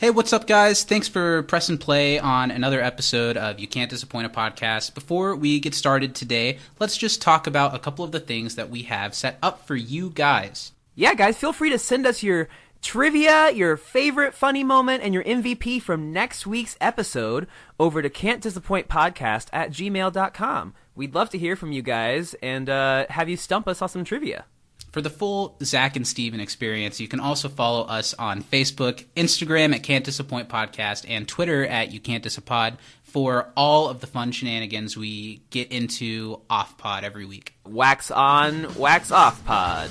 [0.00, 0.84] Hey, what's up, guys?
[0.84, 4.94] Thanks for pressing play on another episode of You Can't Disappoint a Podcast.
[4.94, 8.70] Before we get started today, let's just talk about a couple of the things that
[8.70, 10.70] we have set up for you guys.
[10.94, 12.48] Yeah, guys, feel free to send us your
[12.80, 17.48] trivia, your favorite funny moment, and your MVP from next week's episode
[17.80, 20.74] over to can't disappoint podcast at gmail.com.
[20.94, 24.04] We'd love to hear from you guys and uh, have you stump us on some
[24.04, 24.44] trivia.
[24.98, 29.72] For the full Zach and Steven experience, you can also follow us on Facebook, Instagram
[29.72, 34.32] at Can't Disappoint Podcast, and Twitter at You Can't Disappoint for all of the fun
[34.32, 37.54] shenanigans we get into off pod every week.
[37.64, 39.88] Wax on, wax off pod.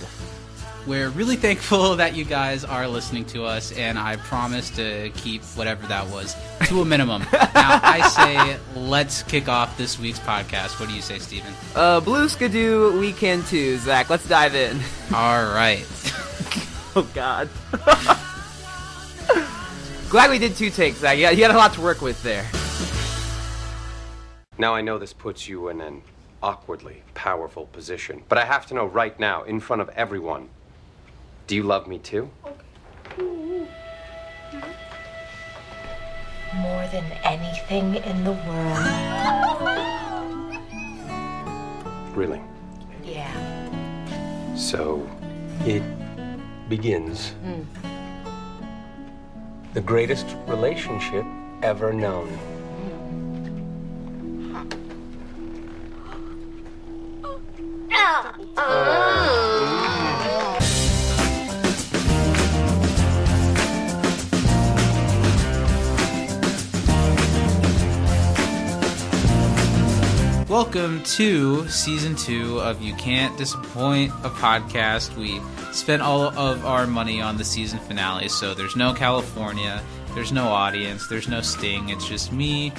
[0.87, 5.43] We're really thankful that you guys are listening to us, and I promise to keep
[5.43, 6.33] whatever that was
[6.67, 7.23] to a minimum.
[7.33, 10.79] now, I say let's kick off this week's podcast.
[10.79, 11.53] What do you say, Steven?
[11.75, 14.09] Uh, Blue Skidoo Weekend 2, Zach.
[14.09, 14.79] Let's dive in.
[15.13, 15.85] All right.
[16.95, 17.49] oh, God.
[20.09, 21.17] Glad we did two takes, Zach.
[21.17, 22.49] You got, you got a lot to work with there.
[24.57, 26.01] Now I know this puts you in an
[26.41, 30.47] awkwardly powerful position, but I have to know right now, in front of everyone,
[31.47, 32.29] do you love me too?
[36.55, 38.85] More than anything in the world.
[42.15, 42.41] Really?
[43.03, 43.31] Yeah.
[44.55, 45.09] So,
[45.65, 45.83] it
[46.67, 47.29] begins.
[47.43, 47.61] Hmm.
[49.73, 51.25] The greatest relationship
[51.63, 52.27] ever known.
[57.91, 58.35] Ah.
[58.57, 59.86] Ah.
[70.49, 75.13] Welcome to season two of You Can't Disappoint a Podcast.
[75.17, 75.41] We
[75.73, 79.83] spent all of our money on the season finale, so there's no California,
[80.15, 81.89] there's no audience, there's no sting.
[81.89, 82.71] It's just me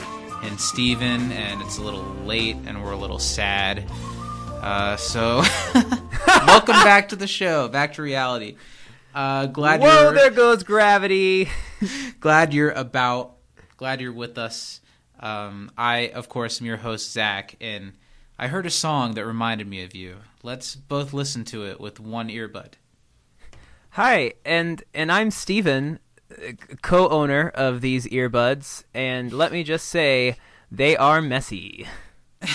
[0.43, 3.85] and Steven, and it's a little late, and we're a little sad.
[4.63, 5.43] Uh, so,
[6.27, 8.57] welcome back to the show, back to reality.
[9.15, 11.51] Uh, glad Whoa, you're there goes gravity.
[12.21, 13.35] glad you're about.
[13.77, 14.81] Glad you're with us.
[15.21, 17.93] Um, I, of course, am your host, Zach, and
[18.39, 20.19] I heard a song that reminded me of you.
[20.43, 22.75] Let's both listen to it with one earbud.
[23.91, 25.99] Hi, and and I'm Steven,
[26.83, 30.37] co-owner of these earbuds, and let me just say
[30.71, 31.87] they are messy.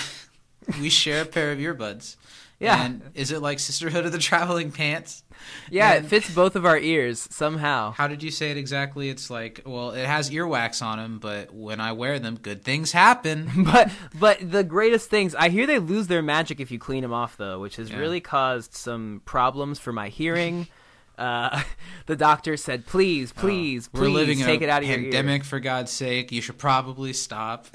[0.80, 2.16] We share a pair of earbuds.
[2.58, 2.82] Yeah.
[2.82, 5.23] And is it like Sisterhood of the Traveling Pants?
[5.70, 7.92] Yeah, And- it fits both of our ears somehow.
[7.92, 9.08] How did you say it exactly?
[9.08, 12.92] It's like, well, it has earwax on them, but when I wear them, good things
[12.92, 13.50] happen.
[13.64, 17.12] But but the greatest things, I hear they lose their magic if you clean them
[17.12, 17.98] off though, which has Yeah.
[17.98, 20.68] really caused some problems for my hearing.
[21.16, 21.62] Uh,
[22.06, 25.42] the doctor said, "Please, please, We're please living take a it out of your pandemic,
[25.42, 26.32] ear." for God's sake.
[26.32, 27.68] You should probably stop.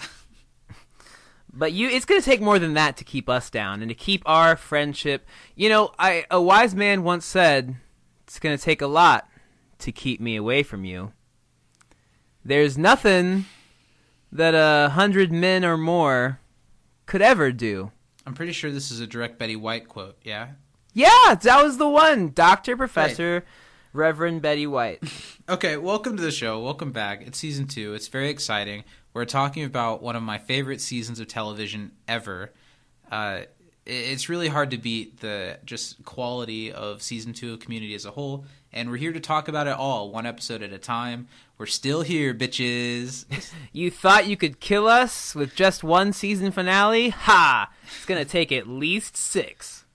[1.52, 3.96] But you, it's going to take more than that to keep us down and to
[3.96, 5.28] keep our friendship.
[5.56, 7.76] You know, I a wise man once said,
[8.24, 9.28] "It's going to take a lot
[9.80, 11.14] to keep me away from you."
[12.46, 13.46] There's nothing
[14.32, 16.40] that a hundred men or more
[17.06, 17.92] could ever do.
[18.26, 20.50] I'm pretty sure this is a direct Betty White quote, yeah?
[20.94, 23.44] Yeah, that was the one, Doctor Professor
[23.94, 25.04] Reverend Betty White.
[25.50, 26.60] Okay, welcome to the show.
[26.60, 27.24] Welcome back.
[27.26, 27.96] It's season two.
[27.96, 28.84] It's very exciting.
[29.16, 32.52] We're talking about one of my favorite seasons of television ever.
[33.12, 33.42] Uh,
[33.84, 38.12] it's really hard to beat the just quality of season two of Community as a
[38.12, 41.28] whole, and we're here to talk about it all, one episode at a time.
[41.58, 43.26] We're still here, bitches.
[43.74, 47.10] You thought you could kill us with just one season finale?
[47.10, 47.72] Ha!
[47.88, 49.86] It's gonna take at least six.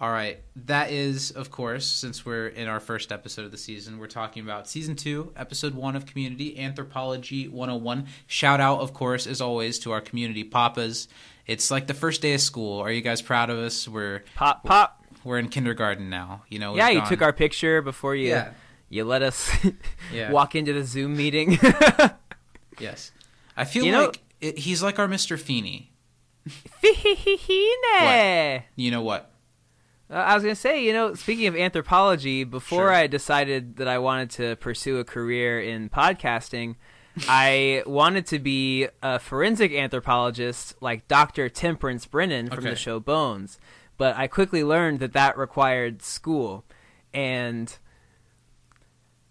[0.00, 0.40] All right.
[0.66, 4.42] That is, of course, since we're in our first episode of the season, we're talking
[4.42, 8.06] about season two, episode one of Community Anthropology 101.
[8.26, 11.06] Shout out, of course, as always, to our community papas.
[11.46, 12.80] It's like the first day of school.
[12.80, 13.86] Are you guys proud of us?
[13.86, 15.04] We're Pop, pop.
[15.22, 16.42] we're in kindergarten now.
[16.48, 16.74] You know.
[16.76, 18.50] Yeah, you gone- took our picture before you Yeah.
[18.88, 19.48] you let us
[20.12, 20.32] Yeah.
[20.32, 21.58] walk into the Zoom meeting.
[22.80, 23.12] Yes.
[23.56, 25.38] I feel You like it, he's like our Mr.
[25.38, 25.92] Feeney.
[26.82, 28.62] Fihihihine.
[28.74, 29.30] You know what?
[30.10, 32.92] Uh, I was gonna say, you know, speaking of anthropology, before Sure.
[32.92, 36.76] I decided that I wanted to pursue a career in podcasting,
[37.28, 41.48] I wanted to be a forensic anthropologist like Dr.
[41.48, 42.70] Temperance Brennan from Okay.
[42.70, 43.58] the show Bones.
[43.96, 46.64] But I quickly learned that that required school.
[47.12, 47.76] And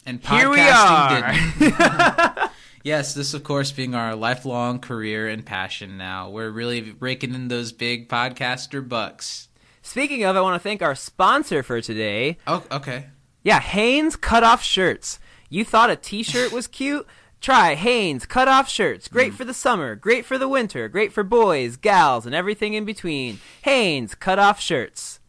[0.06, 2.50] And here we are.
[2.86, 6.30] Yes, this of course being our lifelong career and passion now.
[6.30, 9.48] We're really raking in those big podcaster bucks.
[9.84, 12.38] Speaking of, I want to thank our sponsor for today.
[12.48, 13.08] Oh, okay.
[13.44, 15.20] Yeah, Hanes Cutoff Shirts.
[15.50, 17.06] You thought a T-shirt was cute?
[17.40, 19.10] Try Hanes cut-off shirts.
[19.10, 22.86] Great for the summer, great for the winter, great for boys, gals, and everything in
[22.86, 23.40] between.
[23.64, 25.20] Hanes cut-off shirts.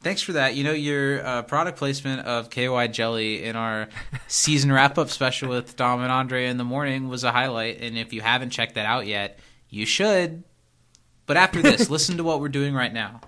[0.00, 0.54] Thanks for that.
[0.54, 3.88] You know, your uh, product placement of KY Jelly in our
[4.28, 7.82] season wrap up special with Dom and Andre in the morning was a highlight.
[7.82, 9.38] And if you haven't checked that out yet,
[9.68, 10.42] you should.
[11.26, 13.20] But after this, listen to what we're doing right now.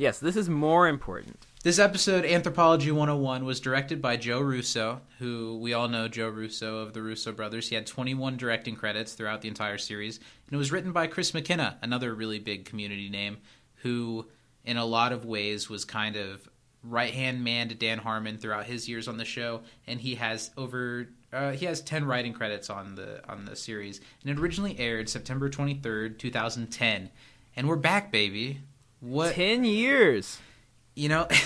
[0.00, 1.44] Yes, this is more important.
[1.62, 6.78] This episode, Anthropology 101, was directed by Joe Russo, who we all know Joe Russo
[6.78, 7.68] of the Russo brothers.
[7.68, 10.16] He had 21 directing credits throughout the entire series.
[10.16, 13.36] And it was written by Chris McKenna, another really big community name,
[13.82, 14.26] who
[14.64, 16.48] in a lot of ways was kind of
[16.82, 20.50] right hand man to Dan Harmon throughout his years on the show, and he has
[20.56, 24.78] over uh, he has ten writing credits on the on the series, and it originally
[24.78, 27.10] aired September twenty third, two thousand ten,
[27.54, 28.60] and we're back, baby.
[29.00, 30.38] What Ten years.
[30.94, 31.26] you know?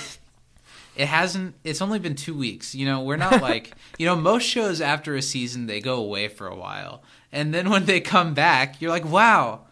[0.97, 1.57] It hasn't.
[1.65, 2.73] It's only been two weeks.
[2.73, 6.29] You know, we're not like you know most shows after a season they go away
[6.29, 7.03] for a while,
[7.33, 9.63] and then when they come back, you're like, wow,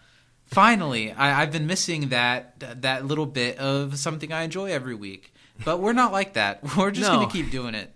[0.47, 5.33] finally I, i've been missing that that little bit of something i enjoy every week
[5.65, 7.21] but we're not like that we're just No.
[7.21, 7.95] gonna keep doing it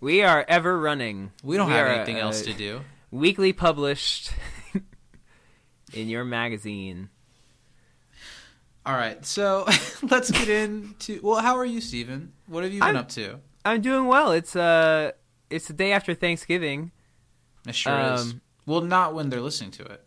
[0.00, 1.32] We are ever running.
[1.42, 4.30] we don't We have anything else to do Weekly published
[5.92, 7.08] in your magazine.
[8.86, 9.66] All right so
[10.02, 13.38] let's get into well how are you steven what have you been I'm- up to
[13.62, 14.32] I'm doing well.
[14.32, 15.10] It's uh
[15.50, 16.92] it's the day after Thanksgiving.
[17.68, 20.02] it sure is Um, well not when they're listening to it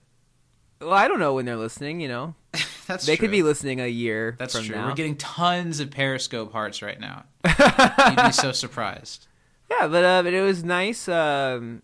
[0.82, 2.34] Well, I don't know when they're listening, you know.
[2.88, 3.28] that's they true.
[3.28, 4.88] could be listening a year that's from true now.
[4.88, 9.28] we're getting tons of periscope hearts right now you'd be so surprised
[9.70, 11.08] Yeah, but uh, but it was nice.
[11.08, 11.84] Um,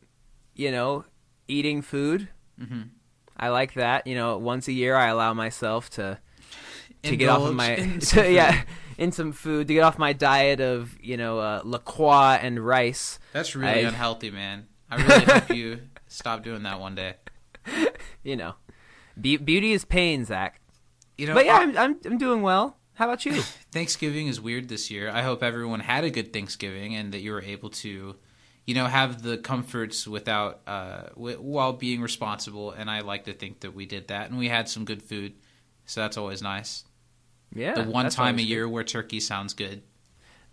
[0.56, 1.06] you know,
[1.48, 2.30] eating food.
[2.60, 2.90] Mhm.
[3.38, 4.06] I like that.
[4.08, 6.20] You know, once a year I allow myself to
[7.04, 8.64] to get off of my in to- yeah
[8.98, 12.60] in some food to get off my diet of you know uh, La Croix and
[12.60, 13.20] rice.
[13.34, 17.16] that's really I- unhealthy man i really hope you stop doing that one day
[18.24, 18.56] You know,
[19.20, 20.60] Be- beauty is pain, Zach.
[21.18, 22.78] you know But yeah, I- I'm, I'm I'm doing well.
[22.96, 23.42] How about you?
[23.72, 25.10] Thanksgiving is weird this year.
[25.10, 28.16] I hope everyone had a good Thanksgiving and that you were able to,
[28.66, 32.72] you know, have the comforts without uh, w- while being responsible.
[32.72, 35.34] And I like to think that we did that, and we had some good food,
[35.86, 36.84] so that's always nice.
[37.54, 38.50] Yeah, the one time a always good.
[38.50, 39.82] year where turkey sounds good.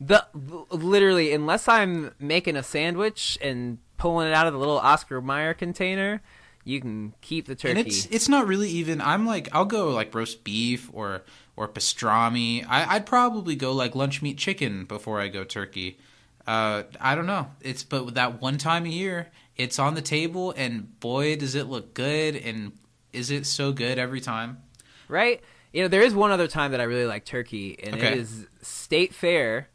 [0.01, 0.27] The
[0.71, 5.55] literally, unless I'm making a sandwich and pulling it out of the little Oscar Mayer
[5.55, 6.23] container,
[6.65, 7.79] you can keep the turkey.
[7.79, 9.01] And it's it's not really even.
[9.01, 11.23] I'm like I'll go like roast beef or
[11.57, 12.65] or pastrami.
[12.69, 15.99] I, I'd probably go like lunch meat chicken before I go turkey.
[16.47, 17.51] Uh, I don't know.
[17.61, 21.67] It's but that one time a year, it's on the table, and boy, does it
[21.67, 22.37] look good!
[22.37, 22.73] And
[23.13, 24.63] is it so good every time?
[25.09, 25.41] right?
[25.73, 28.13] You know, there is one other time that I really like turkey, and Okay.
[28.13, 29.69] it is State Fair,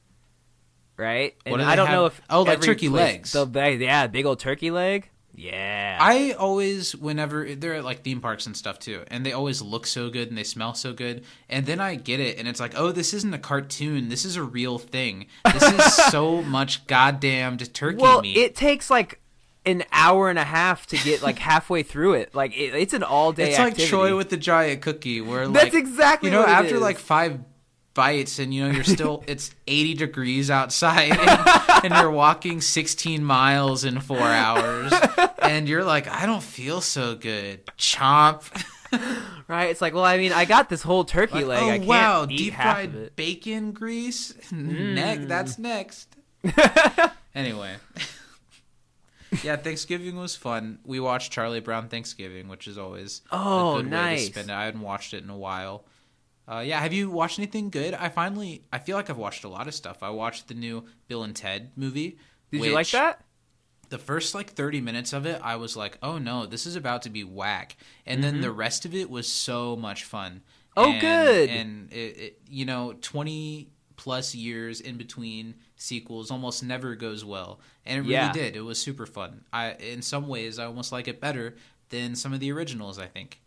[0.98, 1.36] right?
[1.46, 1.96] And do I don't have?
[1.96, 3.32] know if Oh, like turkey place- legs.
[3.34, 5.10] The big, yeah, big old turkey leg.
[5.34, 9.62] Yeah, I always, whenever they're at like theme parks and stuff too, and they always
[9.62, 12.60] look so good and they smell so good, and then I get it, and it's
[12.60, 14.10] like, oh, this isn't a cartoon.
[14.10, 15.28] This is a real thing.
[15.54, 18.36] This is so much goddamned turkey well, meat.
[18.36, 19.20] it takes like
[19.66, 22.34] an hour and a half to get like halfway through it.
[22.34, 23.50] Like it, it's an all day.
[23.52, 26.98] It's like Troy with the giant cookie, where like That's exactly you know after like
[26.98, 27.40] five
[27.94, 33.24] bites, and you know you're still it's 80 degrees outside, and, and you're walking 16
[33.24, 34.94] miles in four hours,
[35.42, 37.66] and you're like, I don't feel so good.
[37.78, 38.44] Chomp.
[39.47, 39.69] right.
[39.69, 41.64] It's like, well, I mean, I got this whole turkey Like, leg.
[41.64, 43.12] oh I can't wow, eat deep half of fried it.
[43.12, 43.16] Mm.
[43.16, 44.33] bacon grease.
[44.52, 46.16] Next, that's next.
[47.35, 47.76] anyway.
[49.44, 50.80] Yeah, Thanksgiving was fun.
[50.85, 54.26] We watched Charlie Brown Thanksgiving, which is always Oh, a good way nice.
[54.28, 54.54] to spend it.
[54.54, 55.85] I hadn't watched it in a while.
[56.52, 57.94] Uh, yeah, have you watched anything good?
[57.94, 60.04] I finally, I feel like I've watched a lot of stuff.
[60.04, 62.18] I watched the new Bill and Ted movie.
[62.52, 63.23] Did you like that?
[63.90, 67.02] the first like 30 minutes of it i was like oh no this is about
[67.02, 70.42] to be whack and then the rest of it was so much fun
[70.78, 70.80] Mm-hmm.
[70.90, 71.50] Oh, And- good.
[71.50, 77.59] and it, it, you know 20 plus years in between sequels almost never goes well
[77.85, 78.31] and it really Yeah.
[78.31, 81.56] did it was super fun i in some ways i almost like it better
[81.90, 83.42] than some of the originals i think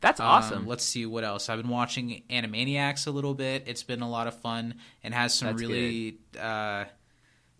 [0.00, 0.66] That's um, awesome.
[0.66, 1.48] let's see what else.
[1.48, 3.64] I've been watching Animaniacs a little bit.
[3.66, 6.84] It's been a lot of fun and has some That's really uh,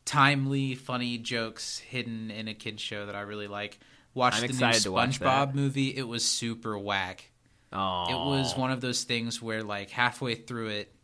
[0.04, 3.78] timely, funny jokes hidden in a kids show that I really like.
[4.14, 5.88] Watched I'm the new excited to watch SpongeBob movie.
[5.96, 7.28] It was super whack.
[7.72, 10.94] oh, It was one of those things where, like, halfway through it,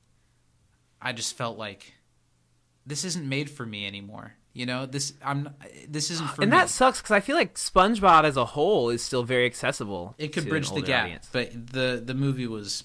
[1.02, 1.94] I just felt like
[2.86, 4.34] this isn't made for me anymore.
[4.52, 5.50] You know, this I'm
[5.88, 6.44] this isn't for me.
[6.44, 6.58] and me.
[6.58, 10.14] that sucks because I feel like SpongeBob as a whole is still very accessible.
[10.16, 11.28] it could to bridge the gap audience.
[11.32, 12.84] but the the movie was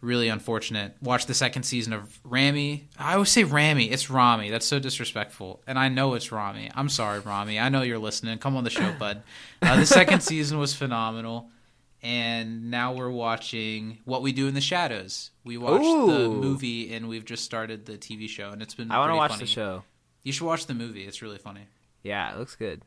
[0.00, 0.94] really unfortunate.
[1.02, 2.88] Watch the second season of Rami.
[2.98, 3.90] I always say Rami.
[3.90, 4.48] It's Rami.
[4.48, 5.60] That's so disrespectful.
[5.66, 6.70] And I know it's Rami.
[6.74, 7.58] I'm sorry, Rami.
[7.58, 8.38] I know you're listening.
[8.38, 9.22] Come on the show, bud.
[9.60, 11.50] Uh, the second season was phenomenal.
[12.02, 15.30] And now we're watching What We Do in the Shadows.
[15.44, 18.90] We watched the movie and we've just started the TV show, and it's been.
[18.90, 19.40] I want to watch funny.
[19.40, 19.82] the show.
[20.22, 21.04] You should watch the movie.
[21.04, 21.62] It's really funny.
[22.02, 22.82] Yeah, it looks good.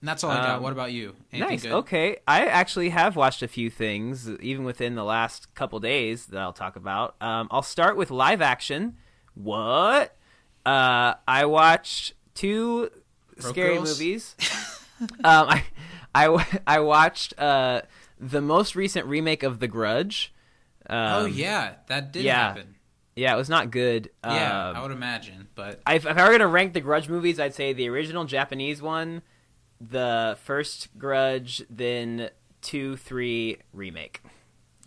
[0.00, 0.56] And that's all I got.
[0.56, 1.14] Um, What about you?
[1.32, 1.62] Anything nice.
[1.62, 1.72] good?
[1.72, 6.40] Okay, I actually have watched a few things, even within the last couple days that
[6.40, 7.14] I'll talk about.
[7.20, 8.96] Um, I'll start with live action.
[9.34, 10.16] What?
[10.64, 12.90] Uh, I watched two
[13.38, 13.98] Broke scary Girls?
[13.98, 14.34] movies.
[15.24, 15.64] um, I,
[16.14, 17.82] I, I watched uh,
[18.18, 20.32] the most recent remake of The Grudge.
[20.88, 22.48] Um, oh yeah, that did yeah.
[22.48, 22.76] happen.
[23.16, 24.10] yeah, it was not good.
[24.24, 27.40] Yeah, Um, I would imagine, but I- if I were gonna rank the Grudge movies,
[27.40, 29.22] I'd say the original Japanese one,
[29.80, 32.30] the first Grudge, then
[32.62, 34.20] two, three remake.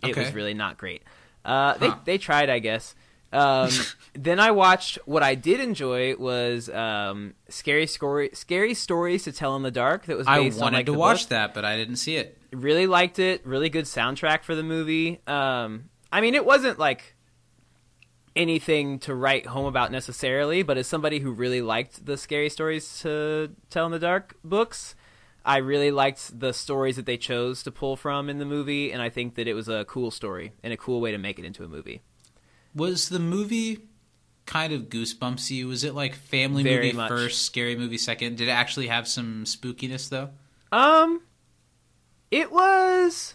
[0.02, 1.02] It was really not great.
[1.44, 1.76] Uh, Huh.
[1.78, 2.94] They they tried, I guess.
[3.32, 3.68] Um,
[4.14, 9.54] then I watched what I did enjoy was um, scary story, scary stories to tell
[9.56, 10.06] in the dark.
[10.06, 11.28] That was I based on wanted like to watch book.
[11.28, 12.38] that, but I didn't see it.
[12.52, 13.46] Really liked it.
[13.46, 15.20] Really good soundtrack for the movie.
[15.26, 17.14] Um, I mean, it wasn't like
[18.36, 23.00] anything to write home about necessarily, but as somebody who really liked the scary stories
[23.00, 24.94] to tell in the dark books,
[25.44, 29.00] I really liked the stories that they chose to pull from in the movie, and
[29.02, 31.44] I think that it was a cool story and a cool way to make it
[31.44, 32.02] into a movie.
[32.74, 33.80] Was the movie
[34.46, 35.66] kind of goosebumpsy?
[35.66, 37.08] Was it like family Very movie much.
[37.08, 38.36] first, scary movie second?
[38.36, 40.30] Did it actually have some spookiness though?
[40.72, 41.22] Um,
[42.30, 43.34] it was.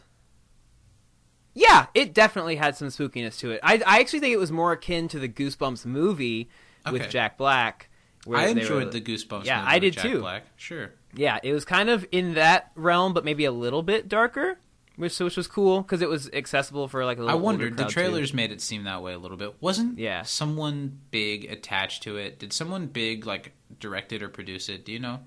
[1.54, 3.60] Yeah, it definitely had some spookiness to it.
[3.64, 6.50] I, I actually think it was more akin to the Goosebumps movie
[6.92, 7.10] with Okay.
[7.12, 7.90] Jack Black.
[8.26, 9.46] where I enjoyed were- the Goosebumps.
[9.46, 10.20] Yeah, movie I did Jack too.
[10.20, 10.44] Black.
[10.58, 10.92] Sure.
[11.16, 14.60] Yeah, it was kind of in that realm, but maybe a little bit darker,
[14.98, 17.36] which which was cool because it was accessible for like a I little.
[17.40, 17.74] older wondered.
[17.78, 17.94] The crowd, too.
[17.94, 19.56] trailers made it seem that way a little bit.
[19.62, 20.24] Wasn't Yeah.
[20.24, 22.38] someone big attached to it?
[22.38, 24.84] Did someone big like direct it or produce it?
[24.84, 25.22] Do you know?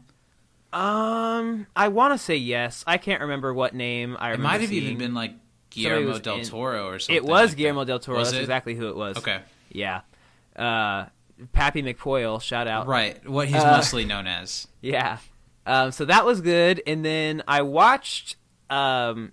[0.72, 2.84] Um, I want to say yes.
[2.87, 4.48] I can't remember what name I It remember.
[4.52, 5.32] might have even been like
[5.70, 7.16] Guillermo was del in- Toro or something.
[7.16, 7.87] It was like Guillermo that.
[7.87, 8.18] del Toro.
[8.18, 8.42] Was That's it?
[8.42, 9.16] exactly who it was.
[9.18, 9.40] Okay.
[9.70, 10.00] Yeah.
[10.56, 11.06] Uh,
[11.52, 12.40] Pappy McPoyle.
[12.42, 12.87] Shout out.
[12.87, 13.26] Right.
[13.28, 14.66] What he's Uh, mostly known as.
[14.80, 15.18] Yeah.
[15.66, 16.80] Um, so that was good.
[16.87, 18.37] And then I watched
[18.70, 19.32] um,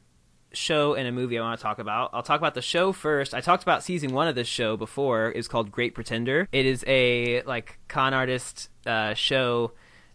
[0.53, 2.09] show and a movie I want to talk about.
[2.13, 3.33] I'll talk about the show first.
[3.33, 5.31] I talked about season one of this show before.
[5.35, 6.47] It's called Great Pretender.
[6.51, 9.71] It is a like con artist uh, show.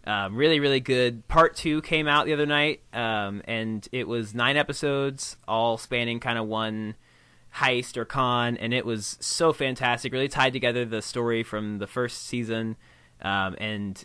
[0.07, 1.28] Um, really, really good.
[1.28, 6.21] Part two came out the other night, um, and it was nine episodes, all spanning
[6.21, 6.97] kind of one
[7.57, 10.12] heist or con, and it was so fantastic.
[10.12, 12.76] Really tied together the story from the first season,
[13.21, 14.04] um, and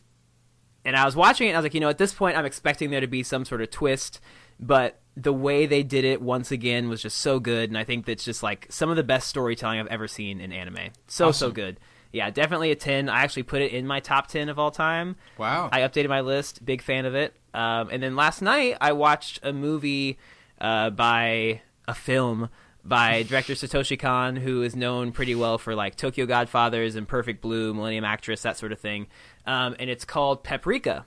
[0.85, 2.45] and I was watching it and I was like, you know, at this point I'm
[2.45, 4.19] expecting there to be some sort of twist,
[4.59, 8.05] but the way they did it once again was just so good and I think
[8.05, 10.91] that's just like some of the best storytelling I've ever seen in anime.
[11.07, 11.79] So so good.
[12.15, 13.09] Yeah, definitely a 10.
[13.09, 15.17] I actually put it in my top 10 of all time.
[15.37, 15.67] Wow.
[15.69, 16.63] I updated my list.
[16.63, 17.35] Big fan of it.
[17.53, 20.17] Um, and then last night I watched a movie
[20.61, 22.47] uh, by a film
[22.85, 27.41] by director Satoshi Kon, who is known pretty well for like Tokyo Godfathers and Perfect
[27.41, 29.07] Blue, Millennium Actress, that sort of thing.
[29.45, 31.05] Um, and it's called Paprika.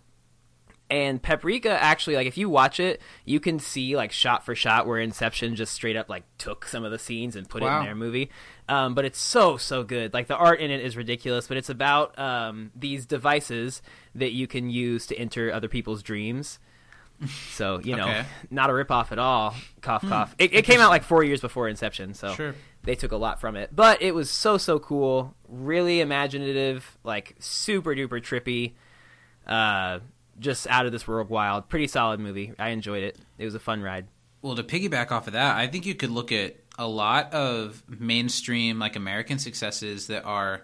[0.90, 4.87] And Paprika actually, like, if you watch it, you can see like shot for shot
[4.87, 7.85] where Inception just straight up like took some of the scenes and put it in
[7.85, 8.30] their movie.
[8.71, 10.14] Um, but it's so so good.
[10.14, 13.83] Like the art in it is ridiculous, but it's about um, these devices
[14.14, 16.59] that you can use to enter other people's dreams.
[17.50, 18.25] So you know, Okay.
[18.50, 19.54] not a ripoff at all.
[19.83, 20.35] Cough cough.
[20.38, 22.54] It, it came out like four years before Inception, so Sure.
[22.85, 23.75] they took a lot from it.
[23.75, 28.75] But it was so so cool, really imaginative, like super duper trippy,
[29.47, 29.99] uh,
[30.40, 31.68] just out of this world wild.
[31.68, 32.52] Pretty solid movie.
[32.59, 33.16] I enjoyed it.
[33.38, 34.07] It was a fun ride.
[34.42, 37.83] Well, to piggyback off of that, I think you could look at a lot of
[37.88, 40.62] mainstream like American successes that are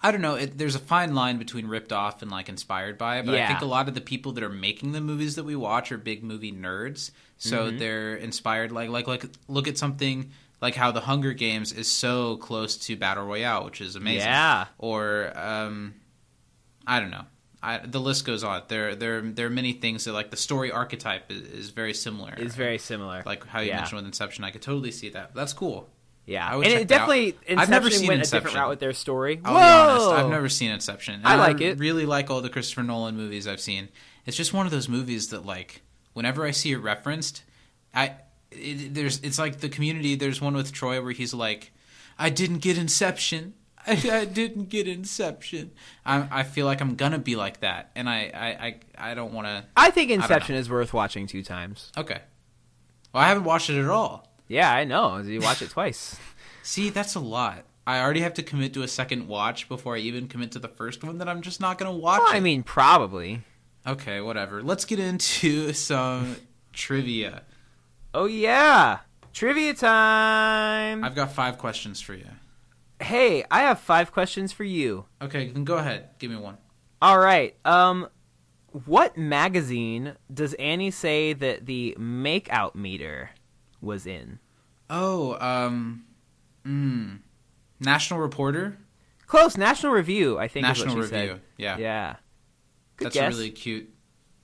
[0.00, 3.20] I don't know, it, there's a fine line between ripped off and like inspired by,
[3.22, 5.56] but I think a lot of the people that are making the movies that we
[5.56, 7.10] watch are big movie nerds.
[7.38, 7.78] So Mm-hmm.
[7.78, 12.36] they're inspired like like like look at something like how the Hunger Games is so
[12.36, 14.28] close to Battle Royale, which is amazing.
[14.28, 14.66] Yeah.
[14.78, 15.94] Or um
[16.86, 17.24] I don't know.
[17.62, 18.62] I, the list goes on.
[18.68, 22.32] There, there, there are many things that like the story archetype is, is very similar.
[22.36, 23.22] It's very similar.
[23.26, 23.76] like how you Yeah.
[23.78, 24.44] mentioned with Inception.
[24.44, 25.34] I could totally see that.
[25.34, 25.88] That's cool.
[26.24, 29.40] Yeah, and it definitely I've never seen went a different route with their story.
[29.44, 29.58] I'll Whoa!
[29.58, 30.24] be honest.
[30.24, 31.14] I've never seen Inception.
[31.14, 31.78] And I like it.
[31.78, 33.88] Really like all the Christopher Nolan movies I've seen.
[34.26, 35.80] It's just one of those movies that like
[36.12, 37.44] whenever I see it referenced,
[37.94, 38.16] I
[38.52, 40.16] it, there's it's like the Community.
[40.16, 41.72] There's one with Troy where he's like,
[42.18, 43.54] "I didn't get Inception."
[44.10, 45.72] I, I didn't get Inception.
[46.04, 49.32] I, I feel like I'm gonna be like that, and I I, I, I don't
[49.32, 49.64] want to.
[49.76, 50.10] I think.
[50.10, 51.90] Inception is worth watching two times.
[51.96, 52.20] Okay.
[53.12, 54.28] Well, I haven't watched it at all.
[54.48, 55.18] Yeah, I know.
[55.18, 56.16] You watch it twice.
[56.62, 57.64] See, that's a lot.
[57.86, 60.68] I already have to commit to a second watch before I even commit to the
[60.68, 62.20] first one that I'm just not to watch.
[62.20, 63.42] Well, I mean, probably.
[63.86, 64.62] okay, whatever.
[64.62, 66.36] Let's get into some
[66.74, 67.44] trivia.
[68.12, 68.98] Oh yeah,
[69.32, 71.02] trivia time.
[71.02, 72.26] I've got five questions for you.
[73.00, 75.04] Hey, I have five questions for you.
[75.22, 76.10] Okay, then go ahead.
[76.18, 76.58] Give me one.
[77.00, 77.54] All right.
[77.64, 78.08] Um,
[78.86, 83.30] what magazine does Annie say that the makeout meter
[83.80, 84.40] was in?
[84.90, 86.04] Oh, um,
[86.66, 87.20] mm,
[87.80, 88.78] National Reporter,
[89.26, 89.56] Close.
[89.56, 90.38] National Review.
[90.38, 91.34] I think National is what she Review.
[91.34, 91.40] said.
[91.58, 92.16] Yeah, Yeah.
[92.96, 93.34] Good that's guess.
[93.34, 93.90] a really cute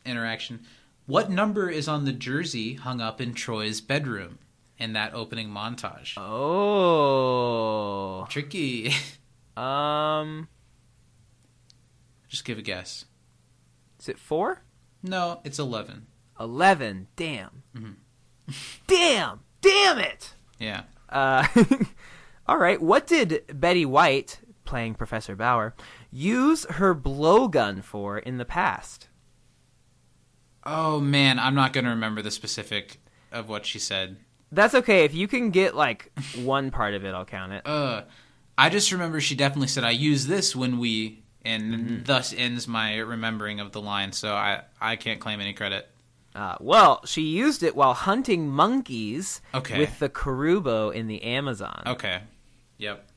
[0.07, 0.61] interaction.
[1.07, 4.39] What number is on the jersey hung up in Troy's bedroom
[4.79, 6.15] in that opening montage?
[6.97, 8.27] Oh.
[8.29, 8.93] Tricky.
[9.57, 10.49] Um.
[12.27, 13.05] Just give a guess.
[14.01, 14.65] Is it four?
[15.01, 16.07] No, it's eleven.
[16.41, 17.07] Eleven.
[17.15, 17.63] Damn.
[17.77, 17.95] Mhm.
[18.89, 19.41] Damn.
[19.61, 20.35] Damn it.
[20.59, 20.83] Yeah.
[21.09, 21.47] Uh,
[22.49, 22.83] all right.
[22.83, 25.77] What did Betty White, playing Professor Bauer,
[26.11, 29.07] use her blowgun for in the past?
[30.65, 32.99] Oh man, I'm not gonna remember the specific
[33.31, 34.17] of what she said.
[34.55, 35.05] That's okay.
[35.05, 37.63] If you can get like one part of it, I'll count it.
[37.67, 38.03] Uh,
[38.57, 42.03] I just remember she definitely said, "I use this when we," and Mm-hmm.
[42.05, 44.13] thus ends my remembering of the line.
[44.13, 45.89] So I I can't claim any credit.
[46.35, 49.79] Uh, well, she used it while hunting monkeys Okay.
[49.79, 51.83] with the Karubo in the Amazon.
[51.87, 52.21] Okay.
[52.79, 53.09] Yep.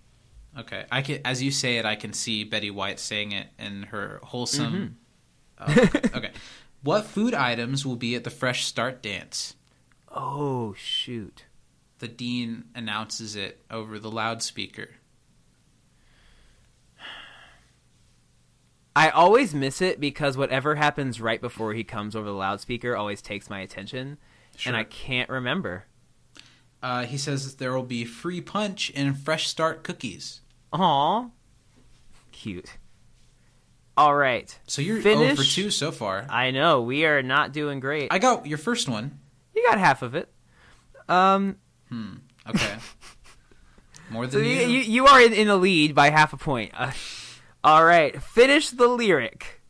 [0.60, 0.86] Okay.
[0.92, 4.20] I can, as you say it, I can see Betty White saying it in her
[4.24, 4.96] wholesome.
[5.60, 5.80] Mm-hmm.
[5.80, 6.10] Oh, okay.
[6.18, 6.32] okay.
[6.84, 9.56] What food items will be at the Fresh Start dance?
[10.10, 11.46] Oh shoot!
[12.00, 14.90] The dean announces it over the loudspeaker.
[18.96, 23.22] I always miss it because whatever happens right before he comes over the loudspeaker always
[23.22, 24.18] takes my attention,
[24.56, 24.72] Sure.
[24.72, 25.86] and I can't remember.
[26.82, 30.42] Uh, he says there will be free punch and Fresh Start cookies.
[30.74, 31.28] Aw,
[32.32, 32.78] cute.
[33.96, 34.58] All right.
[34.68, 35.36] So you're Finish.
[35.36, 36.26] 0 for 2 so far.
[36.30, 38.10] I know we are not doing great.
[38.12, 39.20] I got your first one.
[39.58, 40.32] You got half of it.
[41.10, 41.58] Um,
[42.50, 42.76] Okay.
[44.10, 44.68] More than you, you.
[44.68, 46.72] you, you are in, in the lead by half a point.
[46.74, 46.92] Uh,
[47.64, 49.62] all right, finish the lyric.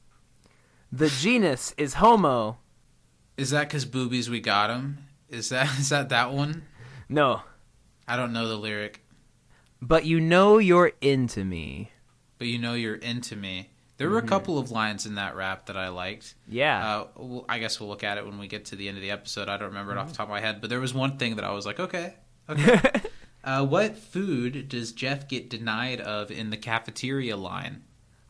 [0.92, 2.60] The genus is Homo.
[3.36, 5.00] Is that because boobies we got 'em?
[5.30, 6.64] Is that is that that one?
[7.10, 7.42] No,
[8.08, 9.04] I don't know the lyric,
[9.82, 11.92] but you know you're into me.
[12.38, 13.70] but you know you're into me.
[13.98, 16.36] There were a couple of lines in that rap that I liked.
[16.48, 17.06] Yeah.
[17.20, 19.10] Uh, I guess we'll look at it when we get to the end of the
[19.12, 19.50] episode.
[19.50, 21.36] I don't remember it off the top of my head, but there was one thing
[21.38, 22.14] that I was like, okay,
[22.50, 22.80] okay.
[23.44, 27.84] uh, what food does Jeff get denied of in the cafeteria line?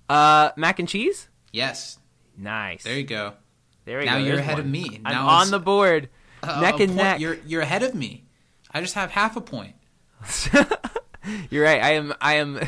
[0.09, 1.27] uh, mac and cheese.
[1.51, 1.99] Yes,
[2.37, 2.83] Nice.
[2.83, 3.33] there you go.
[3.85, 4.19] There we now go.
[4.19, 4.61] Now you're ahead one.
[4.61, 5.01] of me.
[5.03, 6.09] I'm on the board.
[6.43, 7.19] Uh, neck and point- neck.
[7.19, 8.25] You're you're ahead of me.
[8.71, 9.75] I just have half a point.
[11.49, 11.81] You're right.
[11.83, 12.13] I am.
[12.21, 12.59] I am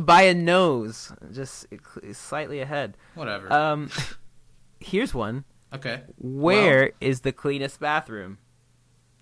[0.00, 1.66] by a nose, just
[2.12, 2.96] slightly ahead.
[3.14, 3.52] Whatever.
[3.52, 3.90] Um,
[4.80, 5.44] here's one.
[5.74, 6.02] okay.
[6.18, 8.38] Where is the cleanest bathroom?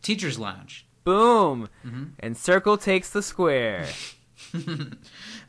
[0.02, 0.86] Teacher's lounge.
[1.04, 1.68] Boom.
[1.86, 2.04] Mm-hmm.
[2.20, 3.86] And circle takes the square.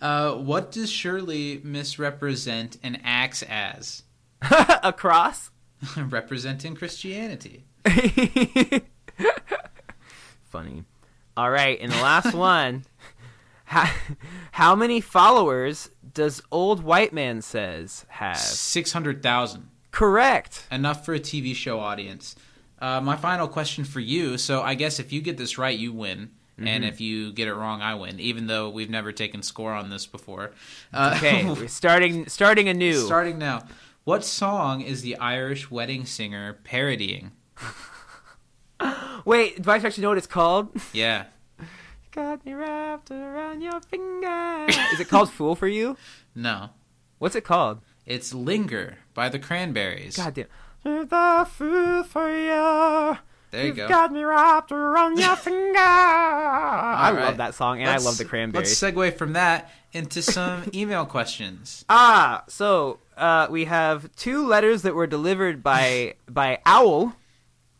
[0.02, 4.04] Uh, what does Shirley misrepresent and acts as?
[4.84, 5.50] a cross.
[5.98, 7.64] Representing Christianity.
[10.44, 10.84] Funny.
[11.38, 12.84] All right, and the last one.
[13.66, 13.90] How,
[14.52, 18.38] how many followers does old white man says have?
[18.38, 19.70] Six hundred thousand.
[19.92, 20.68] Correct.
[20.72, 22.36] Enough for a TV show audience.
[22.80, 24.38] Uh, my final question for you.
[24.38, 26.32] So I guess if you get this right, you win.
[26.58, 26.68] Mm-hmm.
[26.68, 28.20] And if you get it wrong, I win.
[28.20, 30.52] Even though we've never taken score on this before.
[30.94, 32.94] Uh, Okay, we're starting starting anew.
[33.06, 33.64] starting now.
[34.04, 37.32] What song is the Irish wedding singer parodying?
[39.26, 40.70] Wait, do I actually know what it's called?
[40.94, 41.26] Yeah.
[42.16, 44.66] Got me wrapped around your finger.
[44.94, 45.98] Is it called "Fool for You"?
[46.34, 46.70] No.
[47.20, 47.82] What's it called?
[48.06, 50.16] It's Linger by the Cranberries.
[50.16, 50.46] God damn.
[50.86, 53.18] You're The fool for you.
[53.52, 53.88] there you You've go.
[53.90, 55.78] got me wrapped around your finger.
[55.78, 57.26] I All right.
[57.26, 58.82] love that song, and I Let's- love the Cranberries.
[58.82, 61.84] Let's segue from that into some email questions.
[61.90, 67.14] ah, so uh, we have two letters that were delivered by by Owl.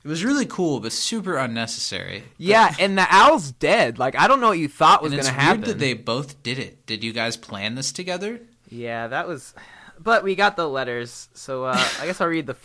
[0.06, 2.26] It was really cool, but super unnecessary.
[2.38, 3.98] Yeah, and the owl's dead.
[3.98, 5.62] Like I don't know what you thought was going to happen.
[5.62, 6.86] weird that they both did it.
[6.86, 8.40] Did you guys plan this together?
[8.70, 9.56] Yeah, that was.
[9.98, 12.56] But we got the letters, so uh, I guess I'll read the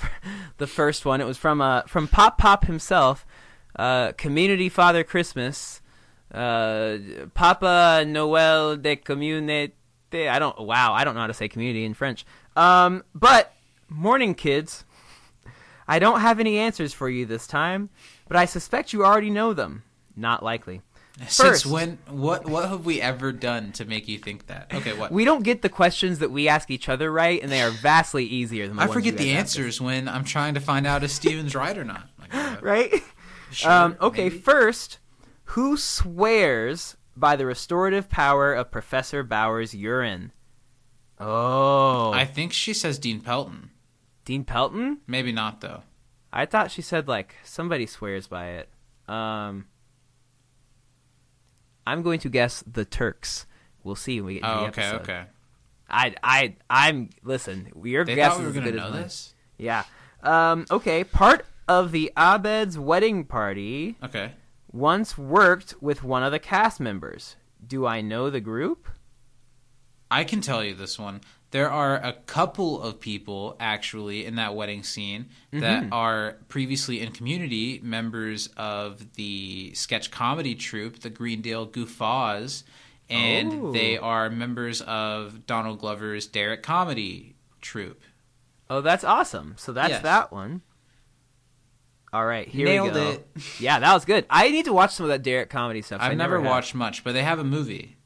[0.59, 1.23] the first one.
[1.23, 3.25] It was from uh from Pop Pop himself,
[3.75, 5.81] uh, Community Father Christmas,
[6.35, 6.99] uh,
[7.33, 9.73] Papa Noel de Community.
[10.13, 10.61] I don't.
[10.61, 12.27] Wow, I don't know how to say community in French.
[12.55, 13.55] Um, but
[13.89, 14.85] morning, kids.
[15.91, 17.91] I don't have any answers for you this time,
[18.29, 19.83] but I suspect you already know them.
[20.17, 20.83] Not likely.
[21.19, 21.67] Since First.
[21.67, 21.99] when?
[22.07, 24.73] What what have we ever done to make you think that?
[24.73, 25.11] Okay, what?
[25.11, 28.25] We don't get the questions that we ask each other right, and they are vastly
[28.25, 31.57] easier than the I forget the answers when I'm trying to find out if Steven's
[31.57, 32.09] right or not.
[32.21, 32.57] Like, uh.
[32.63, 32.95] Right?
[33.51, 34.39] sure, um, okay, maybe.
[34.39, 34.99] first,
[35.45, 40.31] who swears by the restorative power of Professor Bauer's urine?
[41.19, 43.71] Oh, I think she says Dean Pelton.
[44.31, 44.99] Dean Pelton?
[45.09, 45.83] Maybe not though.
[46.33, 48.69] I thought she said like somebody swears by it.
[49.09, 49.67] Um,
[51.85, 53.47] I'm going to guess the Turks.
[53.83, 55.01] We'll see when we get to Oh, the okay, episode.
[55.03, 55.23] okay.
[55.89, 57.73] I, I, I'm listen.
[57.83, 59.03] Your They guess thought we were is as gonna good know as mine.
[59.03, 59.35] this.
[59.59, 59.83] Yeah.
[60.23, 61.03] Um, okay.
[61.03, 64.31] Part of the Abed's wedding party Okay.
[64.71, 67.35] once worked with one of the cast members.
[67.67, 68.87] Do I know the group?
[70.09, 71.21] I can tell you this one.
[71.53, 75.93] There are a couple of people actually in that wedding scene that Mm-hmm.
[75.93, 82.63] are previously in community members of the sketch comedy troupe, the Greendale Guffaws,
[83.09, 83.73] and Oh.
[83.73, 88.01] they are members of Donald Glover's Derrick Comedy troupe.
[88.69, 89.55] Oh, that's awesome.
[89.59, 90.03] So that's Yes.
[90.03, 90.63] that one.
[92.13, 93.11] All right, here Nailed we go.
[93.11, 93.27] it.
[93.61, 94.27] Yeah, that was good.
[94.31, 96.01] I need to watch some of that Derrick comedy stuff.
[96.01, 96.47] I've never have.
[96.49, 97.97] watched much, but they have a movie.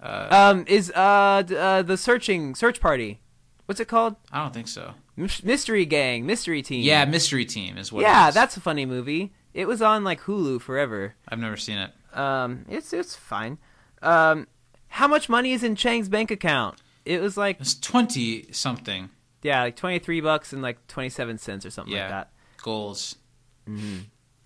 [0.00, 3.20] Um, is uh, d- uh the searching search party?
[3.66, 4.16] What's it called?
[4.32, 4.94] I don't think so.
[5.16, 6.82] Mystery Gang, Mystery Team.
[6.84, 8.02] Yeah, Mystery Team is what.
[8.02, 8.34] yeah, it is.
[8.34, 9.32] that's a funny movie.
[9.52, 11.14] It was on like Hulu forever.
[11.28, 11.90] I've never seen it.
[12.16, 13.58] Um, it's it's fine.
[14.00, 14.46] Um,
[14.86, 16.80] how much money is in Chang's bank account?
[17.04, 19.10] It was like It's twenty something
[19.42, 22.02] yeah, like twenty three bucks and like twenty seven cents or something Yeah.
[22.02, 22.30] like that.
[22.62, 23.16] goals.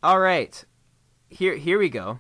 [0.03, 0.65] All right,
[1.29, 2.19] here here we go.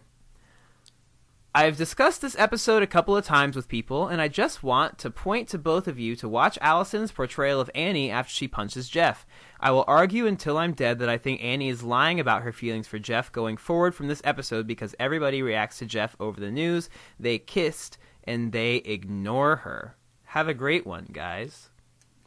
[1.54, 5.10] I've discussed this episode a couple of times with people, and I just want to
[5.10, 9.26] point to both of you to watch Alison's portrayal of Annie after she punches Jeff.
[9.60, 12.88] I will argue until I'm dead that I think Annie is lying about her feelings
[12.88, 16.88] for Jeff going forward from this episode because everybody reacts to Jeff over the news.
[17.20, 19.94] They kissed, and they ignore her.
[20.24, 21.68] Have a great one, guys.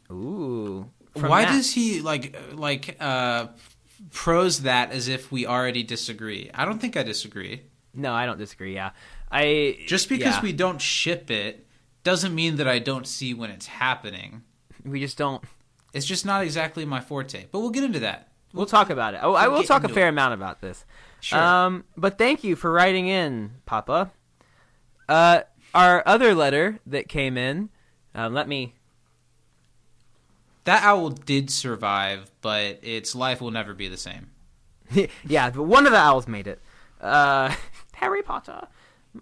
[0.08, 0.88] Ooh.
[1.14, 3.48] Why does he like like uh
[4.12, 6.48] prose that as if we already disagree?
[6.54, 7.62] I don't think I disagree.
[7.96, 8.74] No, I don't disagree.
[8.74, 8.90] Yeah,
[9.30, 10.42] I Just because yeah.
[10.42, 11.66] we don't ship it
[12.04, 14.42] doesn't mean that I don't see when it's happening.
[14.84, 15.42] we just don't.
[15.92, 17.46] It's just not exactly my forte.
[17.50, 18.28] But we'll get into that.
[18.52, 19.20] We'll talk about it.
[19.22, 20.10] Oh, I we'll will talk a fair it.
[20.10, 20.84] amount about this.
[21.20, 21.38] Sure.
[21.38, 24.12] Um, but thank you for writing in, Papa.
[25.08, 25.40] Uh,
[25.74, 27.70] our other letter that came in.
[28.14, 28.74] Um, let me.
[30.64, 34.30] That owl did survive, but its life will never be the same.
[35.26, 36.60] yeah, but one of the owls made it.
[37.00, 37.54] Uh,
[37.94, 38.68] Harry Potter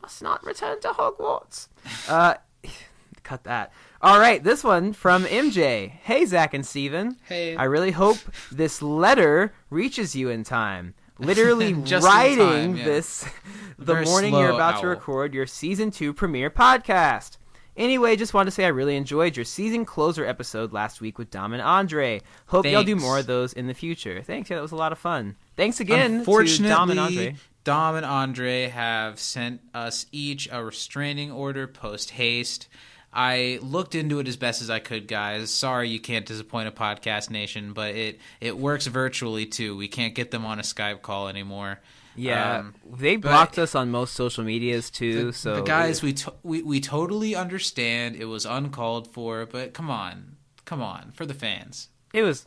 [0.02, 1.68] must not return to Hogwarts.
[2.08, 2.34] Uh,
[3.22, 3.72] cut that.
[4.02, 5.90] All right, this one from MJ.
[5.90, 7.16] Hey, Zach and Steven.
[7.26, 7.56] Hey.
[7.56, 8.18] I really hope
[8.52, 10.94] this letter reaches you in time.
[11.18, 12.84] Literally Just writing time, yeah.
[12.84, 13.22] this
[13.78, 17.38] the Very morning you're slow about to record your season two premiere podcast.
[17.76, 21.30] Anyway, just wanted to say I really enjoyed your season closer episode last week with
[21.30, 22.20] Dom and Andre.
[22.46, 24.22] Hope y'all do more of those in the future.
[24.22, 25.36] Thanks, yeah, that was a lot of fun.
[25.56, 27.36] Thanks again to Dom and Andre.
[27.64, 32.68] Dom and Andre have sent us each a restraining order post haste.
[33.16, 35.50] I looked into it as best as I could, guys.
[35.50, 39.76] Sorry you can't disappoint a podcast nation, but it it works virtually too.
[39.76, 41.80] We can't get them on a Skype call anymore.
[42.16, 45.26] Yeah, Um, they blocked us on most social medias too.
[45.26, 49.74] the, so the guys, we, to- we we totally understand it was uncalled for, but
[49.74, 51.88] come on, come on, for the fans.
[52.12, 52.46] it was.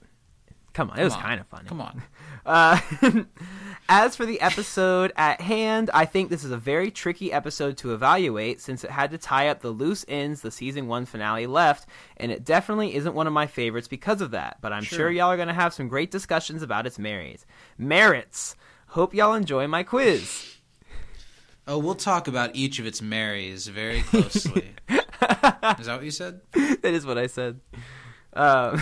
[0.73, 1.27] Come on, it was Come on.
[1.27, 1.67] kind of funny.
[1.69, 2.01] Come on.
[2.45, 2.79] Uh,
[3.89, 7.93] as for the episode at hand, I think this is a very tricky episode to
[7.93, 11.87] evaluate since it had to tie up the loose ends the season one finale left,
[12.17, 14.57] and it definitely isn't one of my favorites because of that.
[14.61, 15.09] But I'm sure, Sure.
[15.11, 17.45] y'all are going to have some great discussions about its merits.
[17.77, 18.55] Merits.
[18.87, 20.55] Hope y'all enjoy my quiz.
[21.67, 24.73] Oh, we'll talk about each of its Marys very closely.
[24.89, 26.39] is that what you said?
[26.53, 27.59] that is what I said.
[28.33, 28.79] Uh,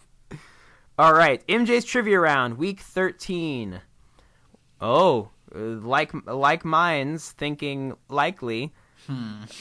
[0.98, 3.80] all right, MJ's trivia round, week thirteen.
[4.82, 8.72] Oh, uh, like like mine's thinking likely.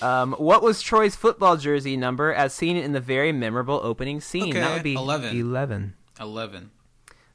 [0.01, 4.53] Um, what was Troy's football jersey number as seen in the very memorable opening scene?
[4.53, 5.35] that would be 11.
[5.39, 5.93] Eleven.
[6.19, 6.71] Eleven.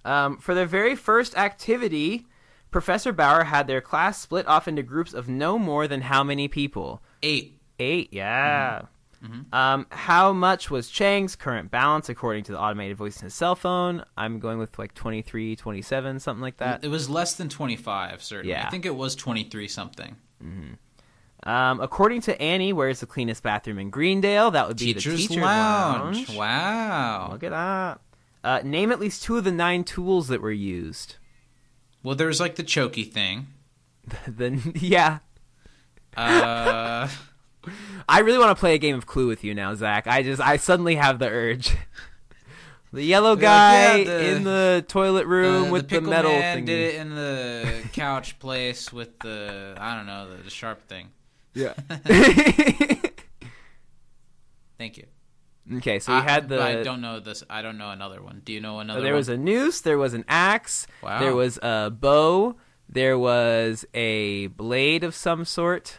[0.04, 2.26] Um, for their very first activity,
[2.70, 6.46] Professor Bauer had their class split off into groups of no more than how many
[6.46, 7.02] people?
[7.22, 7.58] Eight.
[7.80, 8.82] Eight, yeah.
[9.52, 13.54] Um, how much was Chang's current balance according to the automated voice in his cell
[13.54, 14.04] phone?
[14.16, 16.84] I'm going with like 23, 27, something like that.
[16.84, 18.50] It was less than 25, certainly.
[18.52, 18.66] Yeah.
[18.66, 20.16] I think it was 23 something.
[21.42, 24.50] Um, according to Annie, where's the cleanest bathroom in Greendale?
[24.50, 26.16] That would be Teacher's, the teacher's lounge.
[26.28, 26.36] lounge.
[26.36, 27.28] Wow.
[27.32, 28.00] Look at that.
[28.42, 31.16] Uh, name at least two of the nine tools that were used.
[32.02, 33.48] Well, there's like the choky thing.
[34.28, 35.18] then yeah,
[36.16, 37.08] Uh,
[38.08, 40.06] I really want to play a game of Clue with you now, Zach.
[40.06, 41.74] I just I suddenly have the urge.
[42.92, 46.30] The yellow Like, guy yeah, the- in the toilet room uh, with the, pickle metal
[46.30, 46.64] man thing.
[46.66, 51.08] did it in the couch place with the I don't know the, the sharp thing.
[51.52, 51.74] Yeah.
[54.78, 55.04] Thank you.
[55.76, 56.62] okay, so we had the.
[56.62, 57.42] I don't know this.
[57.50, 58.42] I don't know another one.
[58.44, 59.00] Do you know another?
[59.00, 59.18] There one?
[59.18, 59.80] was a noose.
[59.80, 60.86] There was an axe.
[61.02, 61.18] Wow.
[61.20, 62.56] There was a bow.
[62.88, 65.98] There was a blade of some sort.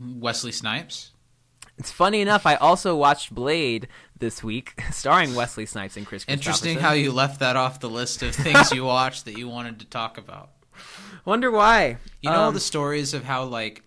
[0.00, 1.10] Wesley Snipes.
[1.76, 2.44] It's funny enough.
[2.44, 3.86] I also watched Blade
[4.18, 6.24] this week, starring Wesley Snipes and Chris.
[6.26, 9.78] Interesting how you left that off the list of things you watched that you wanted
[9.80, 10.50] to talk about.
[11.24, 11.98] Wonder why?
[12.22, 13.82] You know all Um, the stories of how like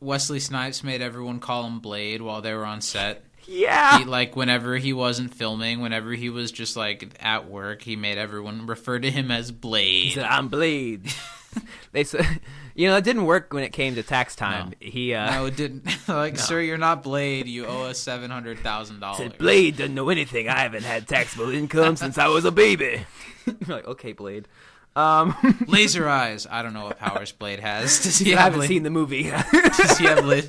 [0.00, 3.24] Wesley Snipes made everyone call him Blade while they were on set.
[3.52, 3.98] Yeah.
[3.98, 8.16] He, like whenever he wasn't filming, whenever he was just like at work, he made
[8.16, 10.04] everyone refer to him as Blade.
[10.04, 11.12] He said, "I'm Blade."
[11.92, 12.26] they said,
[12.74, 14.70] you know, it didn't work when it came to tax time.
[14.70, 14.74] No.
[14.80, 15.84] He uh, no, it didn't.
[16.08, 17.46] like, sir, you're not Blade.
[17.46, 19.32] You owe us seven hundred thousand dollars.
[19.38, 20.48] "Blade doesn't know anything.
[20.48, 23.04] I haven't had taxable income since I was a baby."
[23.46, 24.48] You're like, okay, Blade.
[24.94, 25.34] Um,
[25.66, 26.46] Laser eyes.
[26.50, 28.02] I don't know what powers Blade has.
[28.02, 28.52] Does he I have?
[28.52, 29.24] haven't la- seen the movie.
[29.24, 30.24] Does he have?
[30.24, 30.40] la-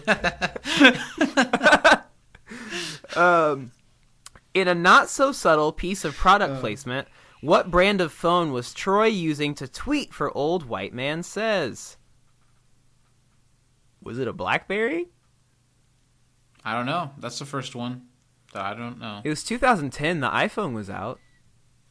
[3.15, 3.71] Um,
[4.53, 7.07] in a not so subtle piece of product placement,
[7.41, 11.97] what brand of phone was Troy using to tweet for Old White Man Says?
[14.01, 15.07] Was it a Blackberry?
[16.63, 17.11] I don't know.
[17.17, 18.03] That's the first one.
[18.53, 19.21] I don't know.
[19.23, 20.19] It was 2010.
[20.19, 21.19] The iPhone was out.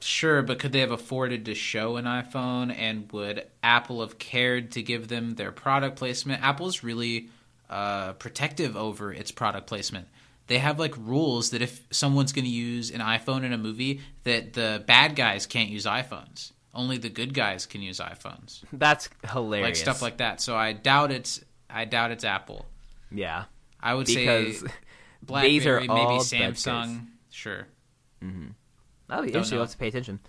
[0.01, 2.75] Sure, but could they have afforded to show an iPhone?
[2.77, 6.43] And would Apple have cared to give them their product placement?
[6.43, 7.29] Apple's really
[7.71, 10.09] uh, protective over its product placement.
[10.53, 14.03] They have like rules that if someone's going to use an iPhone in a movie,
[14.25, 16.53] that the bad guys can't use iPhones.
[16.75, 19.67] Only the good guys can use iPhones, That's hilarious.
[19.69, 20.43] like stuff like that.
[20.43, 21.43] So I doubt it's.
[21.71, 22.67] I doubt it's Apple.
[23.11, 23.45] yeah,
[23.81, 24.67] I would because say
[25.23, 27.07] BlackBerry, maybe Samsung.
[27.31, 27.67] Sure.
[28.21, 28.37] that'll be
[29.09, 29.57] Don't interesting.
[29.57, 29.57] know.
[29.61, 30.21] We'll have to pay attention.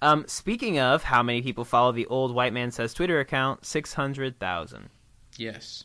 [0.00, 3.94] Um, speaking of how many people follow the Old White Man Says Twitter account, six
[3.94, 4.90] hundred thousand.
[5.36, 5.84] Yes.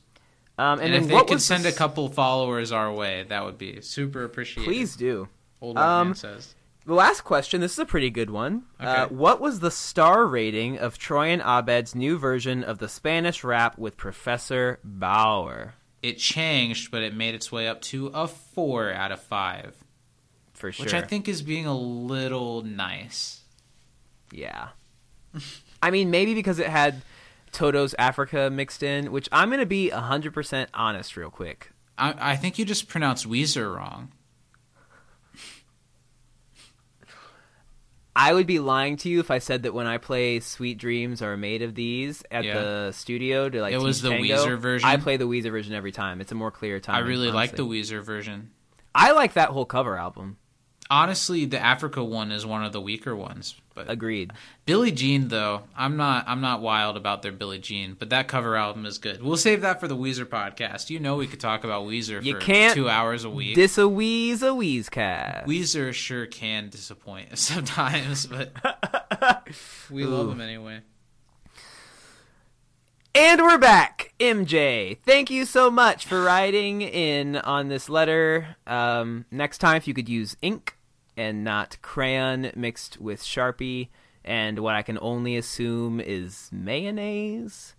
[0.58, 3.58] Um, and, And, if they could send the a couple followers our way, that would
[3.58, 4.68] be super appreciated.
[4.68, 5.28] Please do.
[5.62, 6.56] Old Um, man says.
[6.86, 7.60] The last question.
[7.62, 8.64] This is a pretty good one.
[8.80, 13.44] Uh, what was the star rating of Troy and Abed's new version of the Spanish
[13.44, 15.76] rap with Professor Bauer?
[16.02, 19.76] It changed, but it made its way up to a four out of five,
[20.54, 20.86] For sure.
[20.86, 23.42] which I think is being a little nice.
[24.32, 24.70] Yeah.
[25.84, 27.02] I mean, maybe because it had
[27.52, 31.72] Toto's Africa mixed in, which I'm going to be 100% honest real quick.
[31.98, 34.12] I, I think you just pronounced Weezer wrong.
[38.16, 41.22] I would be lying to you if I said that when I play Sweet Dreams
[41.22, 42.60] are made of these at Yeah.
[42.62, 44.90] the studio to like It was the tango, Weezer version?
[44.90, 46.20] I play the Weezer version every time.
[46.20, 46.96] It's a more clear time.
[46.96, 47.98] I really like the honestly.
[48.00, 48.50] Weezer version.
[48.96, 50.38] I like that whole cover album.
[50.90, 53.56] Honestly, the Africa one is one of the weaker ones.
[53.78, 54.34] But Agreed.
[54.66, 58.56] Billie Jean, though, I'm not I'm not wild about their Billie Jean, but that cover
[58.56, 59.22] album is good.
[59.22, 60.90] We'll save that for the Weezer podcast.
[60.90, 63.54] You know, we could talk about Weezer You for can't two hours a week.
[63.54, 65.46] Dis a wheeze a wheeze cast.
[65.46, 68.52] Weezer sure can disappoint sometimes, but
[69.92, 70.82] we love them anyway.
[73.14, 74.98] And we're back, MJ.
[75.06, 78.56] Thank you so much for writing in on this letter.
[78.66, 80.77] Um, next time, if you could use ink
[81.18, 83.90] and not crayon mixed with Sharpie,
[84.24, 87.74] and what I can only assume is mayonnaise.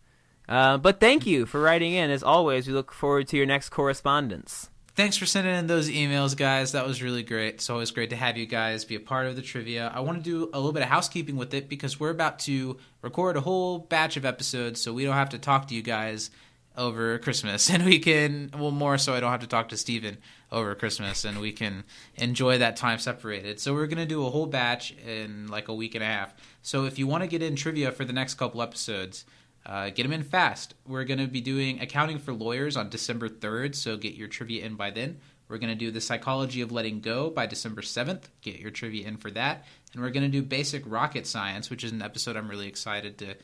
[0.49, 2.11] Uh, but thank you for writing in.
[2.11, 4.71] As always, we look forward to your next correspondence.
[4.99, 6.73] Thanks for sending in those emails, guys.
[6.73, 7.55] That was really great.
[7.55, 9.93] It's always great to have you guys be a part of the trivia.
[9.95, 12.79] I want to do a little bit of housekeeping with it because we're about to
[13.01, 16.31] record a whole batch of episodes, so we don't have to talk to you guys
[16.77, 20.19] over Christmas, and we can well more so I don't have to talk to Steven
[20.51, 21.85] over Christmas, and we can
[22.17, 23.61] enjoy that time separated.
[23.61, 26.35] So we're gonna do a whole batch in like a week and a half.
[26.63, 29.25] So if you want to get in trivia for the next couple episodes.
[29.67, 30.73] Uh, get them in fast.
[30.87, 34.65] We're going to be doing accounting for lawyers on December 3rd, so get your trivia
[34.65, 35.19] in by then.
[35.49, 38.25] We're going to do the psychology of letting go by December 7th.
[38.43, 39.65] Get your trivia in for that.
[39.93, 43.19] And we're going to do basic rocket science, which is an episode I'm really excited
[43.19, 43.35] to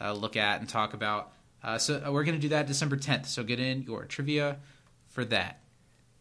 [0.00, 1.32] uh, look at and talk about.
[1.62, 3.26] Uh, so uh, we're going to do that December 10th.
[3.26, 4.58] So get in your trivia
[5.08, 5.60] for that.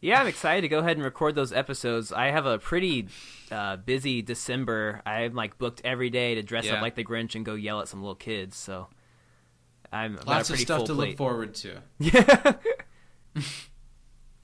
[0.05, 2.13] Yeah, I'm excited to go ahead and record those episodes.
[2.13, 3.07] I have a pretty
[3.51, 5.01] uh, busy December.
[5.03, 6.75] I'm like booked every day to dress Yeah.
[6.75, 8.55] up like the Grinch and go yell at some little kids.
[8.55, 8.87] So
[9.91, 11.07] I'm I've got a Lots of pretty stuff full to plate.
[11.09, 11.81] look forward to.
[11.99, 12.53] Yeah.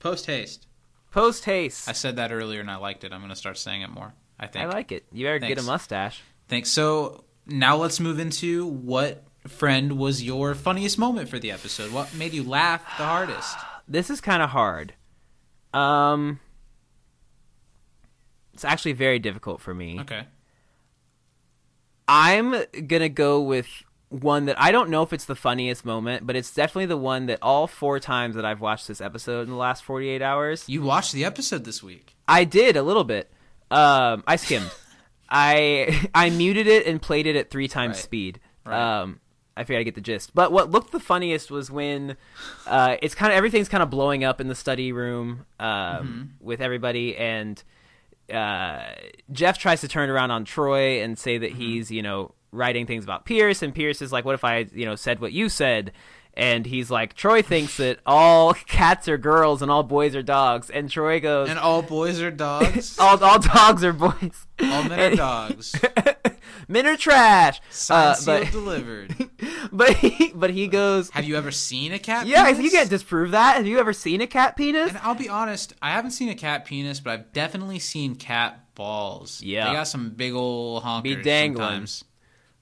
[0.00, 0.66] Post haste.
[1.12, 1.88] Post haste.
[1.88, 3.12] I said that earlier and I liked it.
[3.12, 4.12] I'm going to start saying it more.
[4.40, 4.64] I think.
[4.64, 5.04] I like it.
[5.12, 6.20] You better get a mustache.
[6.48, 6.70] Thanks.
[6.70, 11.92] So now let's move into what friend, was your funniest moment for the episode?
[11.92, 13.56] What made you laugh the hardest?
[13.88, 14.94] This is kind of hard.
[15.74, 16.40] Um,
[18.54, 20.00] it's actually very difficult for me.
[20.00, 20.24] Okay.
[22.08, 22.54] I'm
[22.86, 23.66] gonna go with
[24.08, 27.26] one that I don't know if it's the funniest moment, but it's definitely the one
[27.26, 30.82] that all four times that I've watched this episode in the last 48 hours, You
[30.82, 32.14] watched the episode this week.
[32.28, 33.30] I did a little bit.
[33.70, 34.70] Um, I skimmed.
[35.30, 38.02] I I muted it and played it at three times Right.
[38.04, 38.40] speed.
[38.66, 39.00] Right.
[39.00, 39.20] Um,
[39.56, 40.34] I figured I get the gist.
[40.34, 42.16] But what looked the funniest was when
[42.66, 46.22] uh, it's kind of everything's kind of blowing up in the study room um, Mm-hmm.
[46.46, 47.62] with everybody, and
[48.32, 48.82] uh,
[49.30, 51.42] Jeff tries to turn around on Troy and say Mm-hmm.
[51.42, 54.66] that he's you know writing things about Pierce, and Pierce is like, "What if I
[54.74, 55.92] you know said what you said?"
[56.34, 60.70] And he's like, Troy thinks that all cats are girls and all boys are dogs.
[60.70, 62.98] And Troy goes, And all boys are dogs.
[62.98, 64.46] all, all dogs are boys.
[64.58, 65.14] all men are
[65.50, 65.74] dogs.
[66.68, 67.60] Men are trash.
[67.70, 69.30] Signed, Uh, sealed, but, delivered.
[69.72, 71.10] but he but he goes.
[71.10, 72.26] Have you ever seen a cat?
[72.26, 72.62] Yeah, penis?
[72.64, 73.56] you can't disprove that.
[73.56, 74.90] Have you ever seen a cat penis?
[74.90, 78.74] And I'll be honest, I haven't seen a cat penis, but I've definitely seen cat
[78.74, 79.42] balls.
[79.42, 79.68] Yeah.
[79.68, 81.02] they got some big old honkers.
[81.02, 81.62] Be dangling.
[81.64, 82.04] sometimes.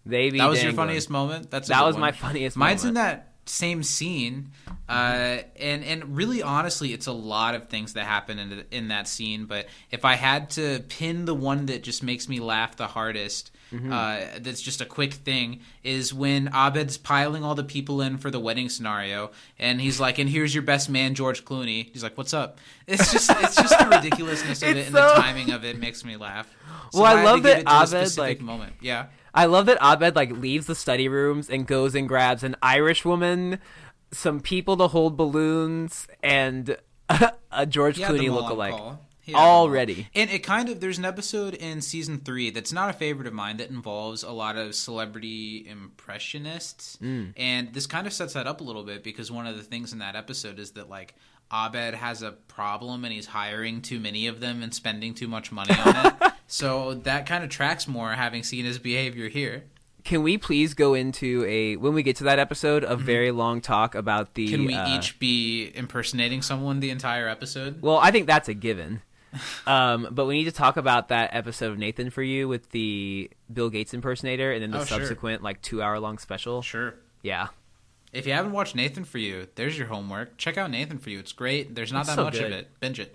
[0.06, 1.50] They be That was your funniest moment.
[1.50, 2.00] That's That was one.
[2.00, 4.52] my funniest Mine's in that same scene,
[4.88, 9.08] uh, and and really honestly, it's a lot of things that happen in in that
[9.08, 9.44] scene.
[9.46, 13.50] But if I had to pin the one that just makes me laugh the hardest.
[13.72, 13.92] Mm-hmm.
[13.92, 15.60] Uh, that's just a quick thing.
[15.84, 20.18] Is when Abed's piling all the people in for the wedding scenario, and he's like,
[20.18, 23.78] "And here's your best man, George Clooney." He's like, "What's up?" It's just, it's just
[23.78, 26.52] the ridiculousness of it It's and the timing of it makes me laugh.
[26.92, 28.72] Well, I had love that it Abed, like- moment.
[28.80, 32.56] Yeah, I love that Abed like leaves the study rooms and goes and grabs an
[32.62, 33.60] Irish woman,
[34.12, 36.76] some people to hold balloons, and
[37.52, 38.70] a George them Clooney lookalike.
[38.70, 39.00] call.
[39.30, 39.62] He had them all.
[39.66, 40.08] Already.
[40.14, 43.32] And it kind of there's an episode in season three that's not a favorite of
[43.32, 47.32] mine that involves a lot of celebrity impressionists, Mm.
[47.36, 49.92] and this kind of sets that up a little bit because one of the things
[49.92, 51.14] in that episode is that like
[51.52, 55.50] Abed has a problem and he's hiring too many of them and spending too much
[55.50, 56.14] money on it.
[56.46, 59.64] so that kind of tracks more having seen his behavior here.
[60.04, 63.60] Can we please go into a when we get to that episode a very long
[63.60, 64.46] talk about the?
[64.46, 64.54] Mm-hmm.
[64.54, 67.82] Can we uh, each be impersonating someone the entire episode?
[67.82, 69.02] Well, I think that's a given.
[69.66, 73.30] Um, but we need to talk about that episode of Nathan for you with the
[73.52, 74.98] Bill Gates impersonator, and then the Oh, sure.
[74.98, 76.62] subsequent like two hour long special.
[76.62, 76.94] Sure.
[77.22, 77.48] Yeah,
[78.12, 80.36] If you haven't watched Nathan for You, there's your homework.
[80.36, 81.18] Check out Nathan for You.
[81.20, 81.74] It's great.
[81.76, 82.68] There's not It's that so much of it.
[82.80, 83.14] Binge it.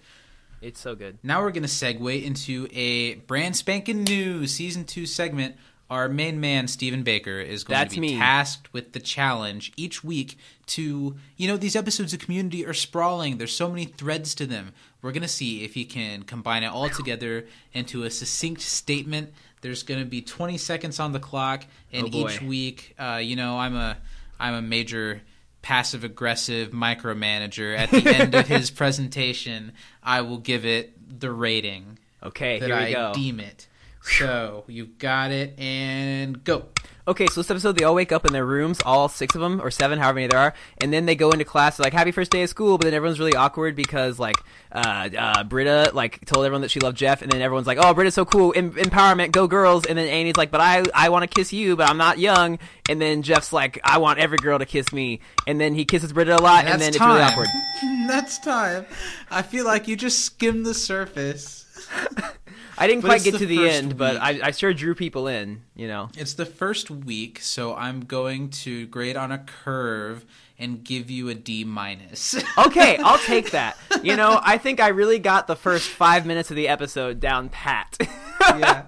[0.61, 1.17] it's so good.
[1.21, 5.55] Now we're going to segue into a brand spanking new season two segment.
[5.89, 8.17] Our main man, Stephen Baker, is going That's to be me.
[8.17, 13.37] tasked with the challenge each week to, you know, these episodes of Community are sprawling.
[13.37, 14.73] There's so many threads to them.
[15.03, 19.31] We're going to see if he can combine it all together into a succinct statement.
[19.61, 23.35] There's going to be 20 seconds on the clock, and Oh, each week, uh, you
[23.35, 23.97] know, I'm a,
[24.39, 25.21] I'm a major
[25.61, 27.77] passive aggressive micromanager.
[27.77, 29.71] At the end of his presentation,
[30.03, 33.13] I will give it the rating Okay, that here we I go.
[33.13, 33.67] deem it.
[34.05, 36.65] So you've got it, and go.
[37.07, 39.61] Okay, so this episode, they all wake up in their rooms, all six of them
[39.61, 42.31] or seven, however many there are, and then they go into class like "Happy first
[42.31, 44.37] day of school," but then everyone's really awkward because like
[44.71, 47.93] uh, uh, Britta like told everyone that she loved Jeff, and then everyone's like, "Oh,
[47.93, 51.29] Britta's so cool, em- empowerment, go girls!" And then Annie's like, "But I I want
[51.29, 52.57] to kiss you, but I'm not young."
[52.89, 56.13] And then Jeff's like, "I want every girl to kiss me," and then he kisses
[56.13, 57.49] Britta a lot, and then it's really awkward.
[58.07, 58.85] That's time.
[59.29, 61.65] I feel like you just skimmed the surface.
[62.77, 64.17] I didn't But quite get the to the end, but.
[64.17, 65.61] I, I sure drew people in.
[65.75, 66.09] You know.
[66.17, 70.25] It's the first week, so I'm going to grade on a curve
[70.57, 72.35] and give you a D minus.
[72.57, 73.77] Okay, I'll take that.
[74.01, 77.49] You know, I think I really got the first five minutes of the episode down
[77.49, 77.97] pat.
[78.41, 78.83] yeah,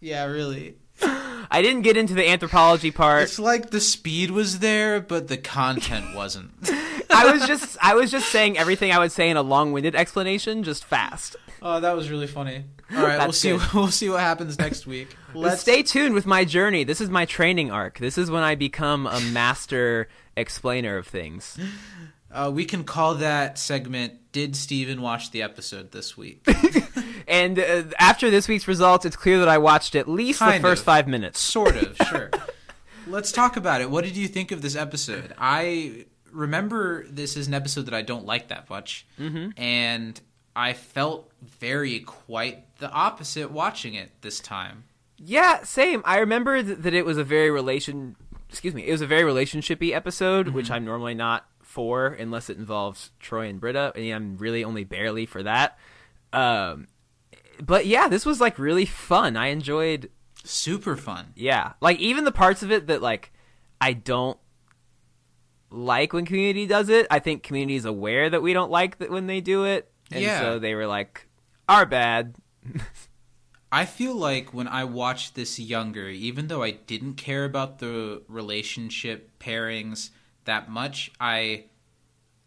[0.00, 0.76] yeah, really.
[1.00, 3.24] I didn't get into the anthropology part.
[3.24, 6.52] It's like the speed was there, but the content wasn't.
[7.14, 10.62] I was just I was just saying everything I would say in a long-winded explanation,
[10.62, 11.36] just fast.
[11.60, 12.64] Oh, that was really funny.
[12.94, 13.50] All right, we'll see.
[13.50, 13.62] good.
[13.74, 15.16] We'll see what happens next week.
[15.34, 16.84] Let's Stay tuned with my journey.
[16.84, 17.98] This is my training arc.
[17.98, 21.58] This is when I become a master explainer of things.
[22.30, 26.46] Uh, we can call that segment "Did Steven watch the episode this week?"
[27.28, 30.80] And uh, after this week's results, it's clear that I watched at least the first
[30.80, 30.86] of.
[30.86, 31.38] five minutes.
[31.38, 32.30] sort of, sure.
[33.06, 33.90] Let's talk about it.
[33.90, 35.32] What did you think of this episode?
[35.38, 39.50] I remember this is an episode that I don't like that much, mm-hmm.
[39.60, 40.20] and
[40.56, 44.84] I felt very quite the opposite watching it this time.
[45.18, 46.02] Yeah, same.
[46.04, 48.16] I remember th- that it was a very relation.
[48.48, 48.86] Excuse me.
[48.86, 53.48] It was a very relationshipy episode, which I'm normally not for unless it involves Troy
[53.48, 55.78] and Britta, and I'm really only barely for that.
[56.32, 56.88] Um,
[57.62, 59.36] but yeah, this was like really fun.
[59.36, 60.10] I enjoyed.
[60.44, 61.32] Super fun.
[61.36, 63.32] Yeah, like even the parts of it that like
[63.80, 64.38] I don't
[65.72, 67.06] like when Community does it.
[67.10, 70.22] I think Community is aware that we don't like that when they do it, and
[70.22, 70.40] Yeah.
[70.40, 71.26] so they were like,
[71.68, 72.34] "Our bad."
[73.72, 78.22] I feel like when I watched this younger, even though I didn't care about the
[78.28, 80.10] relationship pairings
[80.44, 81.64] that much, I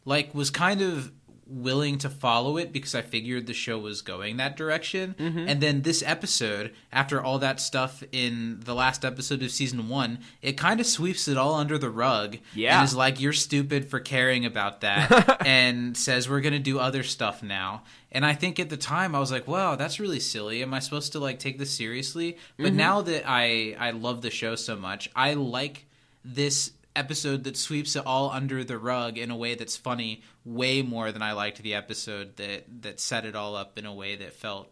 [0.05, 1.11] like was kind of
[1.47, 5.15] willing to follow it because I figured the show was going that direction.
[5.17, 5.47] Mm-hmm.
[5.47, 10.19] And then this episode, after all that stuff in the last episode of season 1,
[10.41, 12.79] it kind of sweeps it all under the rug Yeah.
[12.79, 16.79] and is like you're stupid for caring about that and says we're going to do
[16.79, 17.83] other stuff now.
[18.11, 20.61] And I think at the time I was like, "Wow, that's really silly.
[20.61, 22.77] Am I supposed to like take this seriously?" But mm-hmm.
[22.77, 25.85] now that I I love the show so much, I like
[26.23, 30.81] this episode that sweeps it all under the rug in a way that's funny way
[30.81, 34.15] more than I liked the episode that that set it all up in a way
[34.15, 34.71] that felt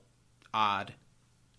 [0.53, 0.93] odd.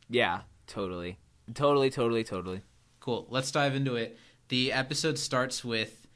[0.09, 1.19] Yeah, totally,
[1.53, 2.63] totally, totally, totally.
[3.01, 3.27] Cool.
[3.29, 4.19] Let's dive into it.
[4.49, 6.07] The episode starts with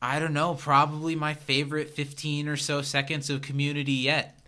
[0.00, 4.38] I don't know, probably my favorite 15 or so seconds of community yet.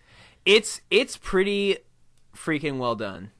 [0.45, 1.79] It's it's pretty
[2.35, 3.31] freaking well done.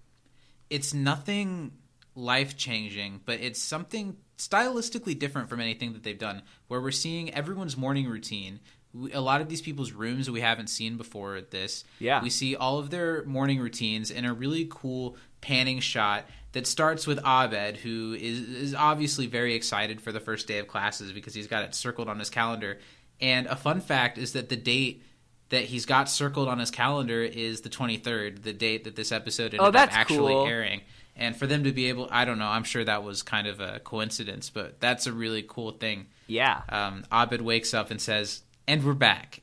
[0.69, 1.73] It's nothing
[2.15, 7.33] life changing, but it's something stylistically different from anything that they've done, where we're seeing
[7.35, 8.61] everyone's morning routine.
[8.93, 11.85] We- A lot of these people's rooms we haven't seen before this.
[12.01, 12.23] Yeah.
[12.23, 17.07] We see all of their morning routines in a really cool panning shot that starts
[17.07, 21.35] with Abed, who is, is obviously very excited for the first day of classes because
[21.35, 22.81] he's got it circled on his calendar.
[23.21, 25.05] And a fun fact is that the date
[25.51, 29.47] that he's got circled on his calendar is the 23rd, the date that this episode
[29.55, 30.47] ended Oh, that's up actually cool.
[30.47, 30.81] airing.
[31.21, 33.61] And for them to be able, I don't know, I'm sure that was kind of
[33.61, 36.07] a coincidence, but that's a really cool thing.
[36.27, 39.43] Yeah, Um, Abed wakes up and says, "And we're back,"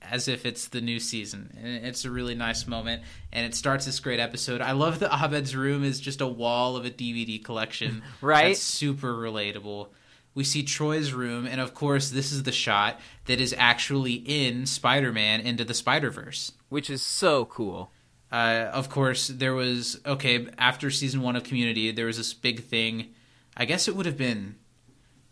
[0.00, 1.56] as if it's the new season.
[1.62, 4.60] And it's a really nice moment, and it starts this great episode.
[4.60, 8.02] I love that Abed's room is just a wall of a DVD collection.
[8.20, 8.48] Right?
[8.48, 9.88] That's super relatable.
[10.34, 14.64] We see Troy's room, and of course, this is the shot that is actually in
[14.66, 16.52] Spider-Man into the Spider-Verse.
[16.68, 17.90] which is so cool.
[18.32, 21.90] Uh, of course, there was okay after season one of Community.
[21.92, 23.08] There was this big thing.
[23.56, 24.54] I guess it would have been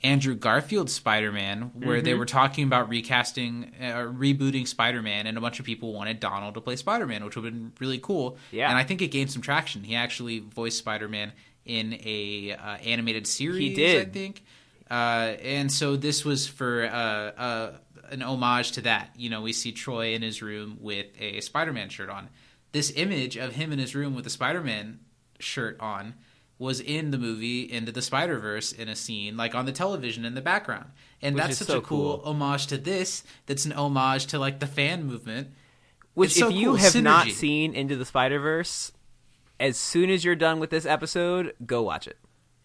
[0.03, 2.05] Andrew Garfield's Spider Man, where Mm-hmm.
[2.05, 6.21] they were talking about recasting, uh, rebooting Spider Man, and a bunch of people wanted
[6.21, 8.37] Donald to play Spider Man, which would have been really cool.
[8.51, 8.69] Yeah.
[8.69, 9.83] and I think it gained some traction.
[9.85, 11.33] He actually voiced Spider Man
[11.65, 13.61] in a uh, animated series.
[13.61, 14.09] He did.
[14.09, 14.43] I think.
[14.91, 17.73] Uh, and so this was for uh, uh,
[18.11, 19.11] an homage to that.
[19.17, 22.29] You know, we see Troy in his room with a Spider-Man shirt on.
[22.73, 25.01] This image of him in his room with a Spider-Man
[25.39, 26.15] shirt on
[26.59, 30.35] was in the movie Into the Spider-Verse in a scene, like on the television in
[30.35, 30.91] the background.
[31.23, 32.31] And Which that's such so a cool, cool.
[32.31, 33.25] homage to this.
[33.47, 35.49] That's an homage to like the fan movement.
[36.15, 36.77] Which, so if you cool.
[36.77, 38.93] have not seen Into the Spider Verse,
[39.59, 42.19] as soon as you're done with this episode, go watch it.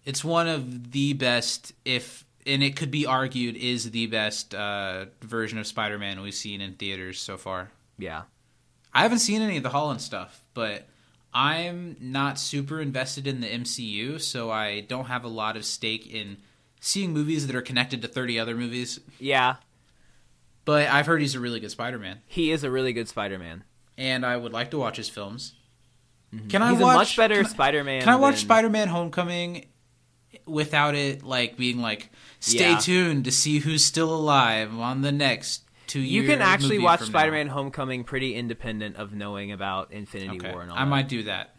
[0.04, 5.06] It's one of the best, if and it could be argued is the best uh,
[5.22, 7.72] version of Spider-Man we've seen in theaters so far.
[7.98, 8.24] Yeah,
[8.96, 10.88] I haven't seen any of the Holland stuff, but
[11.34, 16.08] I'm not super invested in the MCU, so I don't have a lot of stake
[16.08, 16.38] in
[16.80, 19.00] seeing movies that are connected to 30 other movies.
[19.20, 19.56] yeah,
[20.64, 23.64] But I've heard he's a really good Spider-Man, he is a really good Spider Man.
[23.98, 25.54] and I would like to watch his films.
[26.34, 26.48] Mm-hmm.
[26.48, 28.00] Can I He's watch a much better can I- Spider Man.
[28.02, 29.66] Can I watch Spider-Man: Homecoming
[30.46, 32.78] without it like being like, stay Yeah.
[32.80, 37.02] tuned to see who's still alive on the next two You can actually watch?
[37.02, 40.90] Spider Man Homecoming pretty independent of knowing about Infinity Okay, War and all I that.
[40.90, 41.56] might do that.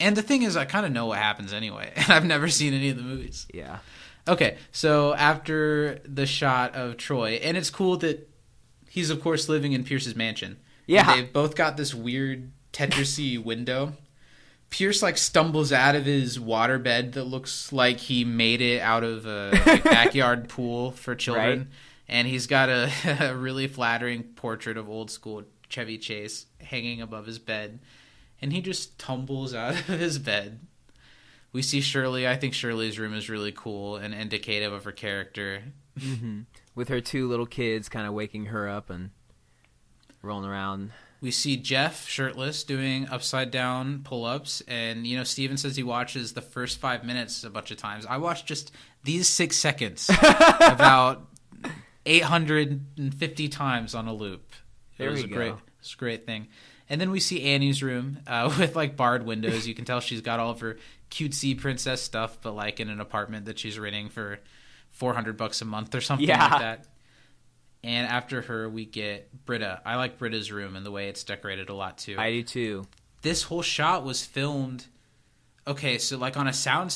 [0.00, 2.72] And the thing is, I kind of know what happens anyway, and I've never seen
[2.74, 3.46] any of the movies.
[3.52, 3.78] Yeah.
[4.26, 8.28] Okay, so after the shot of Troy, and it's cool that
[8.88, 10.58] he's of course living in Pierce's mansion.
[10.86, 11.14] Yeah.
[11.14, 13.94] They've both got this weird Tetrisy window.
[14.70, 19.24] Pierce like stumbles out of his waterbed that looks like he made it out of
[19.24, 21.66] a like, backyard pool for children, Right.
[22.08, 22.90] And he's got a,
[23.20, 27.80] a really flattering portrait of old school Chevy Chase hanging above his bed,
[28.40, 30.60] and he just tumbles out of his bed.
[31.52, 32.28] We see Shirley.
[32.28, 35.62] I think Shirley's room is really cool and indicative of her character.
[35.98, 36.40] Mm-hmm.
[36.74, 39.10] With her two little kids kind of waking her up and
[40.22, 40.92] rolling around.
[41.20, 45.82] We see Jeff shirtless doing upside down pull ups, and you know Steven says he
[45.82, 48.06] watches the first five minutes a bunch of times.
[48.06, 48.70] I watched just
[49.02, 50.08] these six seconds
[50.60, 51.27] about
[52.06, 54.52] eight hundred and fifty times on a loop.
[54.96, 55.34] It There was a go.
[55.36, 56.48] great, it's a great thing.
[56.90, 59.66] And then we see Annie's room uh, with like barred windows.
[59.66, 60.78] You can tell she's got all of her
[61.10, 64.38] cutesy princess stuff, but like in an apartment that she's renting for
[64.90, 66.48] four hundred bucks a month or something Yeah.
[66.48, 66.86] like that.
[67.84, 69.80] And after her, we get Britta.
[69.84, 72.16] I like Britta's room and the way it's decorated a lot too.
[72.18, 72.86] I do too.
[73.22, 74.86] this whole shot was filmed.
[75.66, 76.90] Okay, so like on a sound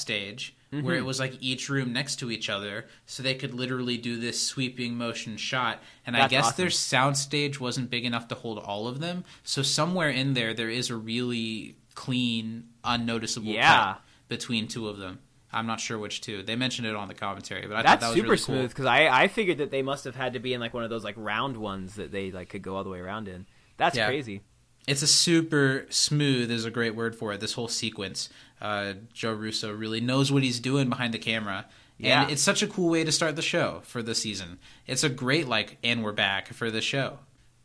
[0.72, 1.06] stage where it mm-hmm.
[1.06, 4.96] was like each room next to each other, so they could literally do this sweeping
[4.96, 5.80] motion shot.
[6.06, 6.56] And I guess awesome.
[6.56, 10.70] their soundstage wasn't big enough to hold all of them, so somewhere in there there
[10.70, 13.94] is a really clean, unnoticeable Yeah.
[13.94, 15.18] cut between two of them.
[15.52, 16.42] I'm not sure which two.
[16.42, 18.68] They mentioned it on the commentary, but I thought That's that was super really smooth
[18.70, 20.90] because I I figured that they must have had to be in like one of
[20.90, 23.46] those like round ones that they like could go all the way around in.
[23.76, 24.06] That's Yeah.
[24.06, 24.42] crazy.
[24.86, 28.28] It's a super smooth is a great word for it this whole sequence.
[28.60, 31.66] Uh, joe russo really knows what he's doing behind the camera.
[31.98, 32.22] Yeah.
[32.22, 34.58] and it's such a cool way to start the show for the season.
[34.86, 37.18] It's a great like and we're back for the show.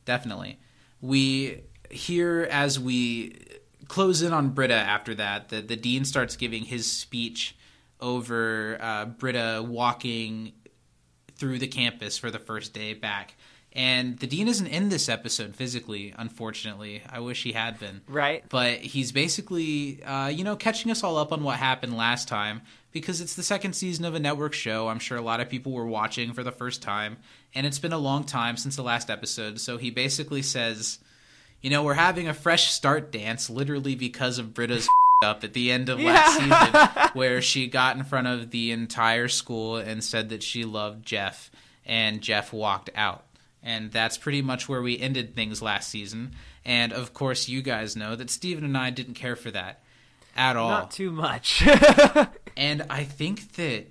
[0.05, 0.59] Definitely.
[1.01, 3.35] We hear as we
[3.87, 7.55] close in on britta after that the, the dean starts giving his speech
[8.01, 10.51] over uh, britta walking
[11.37, 13.35] through the campus for the first day back.
[13.77, 17.03] And the dean isn't in this episode physically, unfortunately.
[17.07, 18.01] I wish he had been.
[18.07, 18.43] Right.
[18.49, 22.63] But he's basically, uh, you know, catching us all up on what happened last time
[22.91, 24.87] because it's the second season of a network show.
[24.87, 27.17] I'm sure a lot of people were watching for the first time,
[27.53, 29.59] and it's been a long time since the last episode.
[29.59, 30.97] So he basically says,
[31.61, 34.89] you know, we're having a fresh start dance literally because of Britta's
[35.23, 39.27] up at the end of last season where she got in front of the entire
[39.27, 41.51] school and said that she loved Jeff
[41.87, 43.23] and Jeff walked out.
[43.67, 46.31] And that's pretty much where we ended things last season.
[46.63, 49.83] And of course, you guys know that Steven and I didn't care for that
[50.37, 50.69] at all.
[50.69, 51.67] Not too much.
[52.57, 53.85] And I think that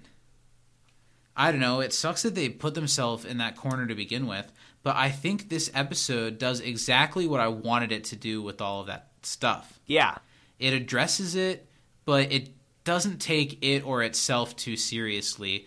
[1.37, 4.51] I don't know, it sucks that they put themselves in that corner to begin with,
[4.83, 8.81] but I think this episode does exactly what I wanted it to do with all
[8.81, 9.79] of that stuff.
[9.87, 10.17] yeah.
[10.59, 11.69] It addresses it,
[12.07, 12.49] but it
[12.85, 15.67] doesn't take it or itself too seriously.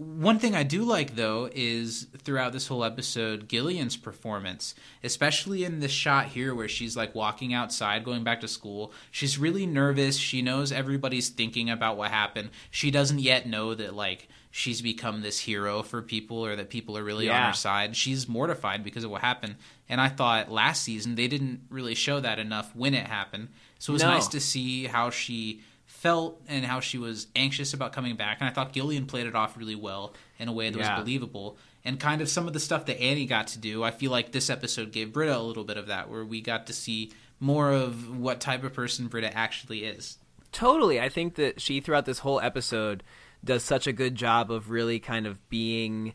[0.00, 4.74] One thing I do like though is throughout this whole episode, Gillian's performance,
[5.04, 8.94] especially in this shot here where she's like walking outside going back to school.
[9.10, 10.16] She's really nervous.
[10.16, 12.48] She knows everybody's thinking about what happened.
[12.70, 16.96] She doesn't yet know that like she's become this hero for people or that people
[16.96, 17.94] are really on her side.
[17.94, 19.56] She's mortified because of what happened.
[19.86, 23.48] And I thought last season they didn't really show that enough when it happened.
[23.78, 24.12] So it was No.
[24.12, 25.60] nice to see how she
[26.00, 28.38] felt and how she was anxious about coming back.
[28.40, 30.94] And I thought Gillian played it off really well in a way that Yeah.
[30.96, 31.58] was believable.
[31.84, 34.32] And kind of some of the stuff that Annie got to do, I feel like
[34.32, 37.70] this episode gave Britta a little bit of that, where we got to see more
[37.72, 40.16] of what type of person Britta actually is.
[40.52, 41.00] Totally.
[41.00, 43.02] I think that she throughout this whole episode
[43.44, 46.14] does such a good job of really kind of being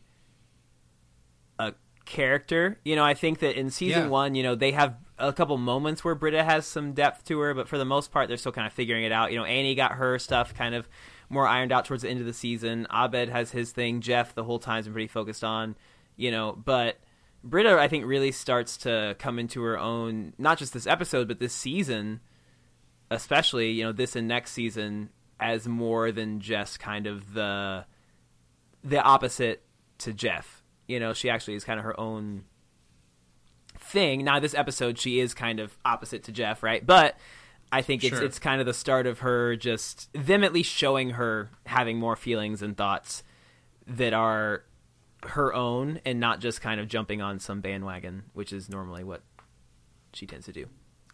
[1.59, 1.73] a
[2.05, 2.79] character.
[2.83, 4.09] You know, I think that in season Yeah.
[4.09, 7.53] one, you know, they have a couple moments where Britta has some depth to her,
[7.53, 9.31] but for the most part, they're still kind of figuring it out.
[9.31, 10.89] You know, Annie got her stuff kind of
[11.29, 12.85] more ironed out towards the end of the season.
[12.91, 14.01] Abed has his thing.
[14.01, 15.75] Jeff, the whole time's been pretty focused on,
[16.15, 16.97] you know, but
[17.43, 21.39] Britta, I think, really starts to come into her own, not just this episode, but
[21.39, 22.19] this season,
[23.09, 25.09] especially, you know, this and next season,
[25.39, 27.85] as more than just kind of the
[28.83, 29.63] the opposite
[29.99, 30.63] to Jeff.
[30.87, 32.45] You know, she actually is kind of her own
[33.85, 34.23] thing.
[34.23, 36.85] Now, this episode, she is kind of opposite to Jeff, right?
[36.85, 37.17] But
[37.71, 38.23] I think it's Sure.
[38.23, 42.15] it's kind of the start of her just them at least showing her having more
[42.15, 43.23] feelings and thoughts
[43.87, 44.63] that are
[45.23, 49.21] her own and not just kind of jumping on some bandwagon, which is normally what
[50.13, 50.67] she tends to do.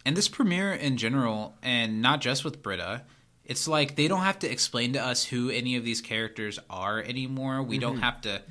[0.04, 3.02] And this premiere in general, and not just with Britta,
[3.44, 7.00] it's like they don't have to explain to us who any of these characters are
[7.00, 7.62] anymore.
[7.62, 8.02] We don't mm-hmm.
[8.02, 8.42] have to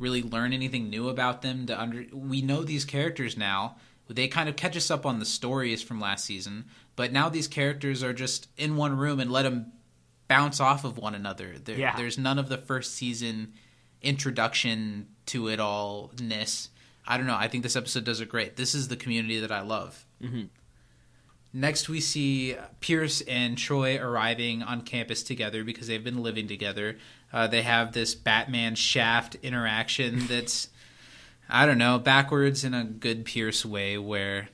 [0.00, 3.76] really learn anything new about them to under we know these characters now.
[4.08, 6.64] They kind of catch us up on the stories from last season,
[6.96, 9.72] but now these characters are just in one room and let them
[10.26, 11.54] bounce off of one another.
[11.62, 11.94] There, Yeah.
[11.96, 13.52] There's none of the first season
[14.02, 16.70] introduction to it all ness.
[17.06, 17.36] I don't know.
[17.36, 18.56] I think this episode does it great.
[18.56, 20.04] This is the community that I love.
[20.22, 20.46] Mm-hmm.
[21.52, 26.96] Next, we see Pierce and Troy arriving on campus together because they've been living together.
[27.32, 30.68] Uh, they have this Batman Shaft interaction that's,
[31.48, 34.48] I don't know, backwards in a good Pierce way, where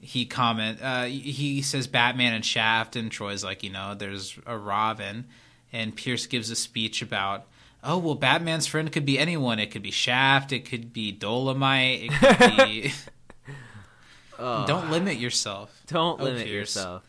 [0.00, 4.56] he comment uh, he says Batman and Shaft, and Troy's like, you know, there's a
[4.56, 5.26] Robin,
[5.72, 7.46] and Pierce gives a speech about.
[7.84, 9.58] Oh well, Batman's friend could be anyone.
[9.58, 10.52] It could be Shaft.
[10.52, 12.04] It could be Dolemite.
[12.06, 12.92] It could be.
[14.38, 15.82] Don't limit yourself.
[15.86, 16.74] Don't Oh, limit Pierce.
[16.76, 17.02] yourself.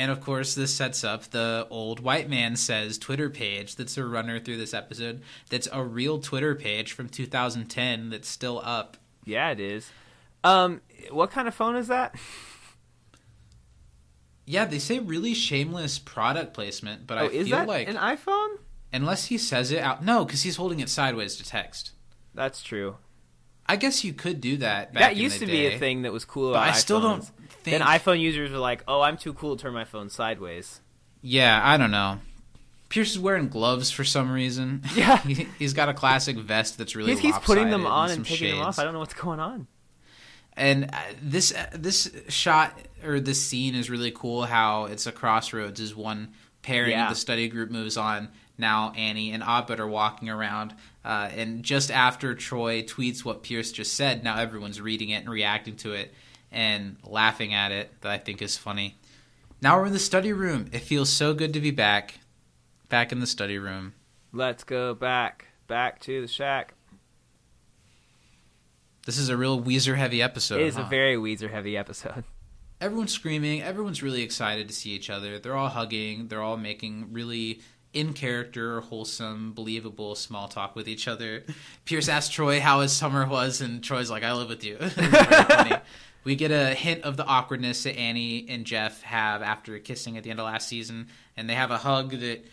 [0.00, 4.04] And of course, this sets up the old white man says Twitter page that's a
[4.06, 5.20] runner through this episode.
[5.50, 8.96] That's a real Twitter page from 2010 that's still up.
[9.26, 9.90] Yeah, it is.
[10.42, 10.80] Um,
[11.10, 12.14] what kind of phone is that?
[14.46, 17.96] Yeah, they say really shameless product placement, but I oh, is feel that like an
[17.96, 18.56] iPhone?
[18.94, 21.90] unless he says it out, no, because he's holding it sideways to text.
[22.34, 22.96] That's true.
[23.70, 24.92] I guess you could do that.
[24.92, 26.56] Back that used to be a thing that was cool.
[26.56, 27.78] I still don't think.
[27.78, 30.80] Then iPhone users were like, "Oh, I'm too cool to turn my phone sideways."
[31.22, 32.18] yeah, I don't know.
[32.88, 34.82] Pierce is wearing gloves for some reason.
[34.96, 35.18] Yeah.
[35.18, 37.14] he, he's got a classic vest that's really.
[37.14, 38.78] He keeps putting them on some and taking them off.
[38.80, 39.68] I don't know what's going on.
[40.56, 44.42] And uh, this uh, this shot or this scene is really cool.
[44.46, 45.78] How it's a crossroads.
[45.78, 47.04] Is one pairing Yeah.
[47.04, 48.30] of the study group moves on.
[48.60, 53.72] Now Annie and Abed are walking around, uh, and just after Troy tweets what Pierce
[53.72, 56.12] just said, now everyone's reading it and reacting to it
[56.52, 57.90] and laughing at it.
[58.02, 58.96] That I think is funny.
[59.62, 60.66] Now we're in the study room.
[60.72, 62.20] It feels so good to be back,
[62.88, 63.94] back in the study room.
[64.32, 66.74] Let's go back, back to the shack.
[69.06, 70.60] This is a real Weezer heavy episode.
[70.60, 70.82] it is huh?
[70.82, 72.24] a very Weezer heavy episode.
[72.80, 73.62] everyone's screaming.
[73.62, 75.38] Everyone's really excited to see each other.
[75.38, 76.28] They're all hugging.
[76.28, 77.60] They're all making really
[77.92, 81.44] in character, wholesome, believable small talk with each other.
[81.84, 84.94] Pierce asks Troy how his summer was, and Troy's like, "I live with you." It's
[84.94, 85.14] very
[85.44, 85.76] funny.
[86.22, 90.22] We get a hint of the awkwardness that Annie and Jeff have after kissing at
[90.24, 92.44] the end of last season, and they have a hug that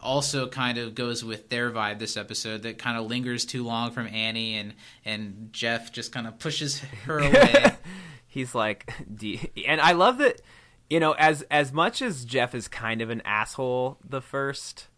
[0.00, 3.90] also kind of goes with their vibe this episode that kind of lingers too long
[3.90, 4.72] from Annie and
[5.04, 7.74] and Jeff just kind of pushes her away.
[8.26, 10.40] He's like, D- and I love that.
[10.90, 14.88] You know, as as much as Jeff is kind of an asshole, the first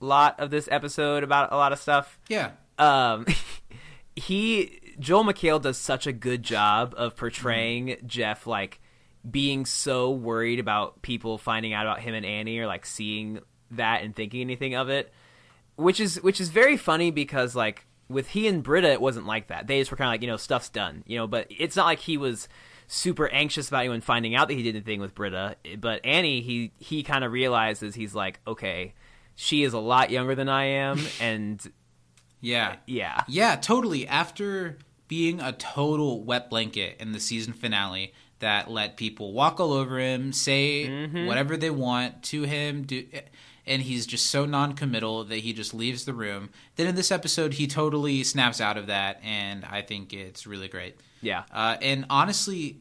[0.00, 2.50] lot of this episode about a lot of stuff, yeah.
[2.78, 3.26] um,
[4.16, 8.80] he Joel McHale does such a good job of portraying Jeff like
[9.28, 13.40] being so worried about people finding out about him and Annie or like seeing
[13.72, 15.12] that and thinking anything of it,
[15.76, 19.48] which is which is very funny because like with he and Britta it wasn't like
[19.48, 19.66] that.
[19.66, 21.26] They just were kind of like you know stuff's done, you know.
[21.26, 22.48] But it's not like he was
[22.92, 25.56] super anxious about anyone finding out that he did anything with Britta.
[25.78, 28.94] But Annie, he he kind of realizes he's like okay.
[29.36, 31.60] She is a lot younger than I am, and
[32.42, 32.76] Yeah.
[32.86, 34.06] yeah, Yeah, totally.
[34.06, 34.76] After
[35.08, 39.98] being a total wet blanket in the season finale that let people walk all over
[39.98, 41.26] him, say Mm-hmm.
[41.26, 43.06] whatever they want to him, do
[43.66, 46.50] and he's just so non-committal that he just leaves the room.
[46.76, 50.68] Then in this episode he totally snaps out of that and I think it's really
[50.68, 50.96] great.
[51.20, 51.44] yeah.
[51.52, 52.80] Uh, and honestly,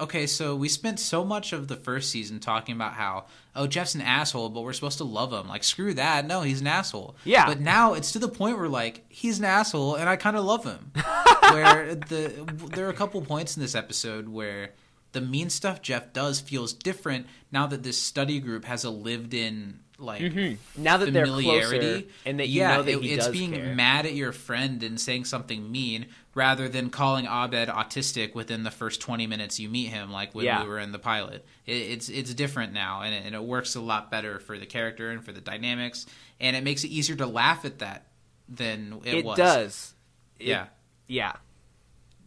[0.00, 3.94] okay, so we spent so much of the first season talking about how, oh, Jeff's
[3.94, 5.48] an asshole, but we're supposed to love him.
[5.48, 6.26] Like, screw that.
[6.26, 7.16] No, he's an asshole.
[7.24, 7.46] Yeah.
[7.46, 10.44] But now it's to the point where, like, he's an asshole, and I kind of
[10.44, 10.92] love him.
[11.52, 14.70] where the there are a couple points in this episode where
[15.12, 19.80] the mean stuff Jeff does feels different now that this study group has a lived-in
[19.98, 20.82] like mm-hmm.
[20.82, 23.74] Now that they're familiarity closer and that you yeah, know that it- it's being care.
[23.74, 28.70] mad at your friend and saying something mean rather than calling Abed autistic within the
[28.70, 30.62] first 20 minutes you meet him like when Yeah.
[30.62, 31.44] we were in the pilot.
[31.66, 34.66] It, it's it's different now and it, and it works a lot better for the
[34.66, 36.06] character and for the dynamics
[36.38, 38.06] and it makes it easier to laugh at that
[38.48, 39.04] than it, was.
[39.14, 39.36] it was.
[39.36, 39.94] does.
[40.38, 40.66] Yeah.
[41.08, 41.32] yeah.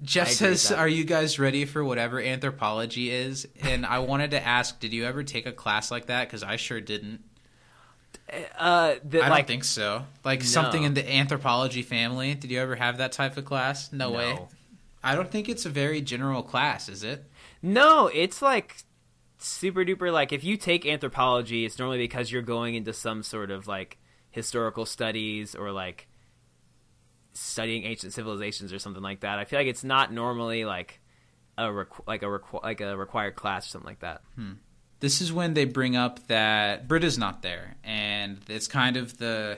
[0.03, 3.99] Jeff I agree with says, "Are you guys ready for whatever anthropology is?" And I
[3.99, 6.27] wanted to ask, did you ever take a class like that?
[6.27, 7.21] Because I sure didn't.
[8.57, 10.05] Uh, that I like don't think so.
[10.23, 12.33] Like something in the anthropology family.
[12.33, 13.91] Did you ever have that type of class?
[13.91, 14.17] No, No.
[14.17, 14.39] way.
[15.03, 17.25] I don't think it's a very general class, is it?
[17.63, 18.77] no, it's like
[19.39, 20.11] super duper.
[20.13, 23.97] Like if you take anthropology, it's normally because you're going into some sort of like
[24.29, 26.07] historical studies or like
[27.33, 29.39] studying ancient civilizations or something like that.
[29.39, 30.99] I feel like it's not normally like
[31.57, 34.21] a requ- like a requ- like a required class or something like that.
[35.01, 39.57] This is when they bring up that Britta's not there, and it's kind of the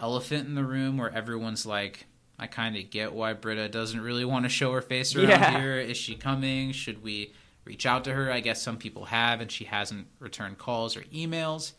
[0.00, 2.06] elephant in the room where everyone's like,
[2.38, 5.60] "I kind of get why Britta doesn't really want to show her face around Yeah.
[5.60, 5.76] here.
[5.76, 6.72] Is she coming?
[6.72, 7.32] Should we
[7.64, 11.02] reach out to her?" I guess some people have, and she hasn't returned calls or
[11.12, 11.72] emails.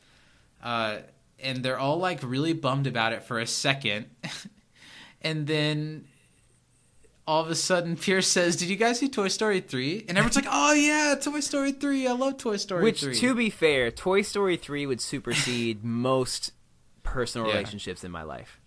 [0.63, 0.99] Uh,
[1.39, 4.05] and they're all like really bummed about it for a second,
[5.23, 6.05] and then
[7.27, 10.05] all of a sudden Pierce says, "Did you guys see Toy Story 3?
[10.09, 12.07] And everyone's like, "Oh yeah, Toy Story 3.
[12.07, 16.51] I love Toy Story Which, 3." to be fair, Toy Story three would supersede most
[17.03, 17.53] personal Yeah.
[17.55, 18.59] relationships in my life.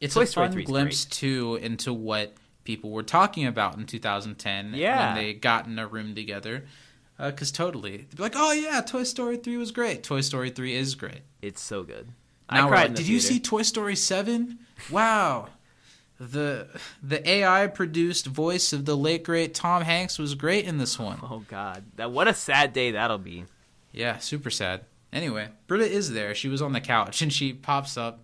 [0.00, 3.86] it's Toy a Story fun 3 glimpse too into what people were talking about in
[3.86, 5.14] 2010 Yeah.
[5.14, 6.66] when they got in a room together.
[7.18, 10.02] Uh, because totally, they'd be like, "Oh yeah, Toy Story 3 was great.
[10.02, 12.08] Toy Story 3 is great." It's so good.
[12.50, 14.58] Now I cried like, Did you see Toy Story 7?
[14.90, 15.48] Wow.
[16.20, 16.68] The
[17.02, 21.18] the AI produced voice of the late great Tom Hanks was great in this one.
[21.22, 23.46] Oh God, that what a sad day that'll be.
[23.90, 24.82] Yeah, super sad.
[25.12, 26.34] Anyway, Britta is there.
[26.34, 28.20] She was on the couch and she pops up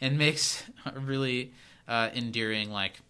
[0.00, 1.52] and makes a really
[1.88, 3.00] uh, endearing, like,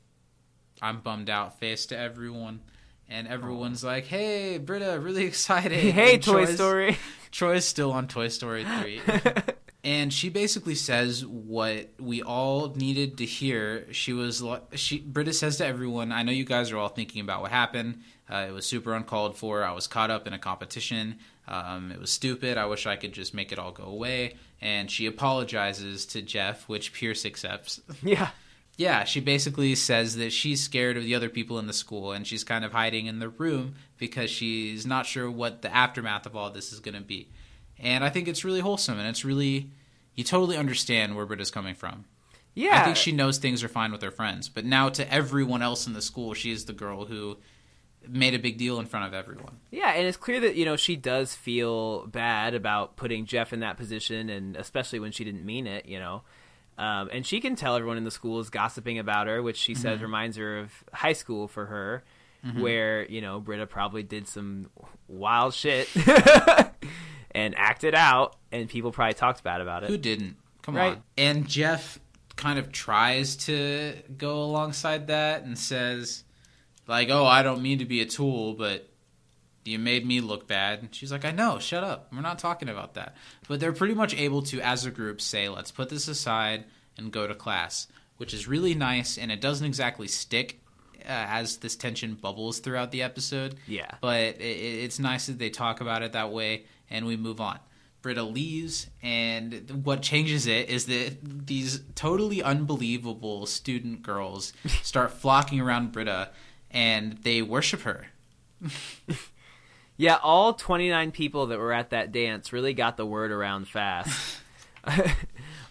[0.82, 2.60] I'm bummed out face to everyone.
[3.08, 5.72] And everyone's like, hey, Britta, really excited.
[5.72, 6.98] Hey, And Toy Troy's- Story.
[7.32, 9.00] Troy's still on Toy Story 3.
[9.82, 13.86] and she basically says what we all needed to hear.
[13.92, 14.42] She was
[14.74, 18.02] she Britta says to everyone, "I know you guys are all thinking about what happened.
[18.30, 19.64] Uh, it was super uncalled for.
[19.64, 21.18] I was caught up in a competition.
[21.48, 22.56] Um, it was stupid.
[22.56, 24.36] I wish I could just make it all go away.
[24.60, 27.80] And she apologizes to Jeff, which Pierce accepts.
[28.02, 28.30] Yeah.
[28.76, 32.26] Yeah, she basically says that she's scared of the other people in the school and
[32.26, 36.34] she's kind of hiding in the room because she's not sure what the aftermath of
[36.34, 37.28] all this is going to be.
[37.80, 39.70] And I think it's really wholesome and it's really
[40.14, 42.04] you totally understand where Britta's coming from.
[42.54, 42.80] Yeah.
[42.80, 45.86] I think she knows things are fine with her friends, but now to everyone else
[45.86, 47.38] in the school, she's the girl who
[48.08, 49.60] made a big deal in front of everyone.
[49.70, 53.60] Yeah, and it's clear that you know she does feel bad about putting Jeff in
[53.60, 55.86] that position, and especially when she didn't mean it.
[55.86, 56.22] You know,
[56.78, 59.74] um, and she can tell everyone in the school is gossiping about her, which she
[59.74, 62.04] says reminds her of high school for her,
[62.58, 64.70] where you know Britta probably did some
[65.06, 65.88] wild shit
[67.32, 69.90] and acted out, and people probably talked bad about it.
[69.90, 70.36] Who didn't?
[70.62, 70.94] Come Right.
[70.96, 71.02] on.
[71.16, 71.98] And Jeff
[72.36, 76.24] kind of tries to go alongside that and says,
[76.86, 78.88] like, oh, I don't mean to be a tool, but
[79.64, 80.80] you made me look bad.
[80.80, 82.08] And she's like, I know, shut up.
[82.12, 83.14] We're not talking about that.
[83.46, 86.64] But they're pretty much able to, as a group, say, let's put this aside
[86.96, 90.60] and go to class, which is really nice, and it doesn't exactly stick
[91.00, 93.54] uh, as this tension bubbles throughout the episode.
[93.66, 93.90] Yeah.
[94.00, 97.40] But it, it- it's nice that they talk about it that way, and we move
[97.40, 97.58] on.
[98.02, 105.60] Britta leaves, and what changes it is that these totally unbelievable student girls start flocking
[105.60, 106.30] around Britta,
[106.70, 108.06] and they worship her.
[110.00, 114.38] Yeah, all 29 people that were at that dance really got the word around fast.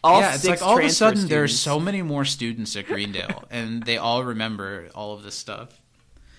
[0.04, 2.86] all yeah, it's like all of a sudden there's students- so many more students at
[2.86, 5.82] Greendale, and they all remember all of this stuff.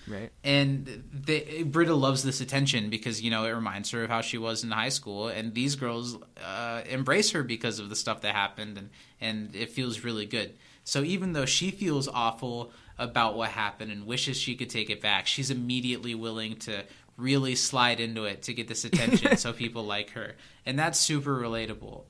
[0.07, 0.31] Right.
[0.43, 4.37] and they, Britta loves this attention because you know it reminds her of how she
[4.37, 8.35] was in high school, and these girls uh, embrace her because of the stuff that
[8.35, 8.89] happened, and
[9.19, 10.53] and it feels really good.
[10.83, 15.01] So even though she feels awful about what happened and wishes she could take it
[15.01, 16.83] back, she's immediately willing to
[17.17, 20.35] really slide into it to get this attention, so people like her,
[20.65, 22.03] and that's super relatable.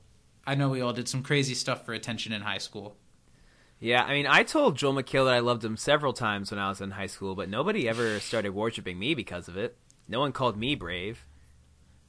[0.46, 2.96] I know we all did some crazy stuff for attention in high school.
[3.82, 6.68] Yeah, I mean, I told Joel McHale that I loved him several times when I
[6.68, 9.76] was in high school, but nobody ever started worshiping me because of it.
[10.06, 11.26] No one called me brave.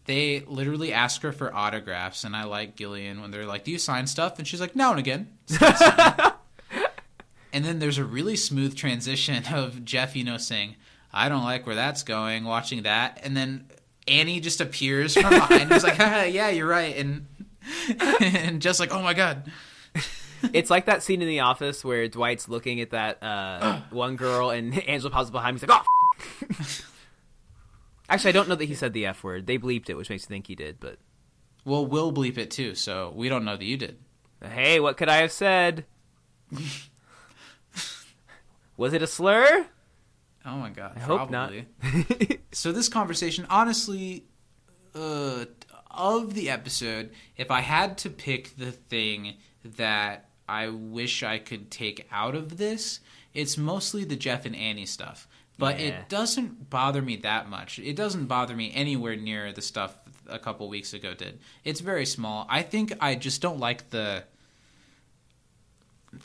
[0.05, 3.79] they literally ask her for autographs, and I like Gillian when they're like, "Do you
[3.79, 5.35] sign stuff?" And she's like, "Now and again."
[7.51, 10.75] and then there's a really smooth transition of Jeff, you know, saying,
[11.11, 13.65] "I don't like where that's going." Watching that, and then
[14.07, 15.73] Annie just appears from behind.
[15.73, 17.25] He's like, "Yeah, you're right," and
[18.19, 19.49] and just like, "Oh my god."
[20.53, 24.49] It's like that scene in The Office where Dwight's looking at that uh, one girl
[24.49, 25.59] and Angela pops up behind him.
[25.61, 26.89] He's like, oh, f-."
[28.09, 29.47] Actually, I don't know that he said the F word.
[29.47, 30.97] They bleeped it, which makes me think he did, but
[31.63, 33.97] Well, we'll bleep it too, so we don't know that you did.
[34.43, 35.85] hey, what could I have said?
[38.77, 39.67] Was it a slur?
[40.45, 40.93] Oh my god!
[40.97, 41.53] I hope not.
[42.51, 44.25] so this conversation, honestly,
[44.93, 45.45] uh,
[45.89, 51.71] of the episode, if I had to pick the thing that I wish I could
[51.71, 52.99] take out of this,
[53.33, 55.27] it's mostly the Jeff and Annie stuff.
[55.57, 55.85] But Yeah.
[55.87, 57.79] it doesn't bother me that much.
[57.79, 59.95] It doesn't bother me anywhere near the stuff
[60.27, 61.39] a couple weeks ago did.
[61.63, 62.47] It's very small.
[62.49, 64.23] I think I just don't like the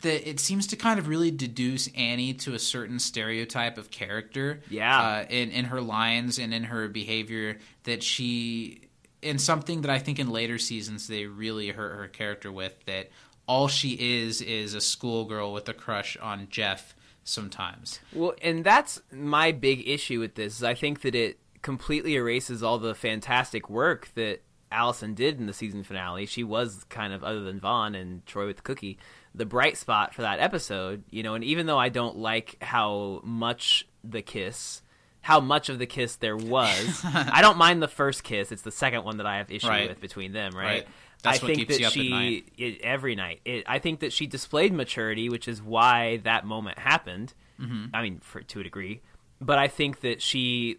[0.03, 4.61] the it seems to kind of really deduce Annie to a certain stereotype of character.
[4.69, 5.01] Yeah.
[5.01, 8.83] Uh, in in her lines and in her behavior that she
[9.23, 13.11] and something that I think in later seasons they really hurt her character with that
[13.49, 16.95] all she is is a schoolgirl with a crush on Jeff
[17.25, 18.01] sometimes.
[18.13, 20.57] Well, and that's my big issue with this.
[20.57, 25.47] Is I think that it completely erases all the fantastic work that Alison did in
[25.47, 26.27] the season finale.
[26.27, 28.99] She was kind of, other than Vaughn and Troy with the cookie,
[29.35, 31.05] the bright spot for that episode.
[31.11, 34.83] You know, and even though I don't like how much the kiss,
[35.21, 38.53] how much of the kiss there was, I don't mind the first kiss.
[38.53, 39.89] It's the second one that I have issue Right.
[39.89, 40.53] with between them.
[40.55, 40.65] Right.
[40.65, 40.89] Right.
[41.23, 42.49] That's I what think keeps that you up at she night.
[42.57, 43.41] it, every night.
[43.45, 47.35] It, I think that she displayed maturity, which is why that moment happened.
[47.61, 47.87] Mm-hmm.
[47.95, 49.01] I mean, for to a degree,
[49.41, 50.79] but I think that she,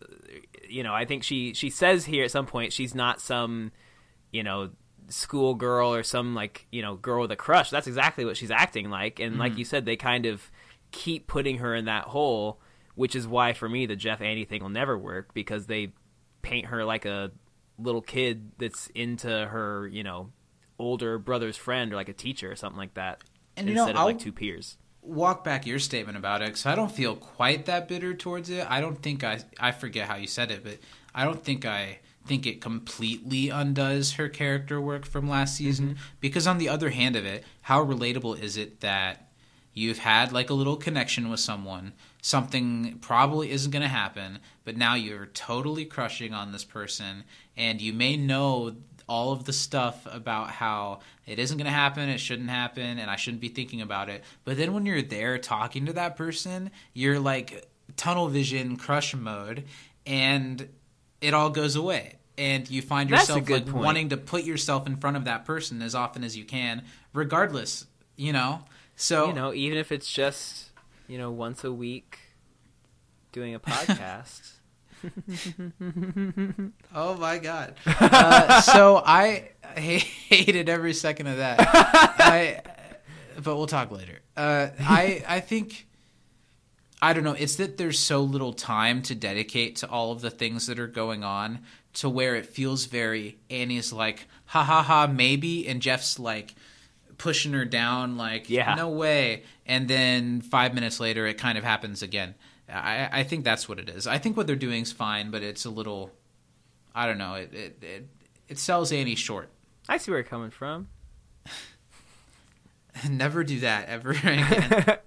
[0.67, 3.71] you know, I think she she says here at some point she's not some,
[4.31, 4.69] you know,
[5.09, 7.69] school girl or some like you know girl with a crush.
[7.69, 9.39] That's exactly what she's acting like, and Mm-hmm.
[9.41, 10.49] like you said, they kind of
[10.91, 12.59] keep putting her in that hole,
[12.95, 15.91] which is why for me the Jeff Annie thing will never work because they
[16.41, 17.31] paint her like a
[17.81, 20.31] little kid that's into her, you know,
[20.77, 23.21] older brother's friend or like a teacher or something like that.
[23.57, 24.77] And, you know, instead of like I'll- two peers.
[25.01, 28.69] walk back your statement about it because I don't feel quite that bitter towards it.
[28.69, 30.77] I don't think I I forget how you said it, but
[31.15, 35.65] I don't think I think it completely undoes her character work from last mm-hmm.
[35.65, 35.97] season.
[36.19, 39.29] Because on the other hand of it, how relatable is it that
[39.73, 41.93] You've had like a little connection with someone.
[42.21, 47.23] Something probably isn't going to happen, but now you're totally crushing on this person,
[47.55, 48.75] and you may know
[49.07, 53.09] all of the stuff about how it isn't going to happen, it shouldn't happen, and
[53.09, 54.23] I shouldn't be thinking about it.
[54.45, 57.67] But then when you're there talking to that person, you're like
[57.97, 59.65] tunnel vision crush mode,
[60.05, 60.69] and
[61.21, 62.15] it all goes away.
[62.37, 63.75] And you find yourself like point.
[63.83, 67.85] wanting to put yourself in front of that person as often as you can, regardless,
[68.15, 68.61] you know?
[68.95, 70.68] So You know, even if it's just
[71.09, 72.19] you know once a week
[73.33, 74.53] doing a podcast.
[76.93, 77.75] Oh my god!
[77.85, 81.57] Uh, so I hated every second of that.
[81.59, 82.61] I,
[83.41, 84.19] but we'll talk later.
[84.35, 85.87] Uh, I I think
[87.01, 87.35] I don't know.
[87.37, 90.87] It's that there's so little time to dedicate to all of the things that are
[90.87, 91.59] going on,
[91.93, 96.55] to where it feels very Annie's like ha ha ha maybe, and Jeff's like
[97.19, 98.73] pushing her down like Yeah.
[98.73, 102.33] no way, and then five minutes later it kind of happens again.
[102.67, 104.07] I, I think that's what it is.
[104.07, 106.11] I think what they're doing is fine, but it's a little
[106.95, 107.35] I don't know.
[107.35, 108.07] It it it,
[108.47, 109.49] it sells Annie short.
[109.87, 110.87] I see where you're coming from.
[113.09, 114.97] Never do that ever again.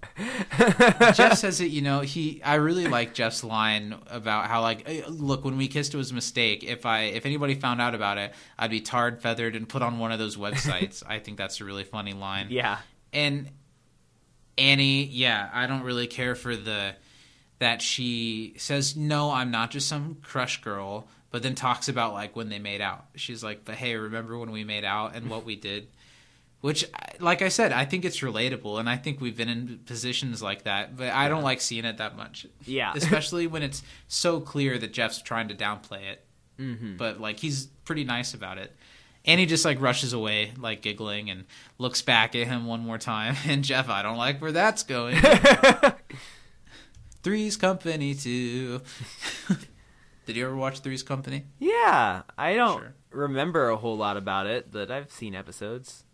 [1.15, 1.71] Jeff says it.
[1.71, 2.43] You know, he.
[2.45, 6.11] I really like Jeff's line about how like, eh, look, when we kissed, it was
[6.11, 6.65] a mistake.
[6.65, 9.99] If I if anybody found out about it, I'd be tarred, feathered, and put on
[9.99, 11.03] one of those websites.
[11.07, 12.49] I think that's a really funny line.
[12.51, 12.79] Yeah.
[13.13, 13.51] And
[14.59, 16.95] Annie, yeah, I don't really care for the
[17.59, 22.35] that she says no, I'm not just some crush girl, but then talks about like
[22.37, 23.07] when they made out.
[23.15, 25.89] She's like, "But hey, remember when we made out and what we did?"
[26.63, 26.85] Which,
[27.21, 30.63] like I said, I think it's relatable, and I think we've been in positions like
[30.63, 30.97] that.
[30.97, 32.47] But I don't like seeing it that much.
[32.65, 32.93] Yeah.
[32.97, 36.25] especially when it's so clear that Jeff's trying to downplay it.
[36.61, 36.97] Mm-hmm.
[36.97, 38.75] But like he's pretty nice about it.
[39.25, 41.45] And he just like rushes away, like giggling, and
[41.79, 43.35] looks back at him one more time.
[43.47, 45.17] And Jeff, I don't like where that's going.
[47.23, 48.81] Three's Company too.
[50.27, 51.45] Did you ever watch Three's Company?
[51.59, 52.95] Yeah, I don't Sure.
[53.11, 56.05] remember a whole lot about it, but I've seen episodes.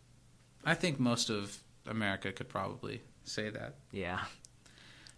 [0.64, 3.76] I think most of America could probably say that.
[3.92, 4.20] Yeah.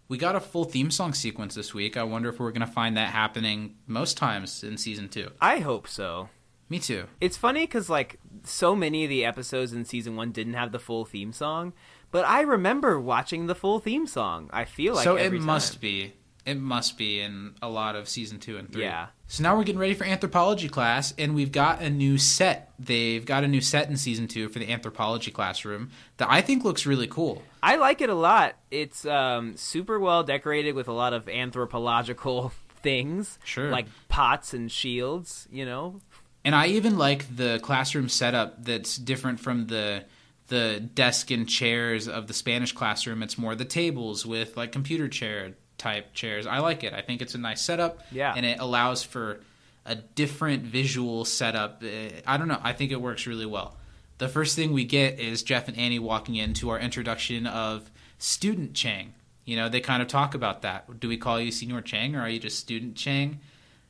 [0.07, 1.95] We got a full theme song sequence this week.
[1.95, 5.31] I wonder if we're going to find that happening most times in season two.
[5.39, 6.29] I hope so.
[6.67, 7.05] Me too.
[7.19, 10.79] It's funny because like so many of the episodes in season one didn't have the
[10.79, 11.73] full theme song,
[12.11, 14.49] but I remember watching the full theme song.
[14.53, 15.81] I feel like so it must time.
[15.81, 16.13] be.
[16.45, 18.81] It must be in a lot of season two and three.
[18.83, 19.07] Yeah.
[19.27, 22.73] So now we're getting ready for anthropology class, and we've got a new set.
[22.79, 26.63] They've got a new set in season two for the anthropology classroom that I think
[26.63, 27.43] looks really cool.
[27.61, 28.55] I like it a lot.
[28.71, 33.69] It's um, super well decorated with a lot of anthropological things, Sure.
[33.69, 35.47] like pots and shields.
[35.51, 36.01] You know,
[36.43, 40.05] And I even like the classroom setup that's different from the
[40.47, 43.23] the desk and chairs of the Spanish classroom.
[43.23, 46.45] It's more the tables with like computer chair type chairs.
[46.45, 46.93] I like it.
[46.93, 47.99] I think it's a nice setup.
[48.11, 48.33] Yeah.
[48.35, 49.39] And it allows for
[49.85, 51.83] a different visual setup.
[51.83, 52.59] Uh, I don't know.
[52.61, 53.75] I think it works really well.
[54.19, 58.75] The first thing we get is Jeff and Annie walking into our introduction of student
[58.75, 59.15] Chang.
[59.43, 60.99] You know, they kind of talk about that.
[60.99, 63.39] Do we call you Señor Chang or are you just student Chang?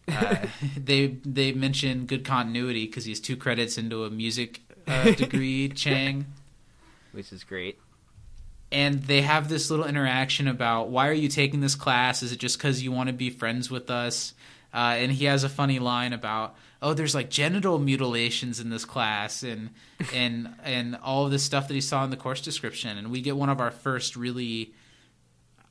[0.08, 0.38] Uh,
[0.78, 6.26] they they mention good continuity because he's two credits into a music uh, degree, Chang,
[7.12, 7.78] which is great.
[8.72, 12.24] And they have this little interaction about why are you taking this class?
[12.24, 14.34] Is it just because you want to be friends with us?
[14.74, 18.86] Uh, and he has a funny line about oh, there's like genital mutilations in this
[18.86, 19.70] class, and
[20.14, 23.22] and and all of this stuff that he saw in the course description, and we
[23.22, 24.74] get one of our first really.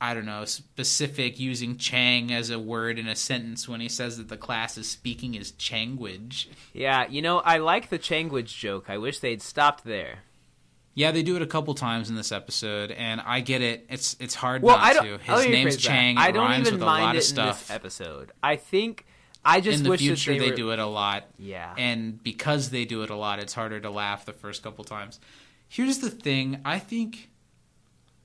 [0.02, 4.16] I don't know, specific using Chang as a word in a sentence when he says
[4.16, 6.46] that the class is speaking his Changwage.
[6.72, 8.86] Yeah, you know, I like the Changwich joke.
[8.88, 10.20] I wish they'd stopped there.
[10.94, 13.86] Yeah, they do it a couple times in this episode, and I get it.
[13.88, 15.04] It's it's hard Well, not I don't.
[15.04, 15.18] to.
[15.18, 15.82] His name's that.
[15.82, 16.16] Chang.
[16.16, 17.46] It I don't rhymes even with a mind lot of stuff.
[17.46, 18.32] in this episode.
[18.42, 19.06] I think
[19.44, 21.24] I just in the wish future, they were, do it a lot.
[21.38, 21.72] Yeah.
[21.78, 25.20] And because they do it a lot, it's harder to laugh the first couple times.
[25.68, 27.30] Here's the thing I think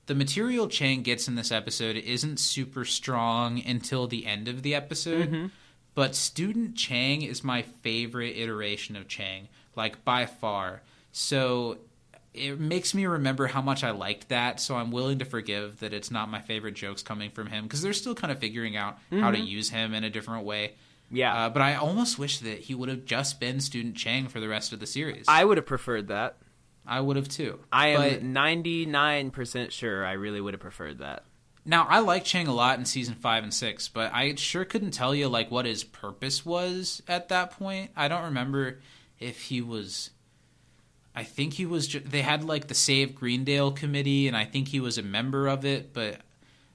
[0.06, 4.74] the material Chang gets in this episode isn't super strong until the end of the
[4.74, 5.30] episode.
[5.30, 5.46] Mm-hmm.
[5.94, 10.82] But Student Chang is my favorite iteration of Chang, like by far.
[11.12, 11.78] So
[12.36, 15.92] it makes me remember how much I liked that, so I'm willing to forgive that
[15.92, 18.98] it's not my favorite jokes coming from him because they're still kind of figuring out
[19.10, 20.68] how to use him in a different way.
[20.68, 21.16] Mm-hmm.
[21.16, 21.46] Yeah.
[21.46, 24.48] Uh, but I almost wish that he would have just been Student Chang for the
[24.48, 25.24] rest of the series.
[25.28, 26.36] I would have preferred that.
[26.84, 27.60] I would have too.
[27.72, 31.24] I am ninety nine percent sure I really would have preferred that.
[31.64, 34.92] now I like Chang a lot in season five and six, but I sure couldn't
[34.92, 37.90] tell you like what his purpose was at that point.
[37.96, 38.80] I don't remember
[39.18, 40.10] if he was.
[41.16, 41.88] I think he was.
[41.88, 45.48] Ju- they had like the Save Greendale committee, and I think he was a member
[45.48, 45.94] of it.
[45.94, 46.20] But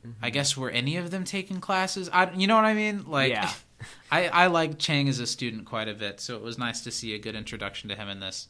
[0.04, 0.28] I mm-hmm.
[0.30, 2.10] guess were any of them taking classes?
[2.12, 3.06] I, you know what I mean?
[3.08, 3.52] Like, Yeah.
[4.12, 6.92] I I like Chang as a student quite a bit, so it was nice to
[6.92, 8.48] see a good introduction to him in this.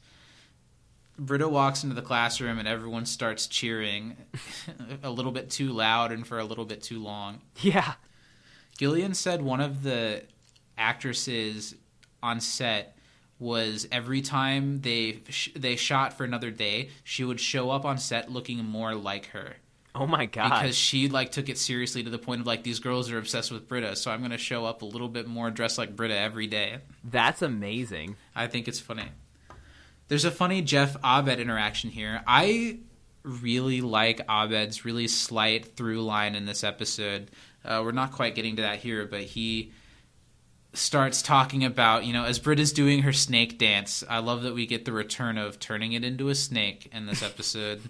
[1.17, 4.17] Britta walks into the classroom and everyone starts cheering
[5.03, 7.41] a little bit too loud and for a little bit too long.
[7.57, 7.93] Yeah.
[8.77, 10.23] Gillian said one of the
[10.77, 11.75] actresses
[12.23, 12.97] on set
[13.41, 17.97] was every time they sh- they shot for another day, she would show up on
[17.97, 19.55] set looking more like her
[19.93, 20.61] Oh my god.
[20.61, 23.51] because she like took it seriously to the point of like these girls are obsessed
[23.51, 26.15] with Britta, so I'm going to show up a little bit more dressed like Britta
[26.15, 26.77] every day.
[27.03, 28.15] That's amazing.
[28.33, 29.09] I think it's funny.
[30.07, 32.21] There's a funny Jeff Abed interaction here.
[32.27, 32.79] I
[33.23, 37.31] really like Abed's really slight through line in this episode.
[37.63, 39.71] Uh, we're not quite getting to that here, but he
[40.74, 44.03] starts talking about, you know, as Britta's doing her snake dance.
[44.09, 47.22] I love that we get the return of turning it into a snake in this
[47.22, 47.82] episode.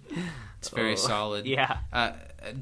[0.57, 1.45] It's very Oh, solid.
[1.45, 1.77] yeah.
[1.93, 2.13] Uh,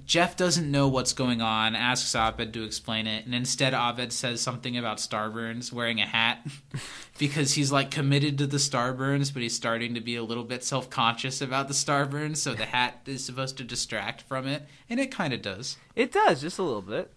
[0.05, 4.41] Jeff doesn't know what's going on, asks Abed to explain it, and instead Abed says
[4.41, 6.45] something about Starburns wearing a hat
[7.17, 10.65] because he's like committed to the Starburns, but he's starting to be a little bit
[10.65, 14.99] self conscious about the Starburns, so the hat is supposed to distract from it, and
[14.99, 17.13] it kind of does, It does just a little bit.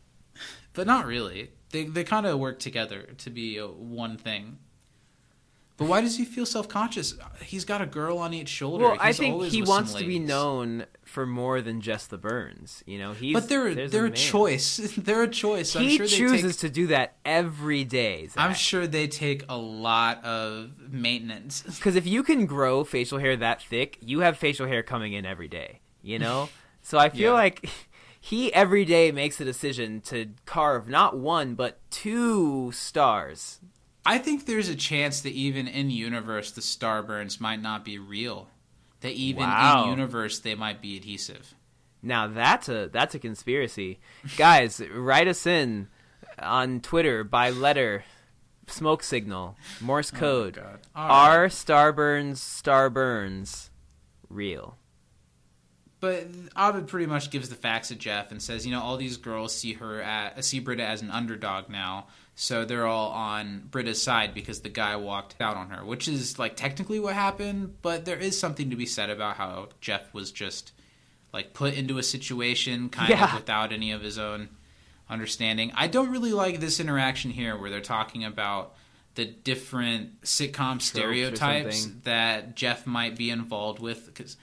[0.73, 1.51] but not really.
[1.73, 4.59] They they kind of work together to be a, one thing.
[5.79, 7.15] But why does he feel self conscious?
[7.43, 8.85] He's got a girl on each shoulder.
[8.85, 12.85] Well, I think he wants to be known for more than just the burns.
[12.87, 14.15] You know, he's But they're they're a man.
[14.17, 14.77] choice.
[14.99, 15.75] they're a choice.
[15.75, 18.29] I'm He sure they chooses take to do that every day.
[18.37, 21.63] I'm sure they take a lot of maintenance.
[21.77, 25.25] because if you can grow facial hair that thick, you have facial hair coming in
[25.27, 25.81] every day.
[26.03, 26.49] You know,
[26.83, 27.33] so I feel Yeah.
[27.33, 27.69] like
[28.25, 33.59] he every day makes a decision to carve not one but two stars.
[34.07, 38.49] I think there's a chance that even in universe the starburns might not be real.
[39.01, 39.83] That even Wow.
[39.85, 41.55] in universe they might be adhesive.
[42.01, 43.99] Now that's a that's a conspiracy,
[44.37, 44.81] guys.
[44.93, 45.89] write us in
[46.39, 48.05] on Twitter by letter,
[48.69, 50.55] smoke signal, Morse oh code.
[50.57, 50.79] God.
[50.95, 53.71] All Are starburns starburns
[54.29, 54.77] real?
[56.03, 56.27] But
[56.57, 59.55] Abed pretty much gives the facts to Jeff and says, you know, all these girls
[59.55, 64.35] see her at see Britta as an underdog now, so they're all on Britta's side
[64.35, 68.17] because the guy walked out on her, which is like technically what happened, but there
[68.19, 70.73] is something to be said about how Jeff was just
[71.33, 73.27] like put into a situation kind Yeah.
[73.27, 74.49] of without any of his own
[75.09, 75.71] understanding.
[75.77, 78.75] I don't really like this interaction here where they're talking about
[79.15, 84.37] the different sitcom stereotypes that Jeff might be involved with because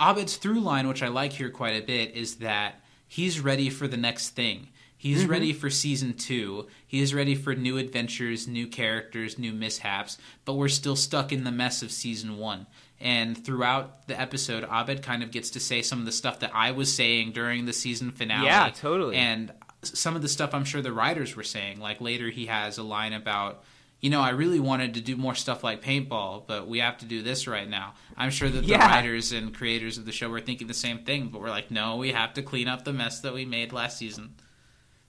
[0.00, 3.86] Abed's through line, which I like here quite a bit, is that he's ready for
[3.88, 4.68] the next thing.
[4.96, 5.30] He's Mm-hmm.
[5.30, 6.66] ready for season two.
[6.86, 10.16] He is ready for new adventures, new characters, new mishaps,
[10.46, 12.66] but we're still stuck in the mess of season one.
[13.00, 16.52] And throughout the episode, Abed kind of gets to say some of the stuff that
[16.54, 18.46] I was saying during the season finale.
[18.46, 19.16] Yeah, totally.
[19.16, 21.80] And some of the stuff I'm sure the writers were saying.
[21.80, 23.62] Like later, he has a line about,
[24.04, 27.06] you know, I really wanted to do more stuff like paintball, but we have to
[27.06, 27.94] do this right now.
[28.18, 28.86] I'm sure that the Yeah.
[28.86, 31.96] writers and creators of the show were thinking the same thing, but we're like, no,
[31.96, 34.34] we have to clean up the mess that we made last season.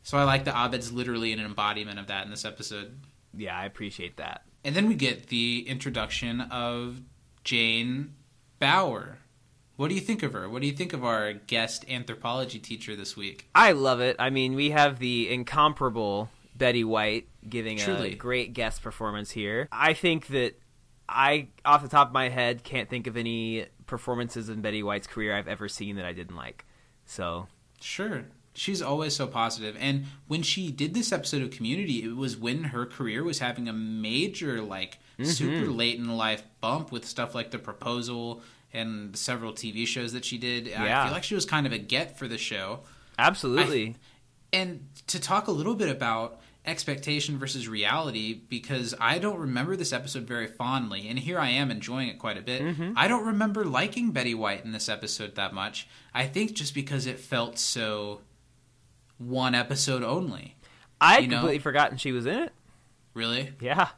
[0.02, 3.02] So I like that Abed's literally an embodiment of that in this episode.
[3.36, 4.44] Yeah, I appreciate that.
[4.64, 7.02] And then we get the introduction of
[7.44, 8.14] Jane
[8.60, 9.18] Bauer.
[9.76, 10.48] What do you think of her?
[10.48, 13.50] What do you think of our guest anthropology teacher this week?
[13.54, 14.16] I love it.
[14.20, 18.14] I mean, we have the incomparable Betty White giving Truly.
[18.14, 19.68] a great guest performance here.
[19.72, 20.60] I think that
[21.08, 25.08] I, off the top of my head, can't think of any performances in Betty White's
[25.08, 26.66] career I've ever seen that I didn't like.
[27.06, 27.48] So,
[27.80, 28.26] Sure.
[28.54, 29.76] She's always so positive.
[29.80, 33.68] And when she did this episode of Community, it was when her career was having
[33.68, 35.26] a major, like, mm-hmm.
[35.26, 38.42] super late in life bump with stuff like The Proposal
[38.74, 40.72] and several TV shows that she did.
[40.74, 42.82] I feel like she was kind of a get for the show.
[43.20, 43.96] absolutely.
[44.54, 49.94] And to talk a little bit about expectation versus reality, because I don't remember this
[49.94, 52.62] episode very fondly, and here I am enjoying it quite a bit.
[52.62, 52.94] Mm-hmm.
[52.96, 55.88] I don't remember liking Betty White in this episode that much.
[56.14, 58.22] I think just because it felt so
[59.18, 60.56] one episode only.
[61.00, 62.54] I had you know- completely forgotten she was in it.
[63.14, 63.54] Really?
[63.62, 63.90] Yeah.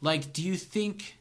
[0.00, 1.17] Like, do you think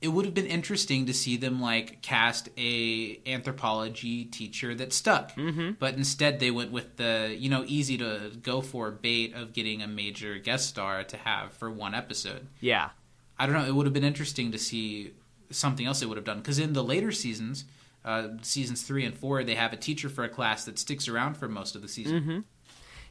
[0.00, 5.34] it would have been interesting to see them like cast a anthropology teacher that stuck?
[5.34, 5.72] Mm-hmm.
[5.78, 9.82] But instead, they went with the you know easy to go for bait of getting
[9.82, 12.46] a major guest star to have for one episode.
[12.60, 12.90] Yeah.
[13.38, 13.64] I don't know.
[13.64, 15.12] It would have been interesting to see
[15.50, 17.64] something else they would have done because in the later seasons,
[18.04, 21.36] uh, seasons three and four, they have a teacher for a class that sticks around
[21.36, 22.44] for most of the season.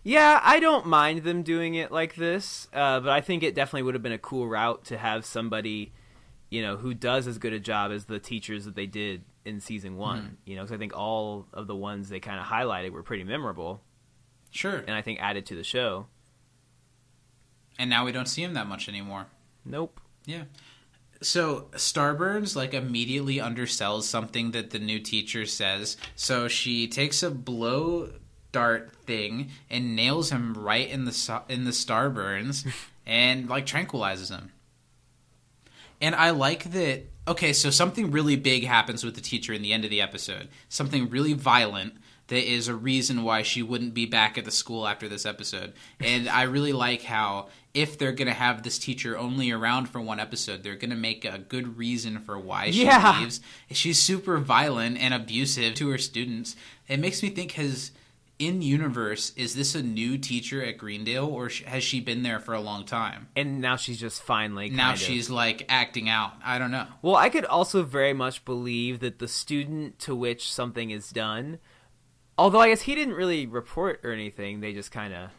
[0.03, 3.83] Yeah, I don't mind them doing it like this, uh, but I think it definitely
[3.83, 5.91] would have been a cool route to have somebody
[6.49, 9.59] you know, who does as good a job as the teachers that they did in
[9.59, 10.19] season one.
[10.19, 10.33] Mm-hmm.
[10.45, 13.23] You know, because I think all of the ones they kind of highlighted were pretty
[13.23, 13.81] memorable,
[14.51, 14.77] Sure.
[14.77, 16.07] and I think added to the show.
[17.79, 19.27] And now we don't see him that much anymore.
[19.63, 19.99] Nope.
[20.25, 20.43] Yeah.
[21.21, 25.97] So Starburns like immediately undersells something that the new teacher says.
[26.15, 28.11] So she takes a blow
[28.51, 32.65] dart thing and nails him right in the in the Starburns
[33.05, 34.51] and like tranquilizes him.
[36.01, 37.03] And I like that.
[37.27, 40.47] Okay, so something really big happens with the teacher in the end of the episode.
[40.69, 41.95] Something really violent
[42.27, 45.73] that is a reason why she wouldn't be back at the school after this episode.
[45.99, 50.01] And I really like how if they're going to have this teacher only around for
[50.01, 53.19] one episode, they're going to make a good reason for why she Yeah.
[53.19, 53.39] leaves.
[53.71, 56.55] She's super violent and abusive to her students.
[56.87, 57.91] It makes me think has
[58.39, 62.53] in universe is this a new teacher at Greendale or has she been there for
[62.53, 63.27] a long time?
[63.35, 66.33] And now she's just finally now kind of- she's like acting out.
[66.45, 66.85] I don't know.
[67.01, 71.57] Well, I could also very much believe that the student to which something is done,
[72.37, 75.29] although I guess he didn't really report or anything, they just kind of,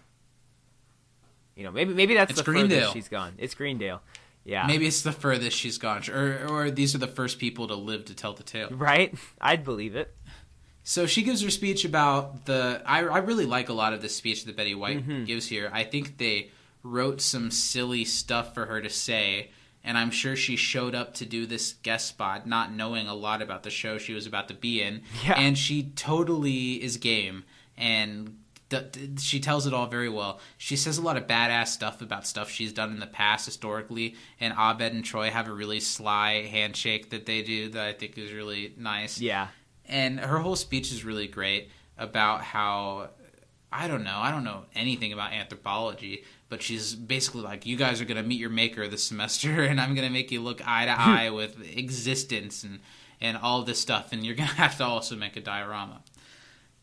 [1.55, 2.79] you know, maybe maybe that's It's the Greendale.
[2.79, 3.35] furthest she's gone.
[3.39, 4.03] It's Greendale,
[4.45, 7.75] yeah, Maybe it's the furthest she's gone, or or these are the first people to
[7.75, 8.69] live to tell the tale.
[8.71, 9.15] right.
[9.41, 10.15] I'd believe it.
[10.89, 12.81] So she gives her speech about the.
[12.87, 15.25] I, I really like a lot of the speech that Betty White mm-hmm.
[15.25, 15.71] gives here.
[15.71, 16.51] I think they
[16.83, 19.51] wrote some silly stuff for her to say,
[19.85, 23.43] and I'm sure she showed up to do this guest spot not knowing a lot
[23.43, 25.03] about the show she was about to be in.
[25.27, 25.35] Yeah.
[25.35, 27.45] And she totally is game,
[27.77, 28.39] and
[29.19, 30.41] she tells it all very well.
[30.57, 34.17] She says a lot of badass stuff about stuff she's done in the past historically,
[34.41, 38.17] and Abed and Troy have a really sly handshake that they do that I think
[38.17, 39.49] is really nice Yeah,
[39.89, 43.11] and her whole speech is really great about how
[43.71, 48.01] I don't know, I don't know anything about anthropology, but she's basically like, you guys
[48.01, 50.95] are gonna meet your maker this semester, and I'm gonna make you look eye to
[50.95, 51.11] hmm.
[51.11, 52.81] eye with existence and
[53.21, 56.03] and all this stuff, and you're gonna have to also make a diorama.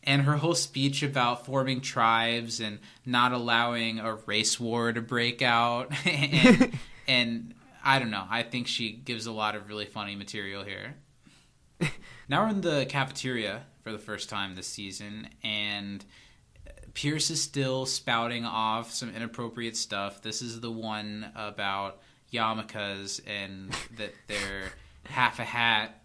[0.04, 5.42] And her whole speech about forming tribes and not allowing a race war to break
[5.42, 6.78] out, and,
[7.08, 7.54] and
[7.84, 10.94] I don't know, I think she gives a lot of really funny material here.
[12.28, 16.04] Now we're in the cafeteria for the first time this season, and
[16.94, 20.22] Pierce is still spouting off some inappropriate stuff.
[20.22, 22.00] This is the one about
[22.32, 24.72] yarmulkes and that they're
[25.04, 26.02] half a hat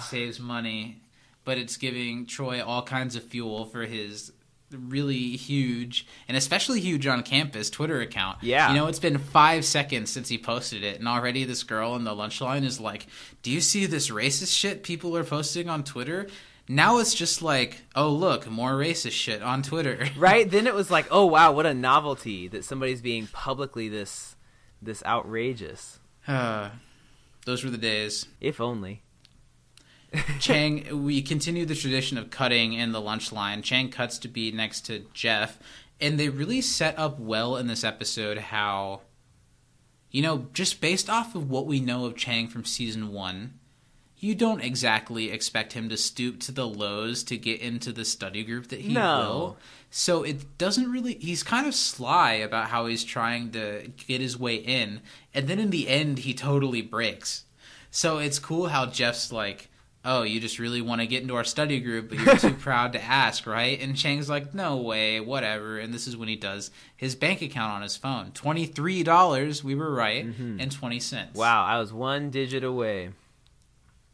[0.00, 1.02] saves money,
[1.44, 4.32] but it's giving Troy all kinds of fuel for his
[4.74, 8.38] really huge and especially huge on campus Twitter account.
[8.42, 8.70] Yeah.
[8.70, 12.04] You know, it's been five seconds since he posted it, and already this girl in
[12.04, 13.06] the lunch line is like,
[13.42, 16.28] Do you see this racist shit people are posting on Twitter?
[16.68, 20.06] Now it's just like, oh look, more racist shit on Twitter.
[20.16, 20.48] right.
[20.48, 24.36] then it was like, oh wow, what a novelty that somebody's being publicly this
[24.80, 25.98] this outrageous.
[26.26, 26.70] Uh,
[27.46, 28.26] those were the days.
[28.40, 29.01] If only.
[30.40, 33.62] Chang, we continue the tradition of cutting in the lunch line.
[33.62, 35.58] Chang cuts to be next to Jeff,
[36.00, 39.00] and they really set up well in this episode how,
[40.10, 43.54] you know, just based off of what we know of Chang from season one,
[44.18, 48.44] you don't exactly expect him to stoop to the lows to get into the study
[48.44, 49.18] group that he No.
[49.18, 49.56] will.
[49.90, 51.14] So it doesn't really.
[51.14, 55.00] He's kind of sly about how he's trying to get his way in,
[55.34, 57.44] and then in the end, he totally breaks.
[57.90, 59.68] So it's cool how Jeff's like,
[60.04, 62.92] "Oh, you just really want to get into our study group, but you're too proud
[62.94, 66.70] to ask, right?" And Chang's like, "No way, whatever." And this is when he does
[66.96, 68.30] his bank account on his phone.
[68.32, 70.60] Twenty three dollars, we were right, mm-hmm.
[70.60, 71.36] and twenty cents.
[71.36, 73.10] Wow, I was one digit away.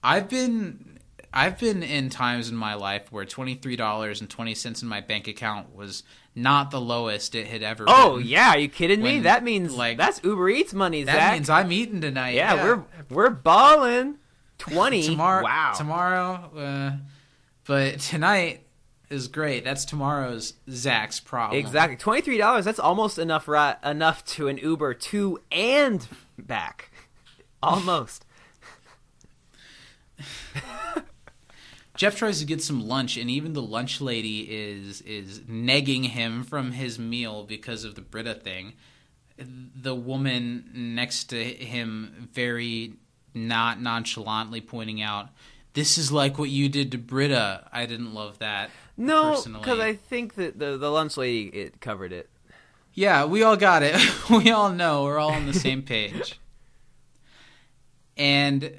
[0.03, 0.99] I've been
[1.33, 4.89] I've been in times in my life where twenty three dollars and twenty cents in
[4.89, 6.03] my bank account was
[6.35, 8.27] not the lowest it had ever Oh been.
[8.29, 9.21] yeah, are you kidding me?
[9.21, 11.33] That means like- that's Uber Eats money, That Zach.
[11.33, 12.35] means I'm eating tonight.
[12.37, 14.19] yeah, we're we're balling.
[14.59, 15.45] Twenty tomorrow.
[15.45, 15.73] Wow.
[15.77, 16.93] Tomorrow, uh,
[17.65, 18.67] but tonight
[19.11, 19.65] is great.
[19.65, 21.59] That's tomorrow's Zach's problem.
[21.59, 21.97] Exactly.
[21.97, 22.65] Twenty three dollars.
[22.65, 23.49] That's almost enough.
[23.49, 26.07] Right, enough to an Uber to and
[26.39, 26.91] back.
[27.63, 28.25] Almost.
[31.97, 36.45] Jeff tries to get some lunch, and even the lunch lady is is negging him
[36.45, 38.75] from his meal because of the Britta thing.
[39.37, 42.95] The woman next to him very
[43.35, 45.29] not nonchalantly pointing out,
[45.75, 48.71] "This is like what you did to Britta." I didn't love that.
[48.97, 52.29] No, because I think that the the lunch lady it covered it.
[52.95, 53.97] Yeah, we all got it.
[54.31, 55.05] we all know.
[55.05, 56.39] We're all on the same page.
[58.17, 58.77] And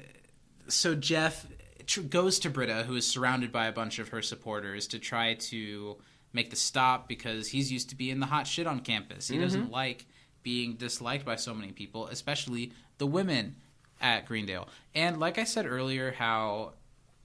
[0.68, 1.46] so Jeff
[1.86, 5.34] tr- goes to Britta, who is surrounded by a bunch of her supporters, to try
[5.34, 5.96] to
[6.32, 9.28] make the stop because he's used to being the hot shit on campus.
[9.28, 9.44] He mm-hmm.
[9.44, 10.06] doesn't like
[10.42, 13.56] being disliked by so many people, especially the women.
[14.00, 14.68] At Greendale.
[14.94, 16.72] And like I said earlier, how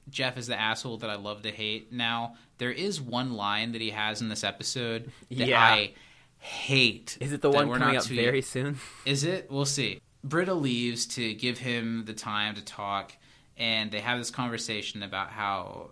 [0.10, 1.92] Jeff is the asshole that I love to hate.
[1.92, 5.62] Now there is one line that he has in this episode that Yeah.
[5.64, 5.94] I
[6.38, 7.18] hate.
[7.20, 8.80] Is it the one we're coming up to- very soon?
[9.06, 9.50] Is it?
[9.50, 10.00] We'll see.
[10.24, 13.14] Britta leaves to give him the time to talk,
[13.58, 15.92] and they have this conversation about how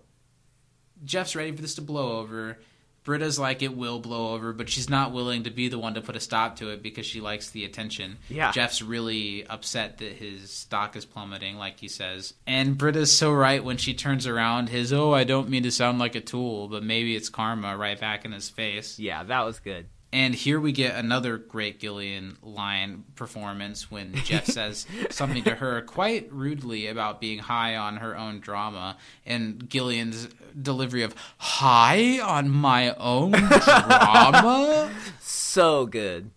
[1.04, 2.58] Jeff's ready for this to blow over.
[3.04, 6.00] Britta's like, it will blow over, but she's not willing to be the one to
[6.00, 8.16] put a stop to it because she likes the attention.
[8.28, 8.50] Yeah.
[8.50, 12.32] Jeff's really upset that his stock is plummeting, like he says.
[12.46, 15.98] And Britta's so right when she turns around, his, oh, I don't mean to sound
[15.98, 18.98] like a tool, but maybe it's karma right back in his face.
[18.98, 19.86] Yeah, that was good.
[20.14, 25.82] And here we get another great Gillian line performance when Jeff says something to her
[25.82, 28.96] quite rudely about being high on her own drama.
[29.26, 30.28] And Gillian's
[30.60, 34.90] delivery of high on my own drama.
[35.20, 36.32] So good.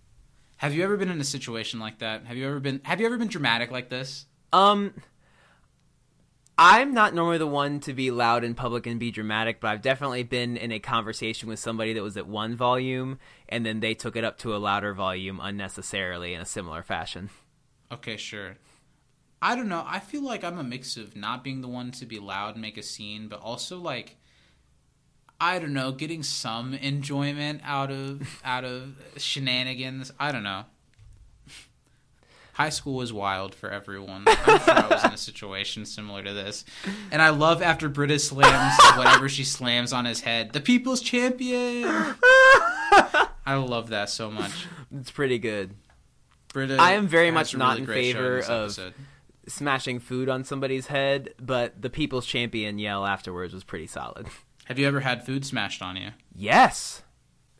[0.57, 2.25] Have you ever been in a situation like that?
[2.25, 4.27] Have you ever been have you ever been dramatic like this?
[4.53, 4.93] Um,
[6.59, 9.81] I'm not normally the one to be loud in public and be dramatic, but I've
[9.84, 13.93] definitely been in a conversation with somebody that was at one volume and then they
[13.93, 17.29] took it up to a louder volume unnecessarily in a similar fashion.
[17.91, 18.57] Okay, sure.
[19.39, 19.84] I don't know.
[19.85, 22.61] I feel like I'm a mix of not being the one to be loud and
[22.61, 24.17] make a scene, but also like
[25.39, 30.11] I don't know, getting some enjoyment out of out of shenanigans.
[30.19, 30.65] I don't know.
[32.57, 34.23] High school was wild for everyone.
[34.25, 36.65] I'm sure I was in a situation similar to this.
[37.11, 40.53] And I love after Britta slams whatever she slams on his head.
[40.53, 41.84] The people's champion.
[41.85, 44.65] I love that so much.
[44.99, 45.75] It's pretty good.
[46.51, 48.93] Britta I am very much not really in favor of- episode.
[49.47, 54.25] Smashing food on somebody's head, but the people's champion yell afterwards was pretty solid.
[54.65, 56.09] Have you ever had food smashed on you?
[56.35, 57.03] Yes.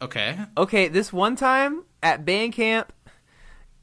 [0.02, 0.38] Okay.
[0.58, 2.92] Okay, this one time at band camp,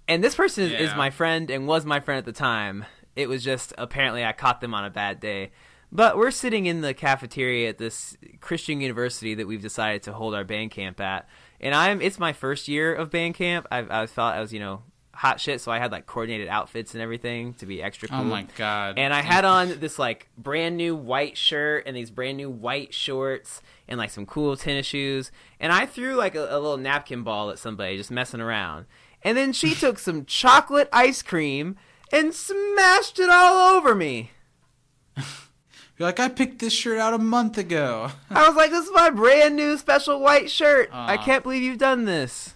[0.08, 2.84] and this person is, is my friend and was my friend at the time.
[3.16, 5.52] It was just apparently I caught them on a bad day.
[5.92, 10.34] But we're sitting in the cafeteria at this Christian university that we've decided to hold
[10.34, 11.28] our band camp at,
[11.60, 13.68] and I'm it's my first year of band camp.
[13.70, 14.82] I, I thought I was you know
[15.14, 18.20] hot shit, so I had like coordinated outfits and everything to be extra oh cool.
[18.22, 18.98] Oh my god.
[18.98, 22.92] And I had on this like brand new white shirt and these brand new white
[22.92, 25.30] shorts and like some cool tennis shoes.
[25.60, 28.86] And I threw like a, a little napkin ball at somebody just messing around.
[29.24, 31.76] And then she took some chocolate ice cream
[32.12, 34.30] and smashed it all over me.
[35.16, 38.10] You're like, I picked this shirt out a month ago.
[38.28, 40.90] I was like, this is my brand new special white shirt.
[40.92, 42.54] I can't believe you've done this.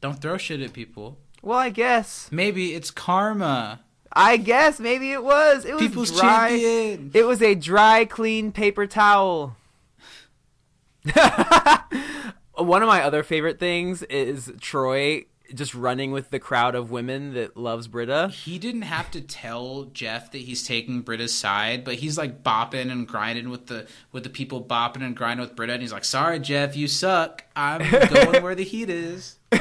[0.00, 1.18] Don't throw shit at people.
[1.42, 2.28] Well, I guess.
[2.30, 3.80] Maybe it's karma.
[4.12, 5.64] I guess maybe it was.
[5.64, 6.50] It was People's dry.
[6.50, 7.10] champion.
[7.12, 9.56] It was a dry, clean paper towel.
[12.56, 17.34] One of my other favorite things is Troy just running with the crowd of women
[17.34, 18.28] that loves Britta.
[18.28, 22.90] He didn't have to tell Jeff that he's taking Britta's side, but he's like bopping
[22.90, 26.04] and grinding with the with the people bopping and grinding with Britta, and he's like,
[26.04, 27.44] "Sorry, Jeff, you suck.
[27.54, 29.38] I'm going where the heat is."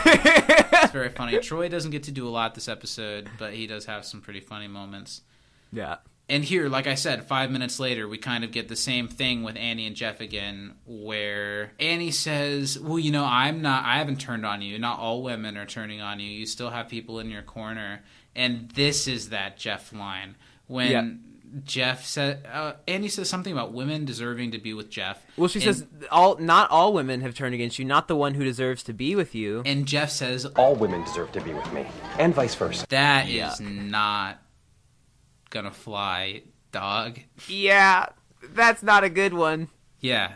[0.83, 1.39] It's very funny.
[1.39, 4.41] Troy doesn't get to do a lot this episode, but he does have some pretty
[4.41, 5.21] funny moments.
[5.71, 5.97] Yeah.
[6.29, 9.43] And here, like I said, five minutes later, we kind of get the same thing
[9.43, 14.21] with Annie and Jeff again, where Annie says, Well, you know, I'm not, I haven't
[14.21, 14.79] turned on you.
[14.79, 16.29] Not all women are turning on you.
[16.29, 18.01] You still have people in your corner.
[18.35, 20.35] And this is that Jeff line.
[20.67, 21.09] When Yeah.
[21.65, 25.21] Jeff said, uh, Annie says something about women deserving to be with Jeff.
[25.37, 28.33] Well, she And- says all not all women have turned against you, not the one
[28.33, 29.61] who deserves to be with you.
[29.65, 31.85] And Jeff says, All women deserve to be with me,
[32.17, 32.87] and vice versa.
[32.89, 33.89] That is Yuck.
[33.89, 34.39] not
[35.53, 37.19] gonna fly, dog.
[37.47, 38.07] yeah,
[38.49, 39.69] that's not a good one.
[40.01, 40.31] Yeah.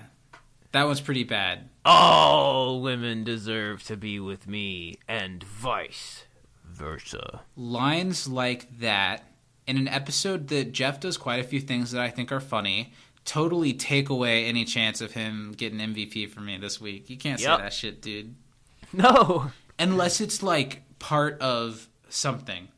[0.74, 1.70] That one's pretty bad.
[1.86, 6.26] All women deserve to be with me, and vice
[6.66, 7.42] versa.
[7.56, 9.24] lines like that
[9.66, 12.94] in an episode that Jeff does quite a few things that I think are funny
[13.26, 17.10] totally take away any chance of him getting MVP for me this week.
[17.10, 17.58] You can't Yep.
[17.58, 18.36] say that shit, dude.
[18.94, 19.52] No.
[19.80, 22.70] Unless it's like part of something.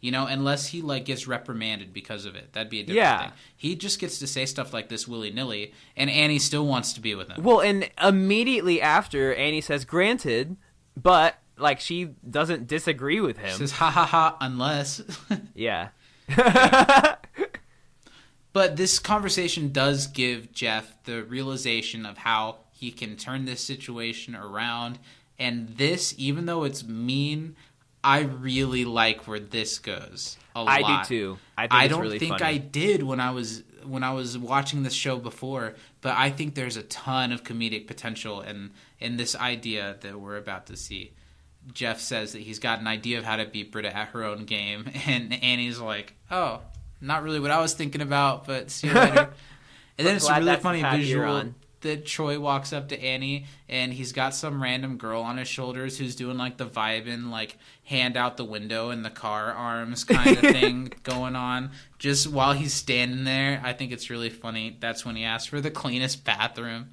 [0.00, 2.52] You know, unless he like gets reprimanded because of it.
[2.54, 3.22] That'd be a different Yeah.
[3.24, 3.32] thing.
[3.56, 7.00] He just gets to say stuff like this willy nilly and Annie still wants to
[7.00, 7.42] be with him.
[7.42, 10.56] Well, and immediately after, Annie says, "Granted,"
[10.96, 13.58] but like she doesn't disagree with him.
[13.58, 15.02] Says ha ha ha unless
[15.54, 15.88] yeah.
[18.52, 24.34] But this conversation does give Jeff the realization of how he can turn this situation
[24.34, 24.98] around.
[25.38, 27.54] And this, even though it's mean,
[28.02, 30.36] I really like where this goes.
[30.54, 30.90] A I lot.
[30.90, 31.38] I do too.
[31.56, 32.54] I I don't really think funny.
[32.54, 36.54] I did when I was when I was watching this show before, but I think
[36.54, 41.12] there's a ton of comedic potential in in this idea that we're about to see.
[41.74, 44.44] Jeff says that he's got an idea of how to beat Britta at her own
[44.44, 46.60] game, and Annie's like, "Oh,
[47.00, 49.30] not really what I was thinking about, but see you later."
[49.98, 51.54] and then it's a really the funny visual.
[51.80, 55.98] That Troy walks up to Annie, and he's got some random girl on his shoulders
[55.98, 60.36] who's doing like the vibing, like hand out the window in the car arms kind
[60.36, 61.70] of thing going on.
[61.98, 64.76] Just while he's standing there, I think it's really funny.
[64.80, 66.90] That's when he asks for the cleanest bathroom.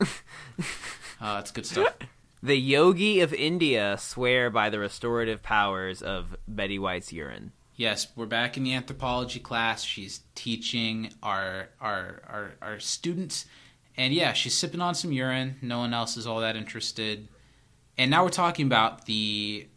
[0.00, 1.94] uh, it's good stuff.
[2.42, 7.52] The yogi of India swear by the restorative powers of Betty White's urine.
[7.78, 9.84] Yes, we're back in the anthropology class.
[9.84, 13.46] She's teaching our our our, our students,
[13.96, 15.58] and yeah, she's sipping on some urine.
[15.62, 17.28] No one else is all that interested.
[17.96, 19.68] And now we're talking about the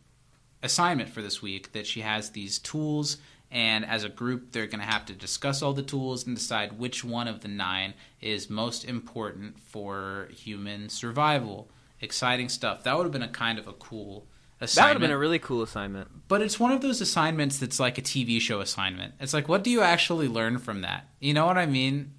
[0.63, 1.73] assignment for this week.
[1.73, 3.17] That she has these tools,
[3.51, 6.79] and as a group, they're going to have to discuss all the tools and decide
[6.79, 11.69] which one of the nine is most important for human survival.
[12.01, 12.81] Exciting stuff.
[12.81, 14.25] That would have been a kind of a cool
[14.61, 16.07] That would have been a really cool assignment.
[16.27, 19.15] but it's one of those assignments that's like a TV show assignment.
[19.19, 21.07] It's like, what do you actually learn from that?
[21.19, 22.13] You know what I mean?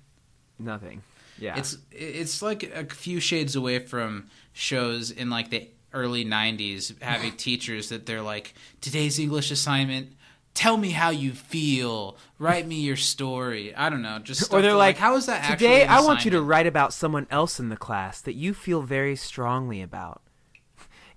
[0.58, 1.02] Nothing.
[1.38, 1.56] Yeah.
[1.56, 7.32] It's it's like a few shades away from shows in like the early '90s having
[7.36, 10.12] teachers that they're like, today's English assignment.
[10.54, 12.18] Tell me how you feel.
[12.38, 13.74] Write me your story.
[13.74, 14.18] I don't know.
[14.18, 15.86] Just or they're that, like, how is that today?
[15.86, 19.16] I want you to write about someone else in the class that you feel very
[19.16, 20.20] strongly about.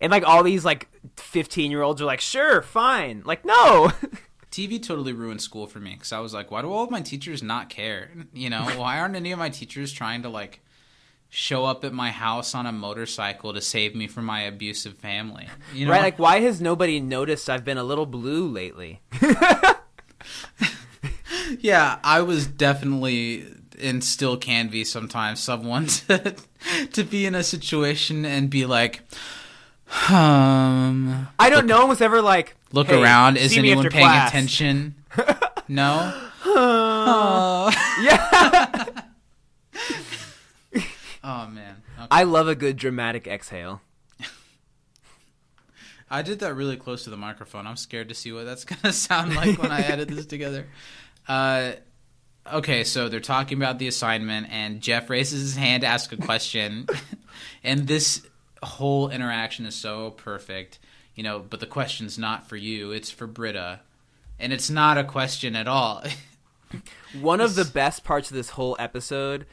[0.05, 3.23] And like all these like fifteen year olds are like, sure, fine.
[3.25, 3.91] Like no.
[4.51, 7.01] TV totally ruined school for me because I was like, why do all of my
[7.01, 8.11] teachers not care?
[8.31, 10.61] You know, why aren't any of my teachers trying to like
[11.29, 15.47] show up at my house on a motorcycle to save me from my abusive family?
[15.73, 16.03] You know, right?
[16.03, 19.01] Like why has nobody noticed I've been a little blue lately?
[21.59, 23.47] yeah, I was definitely
[23.81, 26.35] and still can be sometimes someone to,
[26.93, 29.01] to be in a situation and be like,
[30.09, 31.67] um, I don't.
[31.67, 33.37] no one was ever like, look "Hey, around.
[33.37, 34.95] Is anyone paying class." attention?
[35.67, 36.13] No.
[36.45, 37.71] Oh.
[38.03, 38.85] Yeah.
[41.23, 41.81] oh man.
[41.97, 42.07] Okay.
[42.11, 43.81] I love a good dramatic exhale.
[46.09, 47.65] I did that really close to the microphone.
[47.65, 50.67] I'm scared to see what that's gonna sound like when I edit this together.
[51.27, 51.71] Uh,
[52.53, 56.17] okay, so they're talking about the assignment, and Jeff raises his hand to ask a
[56.17, 56.85] question,
[57.63, 58.21] and this
[58.63, 60.79] whole interaction is so perfect,
[61.15, 61.39] you know.
[61.39, 63.81] But the question's not for you; it's for Britta,
[64.39, 66.03] and it's not a question at all.
[67.19, 69.45] One of the best parts of this whole episode,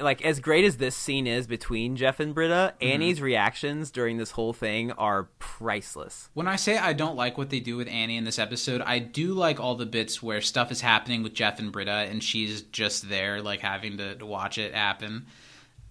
[0.00, 2.92] like as great as this scene is between Jeff and Britta, Mm-hmm.
[2.92, 6.28] Annie's reactions during this whole thing are priceless.
[6.34, 8.98] When I say I don't like what they do with Annie in this episode, I
[8.98, 12.62] do like all the bits where stuff is happening with Jeff and Britta, and she's
[12.62, 15.26] just there, like having to, to watch it happen.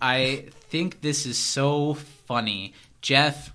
[0.02, 2.74] I think this is so funny.
[3.02, 3.54] Jeff,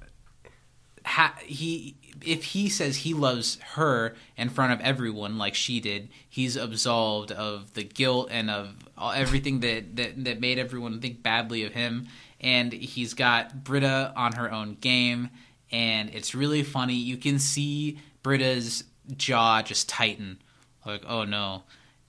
[1.04, 6.08] ha- he if he says he loves her in front of everyone like she did,
[6.28, 11.64] he's absolved of the guilt and of everything that, that that made everyone think badly
[11.64, 12.08] of him.
[12.40, 15.30] And he's got Britta on her own game,
[15.70, 16.94] and it's really funny.
[16.94, 18.84] You can see Britta's
[19.16, 20.38] jaw just tighten,
[20.84, 21.62] like, oh no.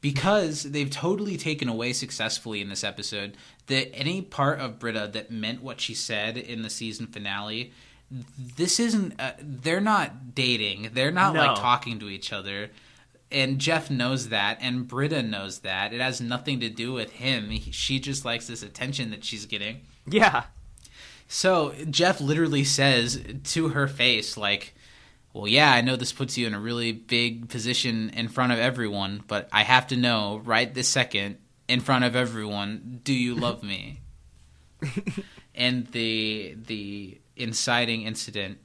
[0.04, 5.32] Because they've totally taken away successfully in this episode that any part of Britta that
[5.32, 7.72] meant what she said in the season finale,
[8.38, 9.18] this isn't.
[9.18, 10.90] Uh, they're not dating.
[10.92, 12.72] They're not like talking to each other.
[13.32, 15.94] And Jeff knows that, and Britta knows that.
[15.94, 17.50] It has nothing to do with him.
[17.50, 19.84] He, she just likes this attention that she's getting.
[20.06, 20.44] Yeah.
[21.30, 24.76] So Jeff literally says to her face, like,
[25.34, 28.60] "Well, yeah, I know this puts you in a really big position in front of
[28.60, 31.38] everyone, but I have to know right this second,
[31.68, 34.02] in front of everyone, do you love me?"
[35.56, 38.60] and the the inciting incident,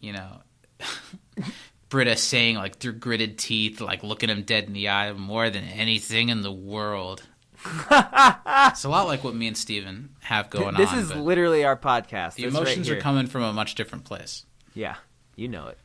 [0.00, 0.42] you know,
[1.88, 5.64] Britta saying like through gritted teeth, like looking him dead in the eye, more than
[5.64, 7.22] anything in the world.
[7.90, 10.96] it's a lot like what me and Steven have going this on.
[10.96, 12.34] This is literally our podcast.
[12.34, 14.46] the This right emotions are coming from a much different place.
[14.74, 14.96] Yeah,
[15.36, 15.78] you know it.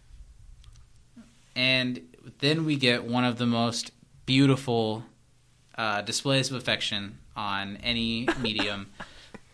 [1.56, 2.02] And
[2.40, 3.92] then we get one of the most
[4.26, 5.04] beautiful
[5.78, 8.88] uh, displays of affection on any medium.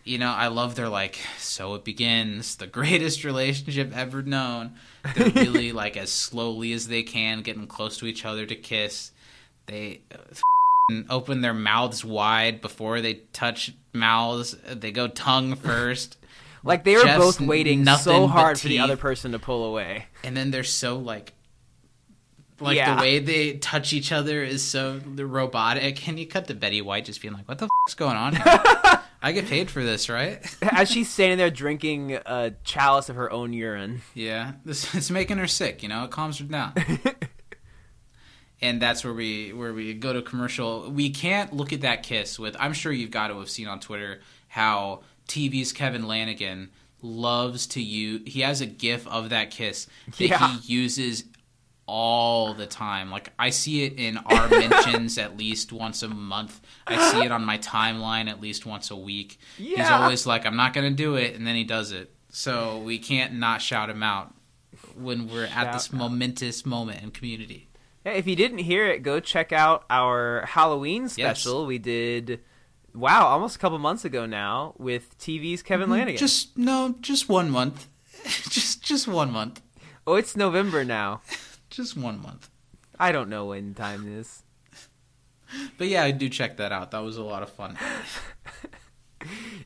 [0.04, 4.72] you know, I love their like, so it begins, the greatest relationship ever known.
[5.14, 9.12] They're really like as slowly as they can, getting close to each other to kiss.
[9.66, 14.56] They uh, f***ing open their mouths wide before they touch mouths.
[14.68, 16.16] They go tongue first.
[16.64, 20.06] Like they were Just both waiting so hard for the other person to pull away.
[20.24, 21.32] and then they're so like
[22.60, 22.94] like Yeah.
[22.94, 27.04] the way they touch each other is so robotic and you cut to betty white
[27.04, 28.36] just being like what the is going on
[29.24, 30.44] I get paid for this, right?
[30.62, 34.02] As she's standing there drinking a chalice of her own urine.
[34.14, 35.84] Yeah, this it's making her sick.
[35.84, 36.72] You know, it calms her down.
[38.60, 40.90] and that's where we where we go to commercial.
[40.90, 42.56] We can't look at that kiss with.
[42.58, 46.70] I'm sure you've got to have seen on Twitter how TV's Kevin Lanigan
[47.00, 48.22] loves to use.
[48.26, 49.86] He has a GIF of that kiss
[50.18, 50.56] that Yeah.
[50.58, 51.24] he uses
[51.92, 53.10] all the time.
[53.10, 56.58] Like I see it in our mentions at least once a month.
[56.86, 59.38] I see it on my timeline at least once a week.
[59.58, 62.10] He's always like, "I'm not going to do it," and then he does it.
[62.30, 64.34] So we can't not shout him out
[64.96, 65.92] when we're at this out.
[65.92, 67.68] momentous moment in community.
[68.04, 72.40] Hey, if you didn't hear it, go check out our Halloween special we did.
[72.94, 76.14] Wow, almost a couple months ago now with TV's Kevin Lanigan.
[76.14, 76.20] Mm-hmm.
[76.20, 77.86] Just no, just one month.
[78.48, 79.60] just just one month.
[80.06, 81.20] oh, it's November now.
[81.72, 82.50] Just one month.
[82.98, 84.42] I don't know when time is.
[85.76, 86.92] But yeah, I do check that out.
[86.92, 87.76] That was a lot of fun.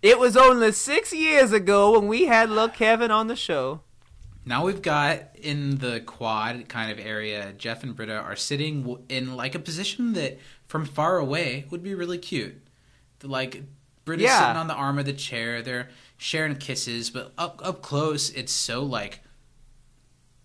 [0.02, 3.80] It was only six years ago when we had Look Kevin on the show.
[4.44, 9.34] Now we've got in the quad kind of area, Jeff and Britta are sitting in
[9.34, 12.60] like a position that from far away would be really cute.
[13.22, 13.62] Like
[14.04, 14.40] Britta's Yeah.
[14.40, 15.88] sitting on the arm of the chair, they're
[16.18, 19.20] sharing kisses, but up up close it's so like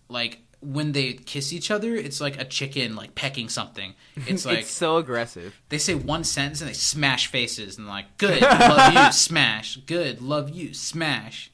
[0.08, 3.94] like when they kiss each other, it's like a chicken like pecking something.
[4.26, 5.54] It's like it's so aggressive.
[5.68, 9.76] they say one sentence and they smash faces and like, good, love you, smash.
[9.76, 11.50] Good, love you, smash.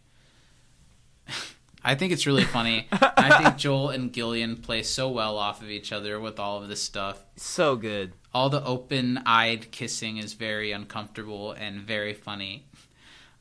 [1.85, 2.87] I think it's really funny.
[2.93, 6.69] I think Joel and Gillian play so well off of each other with all of
[6.69, 7.25] this stuff.
[7.37, 8.13] So good.
[8.35, 12.67] All the open eyed kissing is very uncomfortable and very funny.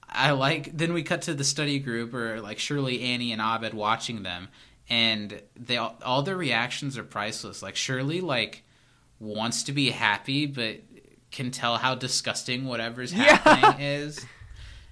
[0.07, 3.73] I like then we cut to the study group or like Shirley, Annie, and Abed
[3.73, 4.47] watching them,
[4.89, 7.61] and they all, all their reactions are priceless.
[7.61, 8.63] Like Shirley like
[9.19, 10.77] wants to be happy, but
[11.31, 13.35] can tell how disgusting whatever's Yeah.
[13.37, 14.25] happening is.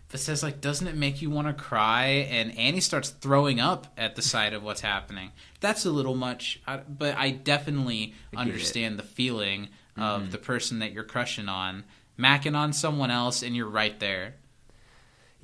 [0.10, 2.28] But says like, doesn't it make you want to cry?
[2.30, 5.32] And Annie starts throwing up at the sight of what's happening.
[5.60, 8.38] That's a little much, but I definitely it.
[8.38, 10.32] understand the feeling of Mm-hmm.
[10.32, 11.86] the person that you're crushing on,
[12.20, 14.36] macking on someone else, and you're right there.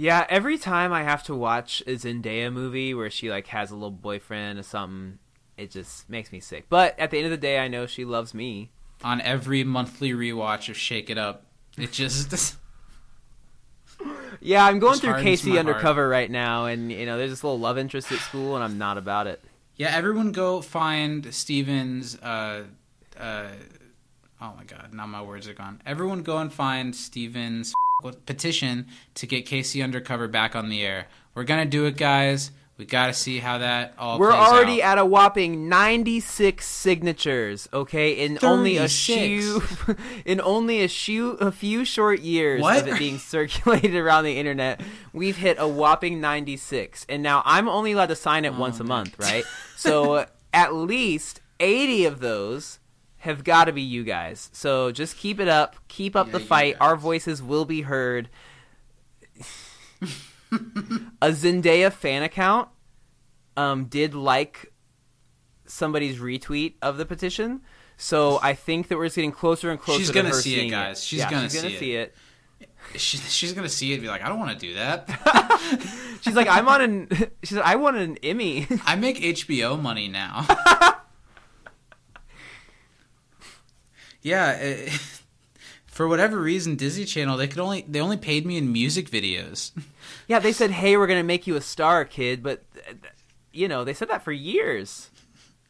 [0.02, 3.76] Yeah, every time I have to watch a Zendaya movie where she like has a
[3.76, 5.20] little boyfriend or something,
[5.58, 6.66] it just makes me sick.
[6.70, 8.72] But at the end of the day, I know she loves me.
[9.04, 11.46] On every monthly rewatch of Shake It Up,
[11.78, 12.56] it just
[14.40, 15.68] Yeah, I'm going through Casey my heart.
[15.68, 18.80] Undercover right now, and you know, there's this little love interest at school, and I'm
[18.80, 19.40] not about it.
[19.76, 19.96] yeah.
[19.96, 22.18] Everyone go find Steven's.
[22.18, 22.64] Uh,
[23.20, 23.50] uh,
[24.42, 25.82] oh my god, now my words are gone.
[25.86, 27.74] Everyone go and find Steven's
[28.26, 29.82] petition to get K.C.
[29.82, 31.08] Undercover back on the air.
[31.36, 32.52] We're gonna do it, guys.
[32.82, 34.18] We got to see how that all.
[34.18, 34.94] We're already out.
[34.94, 39.62] at a whopping 96 signatures, okay, in only a few,
[40.26, 42.82] in only a few, a few short years What?
[42.82, 44.82] of it being circulated around the internet,
[45.14, 47.06] we've hit a whopping 96.
[47.08, 49.44] And now I'm only allowed to sign it oh, once a month, right?
[49.76, 52.80] So at least 80 of those
[53.22, 54.50] have got to be you guys.
[54.54, 56.76] So just keep it up, keep up Yeah, the fight.
[56.82, 58.30] Our voices will be heard.
[61.22, 62.70] a Zendaya fan account
[63.56, 64.72] um, did like
[65.66, 67.62] somebody's retweet of the petition.
[67.98, 70.00] So I think that we're just getting closer and closer.
[70.00, 71.04] She's gonna her see it, guys.
[71.04, 72.16] She's Yeah, gonna she's gonna see see it.
[72.96, 75.08] She, she's gonna see it and be like, I don't want to do that.
[76.22, 77.08] She's like, I'm on an.
[77.44, 78.68] She's like, I want an Emmy.
[78.86, 80.46] I make HBO money now.
[84.22, 84.98] Yeah, eh,
[85.86, 89.72] for whatever reason, Disney Channel they could only they only paid me in music videos.
[90.28, 92.44] yeah, they said, hey, we're gonna make you a star, kid.
[92.44, 92.94] But uh,
[93.52, 95.10] you know, they said that for years.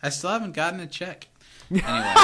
[0.04, 1.28] I still haven't gotten a check.
[1.72, 2.16] Anyway,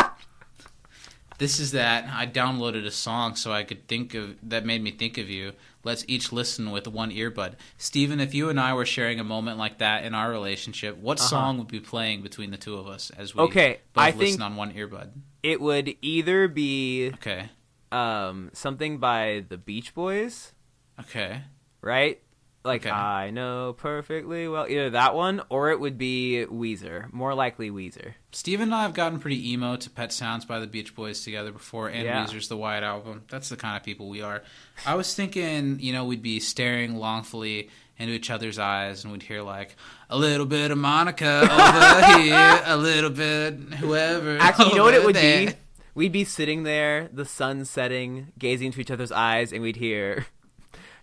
[1.38, 2.10] this is that.
[2.12, 5.54] I downloaded a song so I could think of that made me think of you.
[5.88, 7.54] Let's each listen with one earbud.
[7.78, 11.18] Steven, if you and I were sharing a moment like that in our relationship, what
[11.18, 11.30] Uh-huh.
[11.30, 14.42] song would be playing between the two of us as we Okay, both I listen
[14.42, 15.12] on one earbud?
[15.44, 17.48] It would either be Okay.
[17.94, 20.52] um, something by the Beach Boys,
[21.00, 21.44] Okay.
[21.80, 22.22] right?
[22.68, 22.92] Like Okay.
[22.92, 27.12] I know perfectly well, either that one or it would be Weezer.
[27.12, 28.14] More likely Weezer.
[28.32, 31.52] Steve and I have gotten pretty emo to Pet Sounds by the Beach Boys together
[31.52, 32.24] before, and Yeah.
[32.26, 33.24] Weezer's The White Album.
[33.30, 34.44] That's the kind of people we are.
[34.86, 39.24] I was thinking, you know, we'd be staring longfully into each other's eyes, and we'd
[39.24, 39.76] hear like
[40.10, 44.38] a little bit of Monica over here, a little bit whoever.
[44.40, 45.48] Actually, you know what it would there.
[45.48, 45.54] be?
[45.96, 50.28] We'd be sitting there, the sun setting, gazing into each other's eyes, and we'd hear,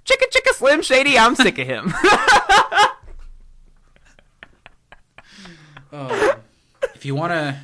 [0.05, 1.95] "Chicka chicka Slim Shady, I'm sick of him."
[5.97, 6.37] Oh.
[6.95, 7.57] if you want to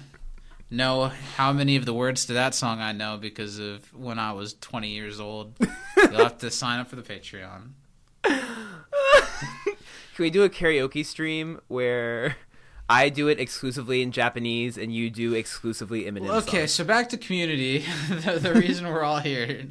[0.70, 4.32] know how many of the words to that song I know because of when I
[4.32, 5.56] was 20 years old.
[5.96, 7.70] You'll have to sign up for the Patreon.
[8.24, 8.36] Can
[10.20, 12.36] we do a karaoke stream where
[12.88, 16.72] I do it exclusively in Japanese and you do exclusively Eminem Okay, songs?
[16.72, 17.84] so back to community.
[18.08, 19.64] the, the reason we're all here.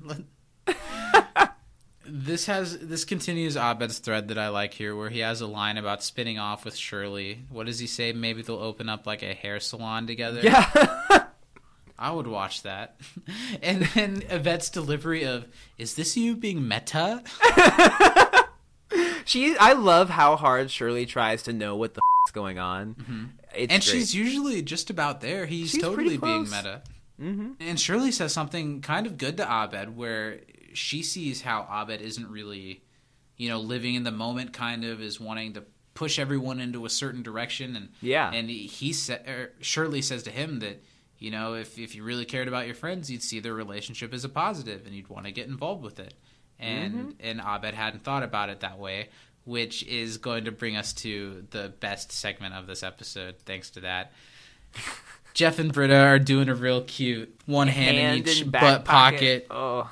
[2.11, 5.77] This has this continues Abed's thread that I like here, where he has a line
[5.77, 7.43] about spinning off with Shirley.
[7.49, 8.11] What does he say?
[8.13, 10.41] Maybe they'll open up like a hair salon together.
[10.41, 11.25] Yeah.
[12.01, 12.95] I would watch that.
[13.61, 15.45] And then Yvette's delivery of
[15.77, 17.23] "Is this you being meta?"
[19.25, 22.95] she I love how hard Shirley tries to know what the is going on.
[22.97, 23.25] It's Mm-hmm.
[23.53, 23.83] and great.
[23.83, 25.45] she's usually just about there.
[25.45, 26.81] He's She's totally being meta.
[27.21, 27.51] Mm-hmm.
[27.59, 30.39] And Shirley says something kind of good to Abed, where
[30.73, 32.83] she sees how Abed isn't really,
[33.37, 34.53] you know, living in the moment.
[34.53, 35.63] Kind of is wanting to
[35.93, 38.31] push everyone into a certain direction, and Yeah.
[38.31, 40.83] and he said, er, Shirley says to him that.
[41.21, 44.23] You know, if if you really cared about your friends, you'd see their relationship as
[44.23, 46.13] a positive, and you'd want to get involved with it.
[46.57, 47.09] And Mm-hmm.
[47.19, 49.09] and Abed hadn't thought about it that way,
[49.43, 53.35] which is going to bring us to the best segment of this episode.
[53.45, 54.13] Thanks to that,
[55.33, 59.47] Jeff and Britta are doing a real cute one hand, in each butt pocket.
[59.49, 59.89] Oh.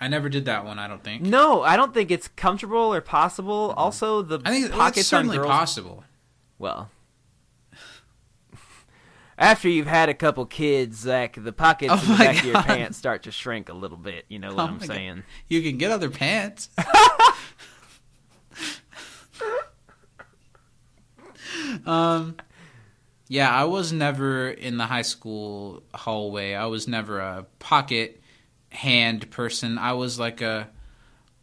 [0.00, 0.78] I never did that one.
[0.78, 1.22] I don't think.
[1.22, 3.74] No, I don't think it's comfortable or possible.
[3.76, 5.52] Also, the I think it's pockets certainly on girls.
[5.52, 6.04] possible.
[6.58, 6.90] Well,
[9.38, 12.62] after you've had a couple kids, Zach, the pockets Oh in the back of your
[12.62, 14.24] pants start to shrink a little bit.
[14.28, 14.94] You know what Oh I'm my God.
[14.96, 15.22] saying?
[15.48, 16.70] You can get other pants.
[21.86, 22.36] um,
[23.28, 26.54] yeah, I was never in the high school hallway.
[26.54, 28.20] I was never a pocket
[28.70, 29.78] hand person.
[29.78, 30.68] I was like a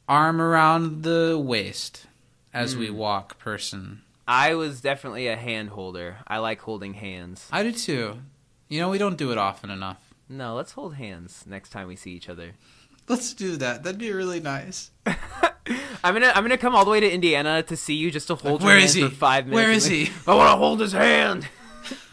[0.08, 2.06] arm around the waist
[2.54, 2.98] as we hmm.
[2.98, 4.02] walk person.
[4.28, 6.18] I was definitely a hand holder.
[6.28, 7.48] I like holding hands.
[7.52, 8.20] I do too.
[8.68, 10.14] You know, we don't do it often enough.
[10.28, 12.52] No, let's hold hands next time we see each other.
[13.08, 13.84] Let's do that.
[13.84, 14.92] That'd be really nice.
[15.06, 18.36] I'm gonna I'm gonna come all the way to Indiana to see you just to
[18.36, 19.10] hold Where your is hand he?
[19.10, 19.56] for five minutes.
[19.56, 20.12] Where and is be- he?
[20.28, 21.48] I want to hold his hand.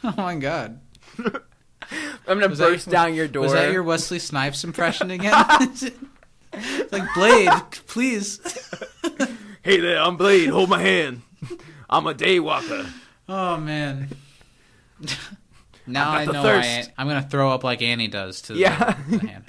[0.05, 0.81] Oh my god.
[2.27, 3.45] I'm gonna Was that- burst down your door.
[3.45, 5.35] Was that your Wesley Snipes impression again?
[6.93, 7.51] Like Blade,
[7.89, 8.41] please.
[9.65, 10.51] Hey there, I'm Blade.
[10.51, 11.23] Hold my hand.
[11.89, 12.87] I'm a day walker.
[13.29, 14.11] Oh man.
[15.87, 16.69] now I've I got the know thirst.
[16.69, 18.95] I, I'm gonna throw up like Annie does to the, Yeah.
[19.09, 19.45] the hand.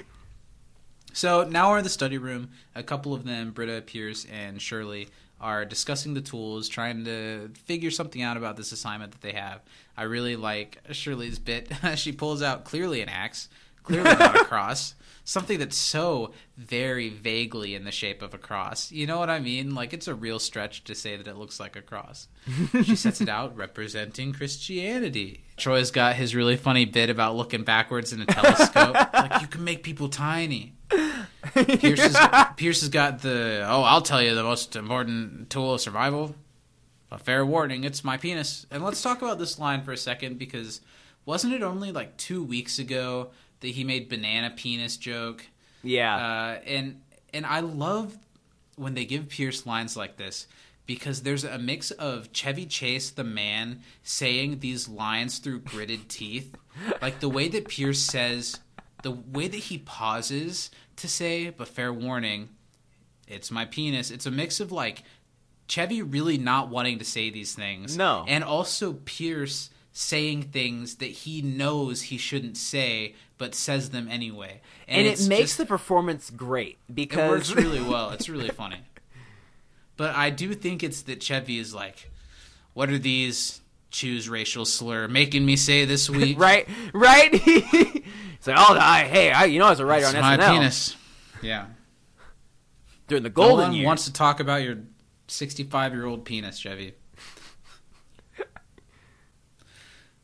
[1.12, 2.50] So now we're in the study room.
[2.74, 5.08] A couple of them, Britta, Pierce, and Shirley,
[5.40, 9.60] are discussing the tools, trying to figure something out about this assignment that they have.
[9.96, 11.70] I really like Shirley's bit.
[11.96, 13.48] she pulls out clearly an axe,
[13.82, 14.94] clearly not a cross.
[15.28, 18.92] Something that's so very vaguely in the shape of a cross.
[18.92, 19.74] You know what I mean?
[19.74, 22.28] Like it's a real stretch to say that it looks like a cross.
[22.84, 25.42] she sets it out representing Christianity.
[25.56, 28.94] Troy's got his really funny bit about looking backwards in a telescope.
[29.12, 30.74] like you can make people tiny.
[31.54, 35.80] Pierce has, Pierce has got the oh, I'll tell you the most important tool of
[35.80, 36.36] survival.
[37.10, 38.64] A fair warning, it's my penis.
[38.70, 40.82] And let's talk about this line for a second because
[41.24, 43.30] wasn't it only like two weeks ago
[43.60, 45.46] that he made banana penis joke?
[45.82, 46.16] Yeah.
[46.16, 47.00] Uh, and
[47.32, 48.16] and I love
[48.76, 50.46] when they give Pierce lines like this
[50.86, 56.54] because there's a mix of Chevy Chase, the man, saying these lines through gritted teeth,
[57.02, 58.60] like the way that Pierce says,
[59.02, 62.48] the way that he pauses to say, "But fair warning,
[63.26, 65.02] it's my penis." It's a mix of like
[65.68, 68.24] Chevy really not wanting to say these things, No.
[68.28, 74.60] and also Pierce saying things that he knows he shouldn't say but says them anyway
[74.86, 78.10] and, it makes just- the performance great because it works really well.
[78.10, 78.80] It's really funny.
[79.96, 82.10] But I do think it's that Chevy is like,
[82.74, 86.38] what are these choose racial slur making me say this week?
[86.38, 87.30] right, right.
[87.32, 90.36] it's like, oh, I, hey, I, you know, I was a writer It's on my
[90.36, 90.96] SNL penis.
[91.40, 91.66] Yeah.
[93.08, 93.86] during the golden No one years.
[93.86, 94.76] wants to talk about your
[95.28, 96.92] 65 year old penis, Chevy.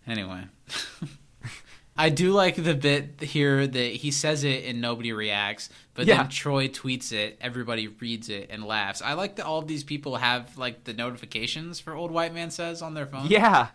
[0.06, 0.44] Anyway.
[1.96, 6.16] I do like the bit here that he says it and nobody reacts, but Yeah.
[6.18, 9.02] then Troy tweets it, everybody reads it and laughs.
[9.02, 12.50] I like that all of these people have like the notifications for Old White Man
[12.50, 13.26] Says on their phone.
[13.26, 13.68] Yeah.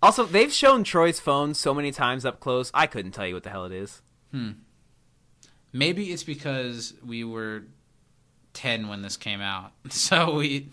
[0.00, 2.70] Also, they've shown Troy's phone so many times up close.
[2.72, 4.00] I couldn't tell you what the hell it is.
[4.30, 4.50] Hmm.
[5.72, 7.64] Maybe it's because we were
[8.52, 10.70] 10 when this came out, so we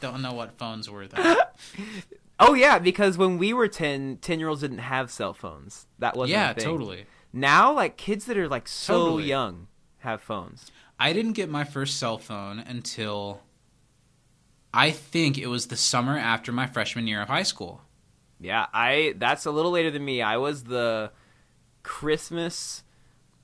[0.00, 1.36] don't know what phones were then.
[2.40, 5.86] Oh yeah, because when we were 10, 10 year olds didn't have cell phones.
[5.98, 7.04] That wasn't yeah, totally.
[7.32, 9.24] Now, like kids that are like so Totally.
[9.24, 9.68] young
[9.98, 10.72] have phones.
[10.98, 13.42] I didn't get my first cell phone until
[14.72, 17.82] I think it was the summer after my freshman year of high school.
[18.40, 20.22] Yeah, I that's a little later than me.
[20.22, 21.12] I was the
[21.82, 22.82] Christmas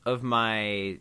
[0.04, 0.98] of my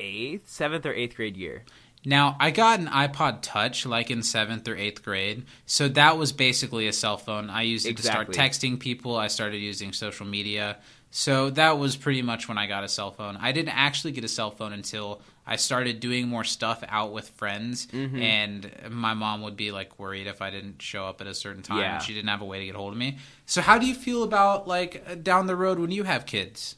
[0.00, 1.64] eighth, seventh or eighth grade year.
[2.04, 6.32] Now, I got an iPod Touch like in seventh or eighth grade, so that was
[6.32, 7.50] basically a cell phone.
[7.50, 8.26] I used it Exactly.
[8.26, 9.16] to start texting people.
[9.16, 10.78] I started using social media,
[11.10, 13.36] so that was pretty much when I got a cell phone.
[13.40, 17.28] I didn't actually get a cell phone until I started doing more stuff out with
[17.30, 18.22] friends, Mm-hmm.
[18.22, 21.62] and my mom would be like worried if I didn't show up at a certain
[21.62, 21.78] time.
[21.78, 21.94] Yeah.
[21.96, 23.18] and She didn't have a way to get hold of me.
[23.44, 26.76] So, how do you feel about like down the road when you have kids?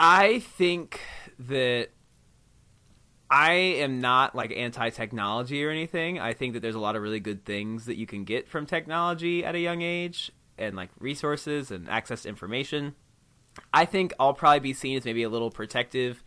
[0.00, 1.00] I think
[1.40, 1.88] that
[3.30, 6.18] I am not like anti technology or anything.
[6.18, 8.64] I think that there's a lot of really good things that you can get from
[8.64, 12.94] technology at a young age and like resources and access to information.
[13.72, 16.22] I think I'll probably be seen as maybe a little protective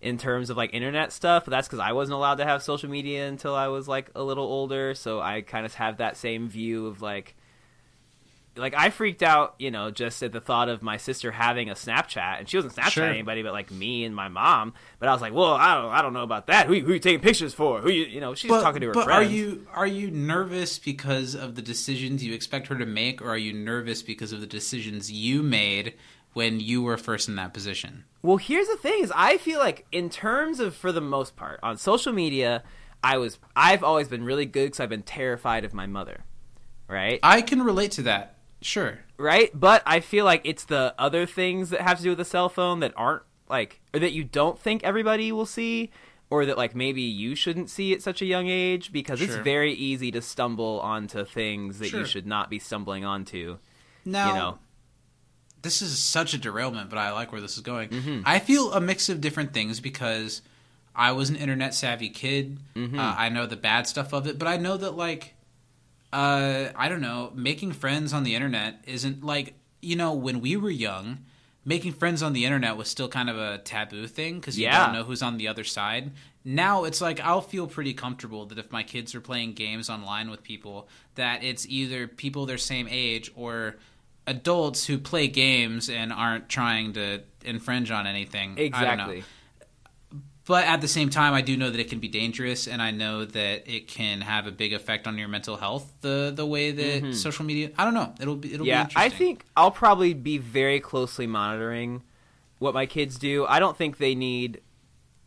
[0.00, 2.88] in terms of like internet stuff, but that's because I wasn't allowed to have social
[2.88, 4.94] media until I was like a little older.
[4.94, 7.36] So I kind of have that same view of like,
[8.56, 11.74] like I freaked out, you know, just at the thought of my sister having a
[11.74, 13.04] Snapchat, and she wasn't Snapchatting Sure.
[13.04, 14.74] anybody but like me and my mom.
[14.98, 16.66] But I was like, well, I don't, I don't know about that.
[16.66, 17.80] Who, who you taking pictures for?
[17.80, 19.28] Who you, you know, she's talking to her but friends.
[19.28, 23.30] are you are you nervous because of the decisions you expect her to make, or
[23.30, 25.94] are you nervous because of the decisions you made
[26.32, 28.04] when you were first in that position?
[28.22, 31.60] Well, here's the thing: is I feel like in terms of, for the most part,
[31.62, 32.62] on social media,
[33.04, 36.24] I was, I've always been really good because I've been terrified of my mother,
[36.88, 37.20] right?
[37.22, 38.35] I can relate to that.
[38.66, 38.98] Sure.
[39.16, 39.50] right?
[39.54, 42.48] But I feel like it's the other things that have to do with the cell
[42.48, 45.90] phone that aren't like, or that you don't think everybody will see,
[46.30, 49.72] or that like maybe you shouldn't see at such a young age because it's very
[49.72, 52.00] easy to stumble onto things that Sure.
[52.00, 53.58] you should not be stumbling onto.
[54.04, 54.58] Now, You know,
[55.62, 57.90] this is such a derailment, but I like where this is going.
[57.90, 58.22] Mm-hmm.
[58.26, 60.42] I feel a mix of different things because
[60.94, 62.58] I was an internet savvy kid.
[62.74, 62.98] Mm-hmm.
[62.98, 65.34] Uh, I know the bad stuff of it, but I know that like,
[66.12, 70.56] uh, I don't know, making friends on the internet isn't like you know when we
[70.56, 71.18] were young.
[71.68, 74.84] Making friends on the internet was still kind of a taboo thing because you Yeah.
[74.86, 76.12] don't know who's on the other side.
[76.44, 80.30] Now it's like I'll feel pretty comfortable that if my kids are playing games online
[80.30, 83.74] with people, that it's either people their same age or
[84.28, 88.52] adults who play games and aren't trying to infringe on anything.
[88.52, 88.66] I don't know.
[89.10, 89.24] exactly.
[90.46, 92.92] But at the same time, I do know that it can be dangerous, and I
[92.92, 95.92] know that it can have a big effect on your mental health.
[96.02, 98.78] The the way that social media, I don't know, it'll be it'll be Mm-hmm.
[98.78, 99.12] Yeah, interesting.
[99.12, 102.02] I think I'll probably be very closely monitoring
[102.58, 103.44] what my kids do.
[103.46, 104.60] I don't think they need.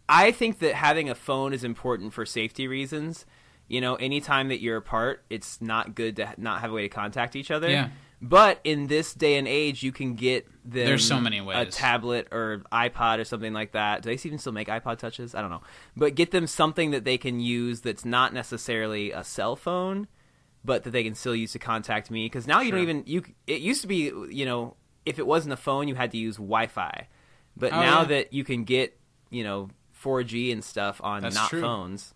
[0.08, 3.26] I think that having a phone is important for safety reasons.
[3.68, 6.90] You know, anytime that you're apart, it's not good to not have a way to
[6.90, 7.70] contact each other.
[7.70, 7.90] Yeah.
[8.22, 11.68] But in this day and age, you can get them There's so many ways.
[11.68, 14.02] a tablet or iPod or something like that.
[14.02, 15.34] Do they even still make iPod touches?
[15.34, 15.62] I don't know.
[15.96, 20.08] But get them something that they can use that's not necessarily a cell phone,
[20.66, 22.26] but that they can still use to contact me.
[22.26, 23.24] Because now you don't even you.
[23.48, 24.76] It used to be you know
[25.06, 27.08] if it wasn't a phone, you had to use Wi-Fi.
[27.56, 28.06] But Oh, now yeah.
[28.08, 29.70] that you can get you know
[30.04, 31.62] 4G and stuff on That's not true.
[31.62, 32.14] phones.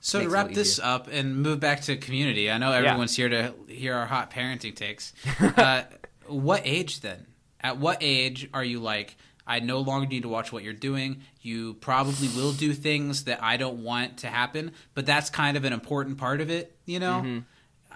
[0.00, 3.28] So to Makes wrap this up and move back to community, I know everyone's here
[3.28, 5.12] to hear our hot parenting takes.
[5.40, 5.82] uh,
[6.26, 7.26] what age then?
[7.60, 9.16] At what age are you like?
[9.46, 11.22] I no longer need to watch what you're doing.
[11.40, 15.64] You probably will do things that I don't want to happen, but that's kind of
[15.64, 17.22] an important part of it, you know?
[17.24, 17.38] Mm-hmm.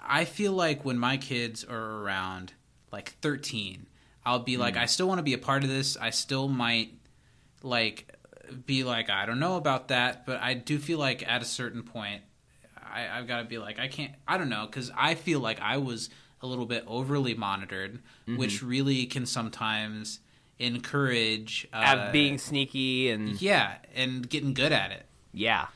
[0.05, 2.53] I feel like when my kids are around
[2.91, 3.85] like 13,
[4.25, 4.59] I'll be Mm.
[4.59, 5.95] like, I still want to be a part of this.
[5.95, 6.91] I still might
[7.61, 8.13] like
[8.65, 11.83] be like, I don't know about that, but I do feel like at a certain
[11.83, 12.21] point,
[12.77, 15.59] I, I've got to be like, I can't, I don't know, because I feel like
[15.61, 16.09] I was
[16.41, 18.37] a little bit overly monitored, Mm-hmm.
[18.37, 20.19] which really can sometimes
[20.59, 25.05] encourage uh, being sneaky and yeah, and getting good at it.
[25.33, 25.67] Yeah,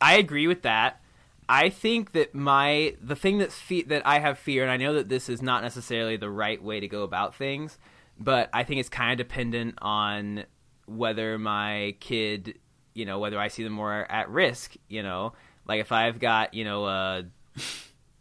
[0.00, 1.00] I agree with that.
[1.48, 4.94] I think that my the thing that fe- that I have fear, and I know
[4.94, 7.78] that this is not necessarily the right way to go about things,
[8.18, 10.44] but I think it's kind of dependent on
[10.86, 12.58] whether my kid,
[12.94, 14.74] you know, whether I see them more at risk.
[14.88, 15.34] You know,
[15.66, 17.24] like if I've got you know a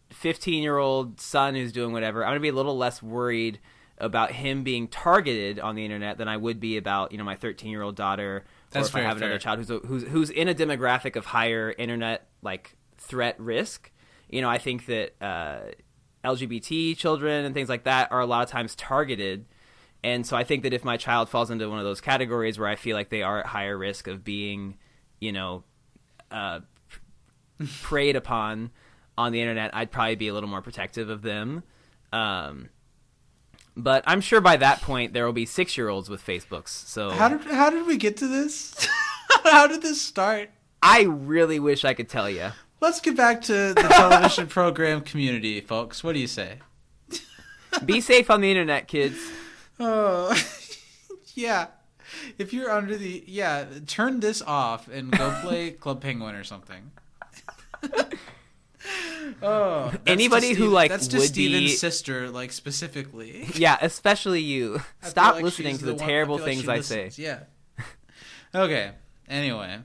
[0.10, 3.60] fifteen year old son who's doing whatever, I'm gonna be a little less worried
[3.98, 7.36] about him being targeted on the internet than I would be about you know my
[7.36, 10.30] 13 year old daughter That's or if I have another child who's a, who's who's
[10.30, 13.92] in a demographic of higher internet like threat risk.
[14.30, 15.60] You know, I think that uh,
[16.24, 19.46] LGBT children and things like that are a lot of times targeted.
[20.06, 22.69] And so I think that if my child falls into one of those categories where
[22.69, 24.77] I feel like they are at higher risk of being,
[25.19, 25.64] you know,
[26.30, 26.60] uh,
[27.82, 28.69] preyed upon
[29.18, 31.64] on the internet, I'd probably be a little more protective of them.
[32.14, 32.69] Um,
[33.76, 36.68] but I'm sure by that point there will be six year olds with Facebooks.
[36.68, 38.88] So How did how did we get to this?
[39.44, 40.52] how did this start?
[40.84, 42.52] I really wish I could tell you.
[42.80, 46.03] let's get back to the television program community, folks.
[46.03, 46.60] What do you say?
[47.84, 49.18] Be safe on the internet, kids.
[49.80, 50.36] Oh,
[51.36, 51.68] yeah.
[52.38, 56.92] If you're under the yeah, turn this off and go play Club Penguin or something.
[59.42, 63.48] oh, Anybody who, Steve- like, that's would Steven's be- sister, like specifically.
[63.56, 64.82] Yeah, especially you.
[65.04, 67.24] I Stop like listening to the, one- terrible feel like things I listens, say.
[67.24, 67.40] Yeah.
[68.54, 68.92] Okay.
[69.28, 69.80] Anyway,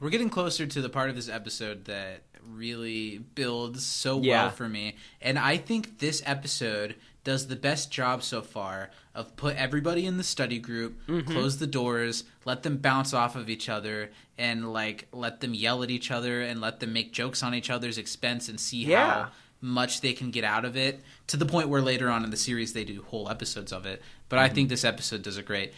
[0.00, 4.44] we're getting closer to the part of this episode that really builds so Yeah.
[4.44, 6.94] well for me, and I think this episode
[7.26, 11.30] does the best job so far of put everybody in the study group, Mm-hmm.
[11.30, 15.82] close the doors, let them bounce off of each other, and like let them yell
[15.82, 19.10] at each other and let them make jokes on each other's expense and see Yeah.
[19.24, 19.28] how
[19.60, 22.36] much they can get out of it to the point where later on in the
[22.36, 24.00] series they do whole episodes of it.
[24.28, 25.72] But I think this episode does it great.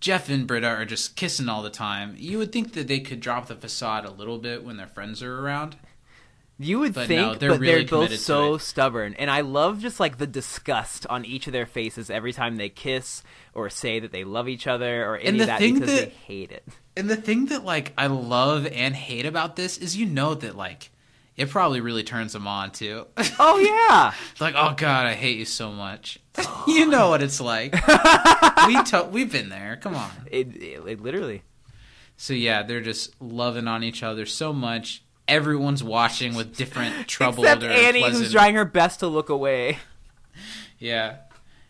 [0.00, 2.14] Jeff and Britta are just kissing all the time.
[2.18, 5.22] You would think that they could drop the facade a little bit when their friends
[5.22, 5.76] are around.
[6.58, 9.80] You would But think, no, they're but really they're both so stubborn, and I love
[9.80, 13.22] just like the disgust on each of their faces every time they kiss
[13.54, 16.04] or say that they love each other or any And of that thing because that-
[16.10, 16.64] they hate it.
[16.96, 20.54] And the thing that like I love and hate about this is you know that
[20.56, 20.90] like
[21.36, 23.06] it probably really turns them on too.
[23.38, 26.18] Oh yeah, like, oh god, I hate you so much.
[26.68, 27.72] you know what it's like.
[28.66, 29.78] we to- we've been there.
[29.82, 30.10] Come on.
[30.30, 31.42] it, it, it literally.
[32.18, 35.02] So yeah, they're just loving on each other so much.
[35.28, 38.24] Everyone's watching with different troubled Except or Annie, pleasant.
[38.24, 39.78] who's trying her best to look away.
[40.78, 41.16] Yeah,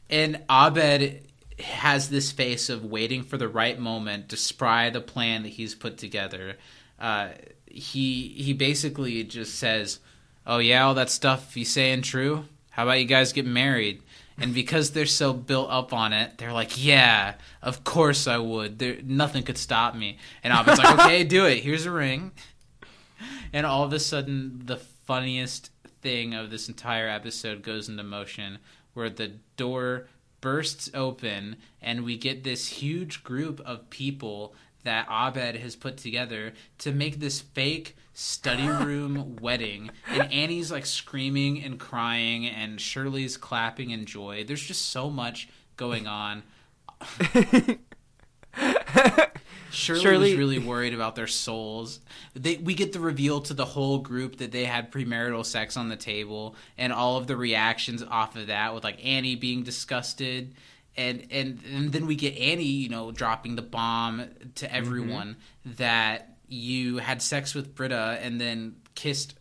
[0.08, 1.28] and Abed
[1.60, 5.74] has this face of waiting for the right moment to spry the plan that he's
[5.74, 6.56] put together.
[6.98, 7.28] Uh,
[7.66, 9.98] he he basically just says,
[10.46, 12.46] "Oh yeah, all that stuff you saying true?
[12.70, 14.02] How about you guys get married?"
[14.38, 18.78] And because they're so built up on it, they're like, "Yeah, of course I would.
[18.78, 21.58] There, nothing could stop me." And Abed's like, "Okay, do it.
[21.62, 22.32] Here's a ring."
[23.52, 25.70] And all of a sudden, the funniest
[26.02, 28.58] thing of this entire episode goes into motion,
[28.94, 30.08] where the door
[30.40, 34.54] bursts open, and we get this huge group of people
[34.84, 39.90] that Abed has put together to make this fake study room wedding.
[40.08, 44.44] And Annie's like screaming and crying, and Shirley's clapping in joy.
[44.44, 46.42] There's just so much going on.
[49.72, 52.00] Shirley, Shirley- was really worried about their souls.
[52.34, 55.88] They, we get the reveal to the whole group that they had premarital sex on
[55.88, 60.54] the table, and all of the reactions off of that, with like Annie being disgusted,
[60.96, 64.76] and and and then we get Annie, you know, dropping the bomb to mm-hmm.
[64.76, 69.34] everyone that you had sex with Britta and then kissed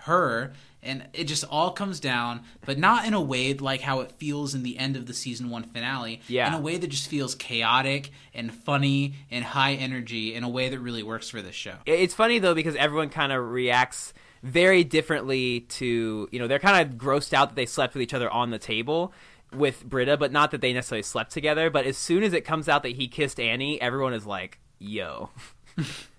[0.00, 0.52] her.
[0.82, 4.54] And it just all comes down, but not in a way like how it feels
[4.54, 6.22] in the end of the season one finale.
[6.26, 6.48] Yeah.
[6.48, 10.68] In a way that just feels chaotic and funny and high energy in a way
[10.68, 11.74] that really works for this show.
[11.86, 16.88] It's funny though because everyone kind of reacts very differently to you know they're kind
[16.88, 19.12] of grossed out that they slept with each other on the table
[19.52, 21.68] with Britta, but not that they necessarily slept together.
[21.70, 25.30] But as soon as it comes out that he kissed Annie, everyone is like, "Yo,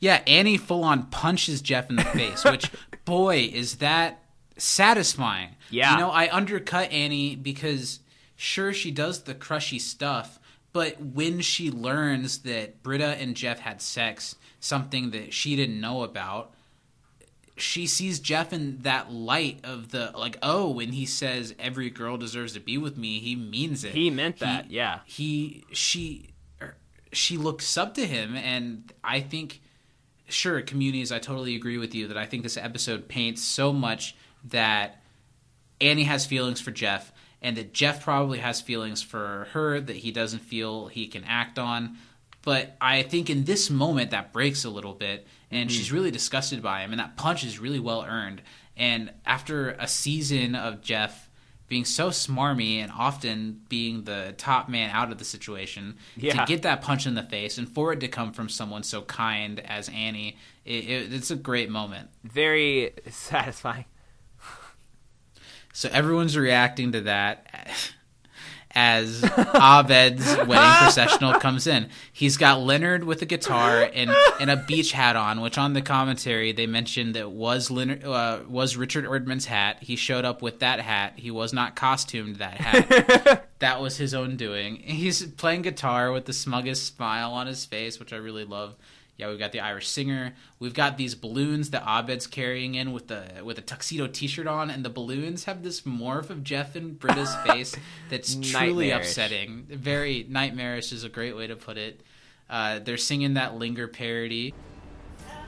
[0.00, 2.70] Yeah, Annie full on punches Jeff in the face, which
[3.12, 4.22] boy is that
[4.56, 5.50] satisfying.
[5.68, 5.92] Yeah.
[5.92, 8.00] You know, I undercut Annie because
[8.36, 10.38] sure she does the crushy stuff,
[10.72, 16.04] but when she learns that Britta and Jeff had sex, something that she didn't know
[16.04, 16.54] about,
[17.58, 22.16] she sees Jeff in that light of the like, oh, when he says every girl
[22.16, 23.92] deserves to be with me, he means it.
[23.92, 25.00] He meant that, yeah.
[25.04, 26.30] He she
[27.12, 29.60] she looks up to him and I think
[30.32, 34.16] sure communities I totally agree with you that I think this episode paints so much
[34.44, 35.02] that
[35.80, 40.12] Annie has feelings for Jeff and that Jeff probably has feelings for her that he
[40.12, 41.98] doesn't feel he can act on.
[42.42, 45.76] But I think in this moment that breaks a little bit and mm-hmm.
[45.76, 48.42] she's really disgusted by him and that punch is really well earned.
[48.76, 51.21] And after a season of Jeff
[51.72, 56.34] being so smarmy and often being the top man out of the situation, Yeah.
[56.34, 59.00] to get that punch in the face and for it to come from someone so
[59.00, 60.36] kind as Annie,
[60.66, 62.10] it, it, it's a great moment.
[62.22, 63.86] very satisfying."
[65.72, 67.46] So everyone's reacting to that
[68.74, 69.22] as
[69.54, 71.88] Abed's wedding processional comes in.
[72.12, 75.82] He's got Leonard with a guitar and, and a beach hat on, which on the
[75.82, 79.78] commentary they mentioned that was Leonard uh, was Richard Erdman's hat.
[79.80, 81.14] He showed up with that hat.
[81.16, 83.48] He was not costumed that hat.
[83.58, 84.76] that was his own doing.
[84.76, 88.76] He's playing guitar with the smuggest smile on his face, which I really love.
[89.22, 90.34] Yeah, we've got the Irish singer.
[90.58, 94.68] We've got these balloons that Abed's carrying in with the with a tuxedo T-shirt on,
[94.68, 97.76] and the balloons have this morph of Jeff and Britta's face
[98.10, 99.66] that's truly upsetting.
[99.70, 102.00] Very nightmarish is a great way to put it.
[102.50, 104.54] Uh, they're singing that "Linger" parody.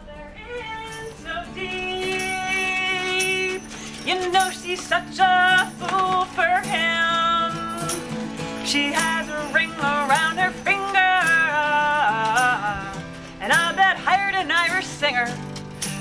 [0.06, 1.42] There is no
[4.06, 7.50] You know she's such a fool for him.
[8.64, 10.84] She has a ring around her finger.
[13.44, 15.26] And Abed hired an Irish singer.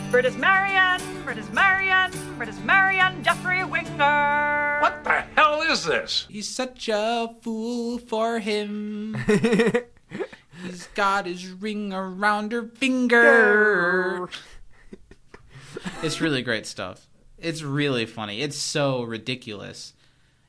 [0.09, 4.77] Britta's marrying, Britta's marrying, Britta's marrying Jeffrey Winger.
[4.79, 6.25] What the hell is this?
[6.29, 9.17] He's such a fool for him.
[10.63, 14.29] He's got his ring around her finger.
[16.01, 17.09] it's really great stuff.
[17.37, 18.39] It's really funny.
[18.41, 19.91] It's so ridiculous.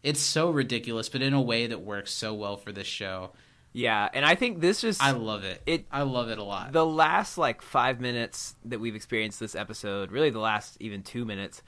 [0.04, 3.32] It's so ridiculous, but in a way that works so well for this show.
[3.76, 5.60] Yeah, and I think this is I love it.
[5.66, 6.72] It- I love it a lot.
[6.72, 11.24] the last like five minutes that we've experienced this episode, really the last even two
[11.24, 11.60] minutes,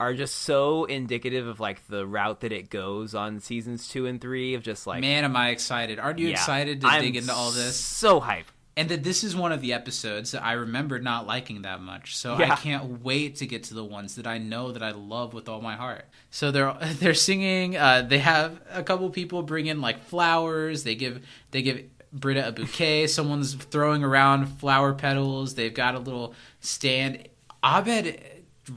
[0.00, 4.18] are just so indicative of like the route that it goes on seasons two and
[4.22, 5.98] three of just like Man, am I excited!
[5.98, 6.32] Aren't you yeah.
[6.32, 7.76] excited to I'm dig into all this?
[7.76, 8.46] So hype.
[8.80, 12.16] And that this is one of the episodes that I remember not liking that much.
[12.16, 12.54] So Yeah.
[12.54, 15.50] I can't wait to get to the ones that I know that I love with
[15.50, 16.06] all my heart.
[16.30, 17.76] So they're they're singing.
[17.76, 20.84] Uh, they have a couple people bring in like flowers.
[20.84, 23.06] They give they give Britta a bouquet.
[23.06, 25.56] Someone's throwing around flower petals.
[25.56, 27.28] They've got a little stand.
[27.62, 28.18] Abed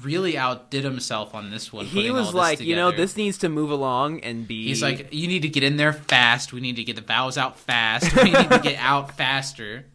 [0.02, 1.86] really outdid himself on this one.
[1.86, 4.68] He was like, you know, this needs to move along and be.
[4.68, 6.52] He's like, you need to get in there fast.
[6.52, 8.14] We need to get the vows out fast.
[8.16, 9.86] We need to get out faster.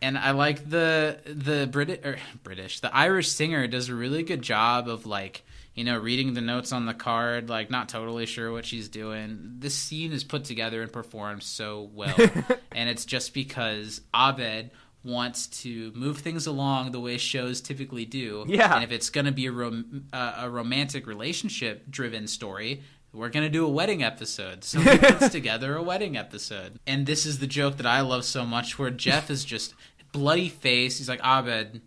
[0.00, 4.42] And I like the the British or British the Irish singer does a really good
[4.42, 5.44] job of like
[5.74, 9.56] you know reading the notes on the card like not totally sure what she's doing.
[9.58, 12.14] This scene is put together and performed so well,
[12.72, 14.70] and it's just because Abed
[15.04, 18.44] wants to move things along the way shows typically do.
[18.48, 18.74] Yeah.
[18.74, 23.28] and if it's going to be a, rom- uh, a romantic relationship driven story we're
[23.30, 24.64] going to do a wedding episode.
[24.64, 26.78] So he puts together a wedding episode.
[26.86, 29.74] And this is the joke that i love so much where jeff is just
[30.12, 31.82] bloody face he's like abed.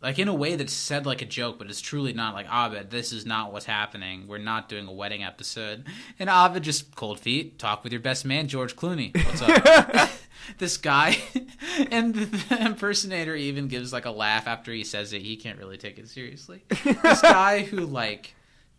[0.00, 2.34] Like in a way that's said like a joke but it's truly not.
[2.34, 4.26] Like abed this is not what's happening.
[4.26, 5.86] We're not doing a wedding episode.
[6.18, 9.14] And abed just cold feet talk with your best man george clooney.
[9.26, 10.10] What's up?
[10.58, 11.18] This guy
[11.92, 15.22] and the impersonator even gives like a laugh after he says it.
[15.22, 16.64] He can't really take it seriously.
[16.82, 18.34] This guy who like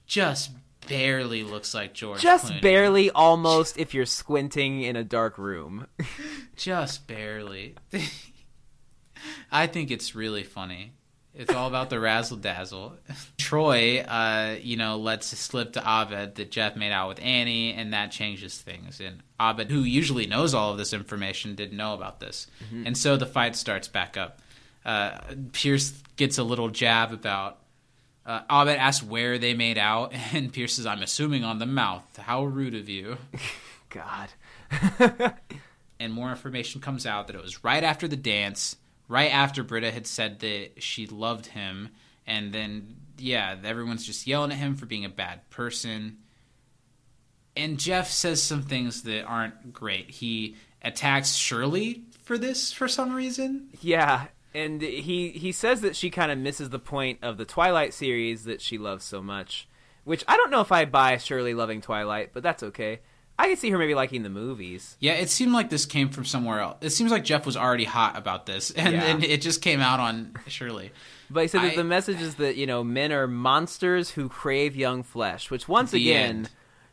[0.06, 0.52] just
[0.88, 2.62] barely looks like george just Clooney.
[2.62, 5.88] barely, almost, if you're squinting in a dark room.
[6.56, 7.76] just barely
[9.52, 10.94] i think it's really funny
[11.36, 12.96] it's all about the razzle dazzle.
[13.40, 17.94] Troy, uh, you know, lets slip to Abed that Jeff made out with Annie, and
[17.94, 19.00] that changes things.
[19.00, 22.48] And Abed, who usually knows all of this information, didn't know about this.
[22.86, 24.42] And so the fight starts back up.
[24.86, 25.18] Uh,
[25.54, 27.58] Pierce gets a little jab about.
[28.26, 32.04] Uh, Abed asks where they made out, and Pierce says, I'm assuming on the mouth.
[32.18, 33.18] How rude of you.
[33.90, 34.30] God.
[36.00, 38.76] and more information comes out that it was right after the dance,
[39.08, 41.90] right after Britta had said that she loved him,
[42.26, 46.18] and then yeah, everyone's just yelling at him for being a bad person.
[47.56, 50.10] And Jeff says some things that aren't great.
[50.10, 53.70] He attacks Shirley for this for some reason.
[53.82, 57.94] Yeah, and he he says that she kind of misses the point of the Twilight
[57.94, 59.68] series that she loves so much.
[60.04, 63.00] Which I don't know if I buy Shirley loving Twilight, but that's okay.
[63.40, 64.96] I can see her maybe liking the movies.
[65.00, 66.78] Yeah, it seemed like this came from somewhere else.
[66.82, 69.04] It seems like Jeff was already hot about this, and, Yeah.
[69.06, 70.92] and it just came out on Shirley.
[71.32, 74.76] But he said that the message is that you know men are monsters who crave
[74.76, 75.50] young flesh.
[75.50, 76.50] Which once again, end.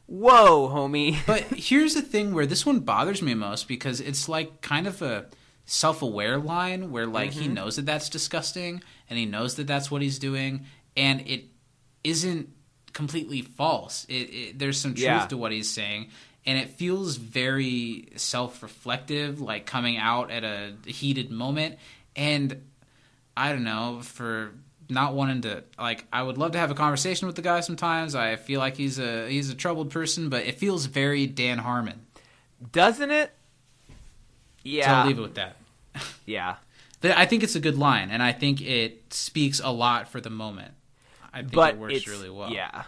[0.07, 1.19] whoa, homie.
[1.27, 5.03] But here's the thing where this one bothers me most because it's like kind of
[5.03, 5.27] a
[5.71, 7.55] self-aware line where like he mm-hmm.
[7.55, 10.67] knows that that's disgusting and he knows that that's what he's doing
[10.97, 11.45] and it
[12.03, 12.49] isn't
[12.93, 14.05] completely false.
[14.09, 15.27] It, it there's some truth Yeah.
[15.27, 16.09] to what he's saying
[16.45, 21.79] and it feels very self-reflective like coming out at a heated moment
[22.17, 22.61] and
[23.37, 24.51] I don't know for
[24.89, 28.17] not wanting to like I would love to have a conversation with the guy sometimes.
[28.17, 32.07] I feel like he's a he's a troubled person, but it feels very Dan Harmon.
[32.73, 33.33] Doesn't it?
[33.89, 33.95] So
[34.65, 35.57] Yeah, I'll leave it with that.
[36.27, 36.57] yeah.
[37.01, 40.21] But I think it's a good line, and I think it speaks a lot for
[40.21, 40.75] the moment.
[41.33, 42.51] I think But it works really well.
[42.53, 42.85] Yeah.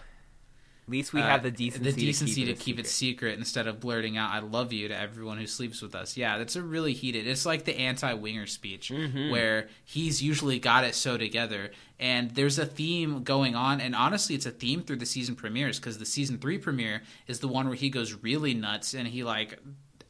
[0.85, 3.39] At least we Uh, have the decency, the decency to to keep, keep, it, secret
[3.39, 6.17] instead of blurting out "I love you" to everyone who sleeps with us.
[6.17, 7.27] Yeah, that's a really heated.
[7.27, 9.31] It's like the anti-winger speech Mm-hmm.
[9.31, 11.71] where he's usually got it so together,
[12.01, 13.81] and there's a theme going on.
[13.81, 17.39] And honestly, it's a theme through the season premieres because the season three premiere is
[17.39, 19.61] the one where he goes really nuts and he like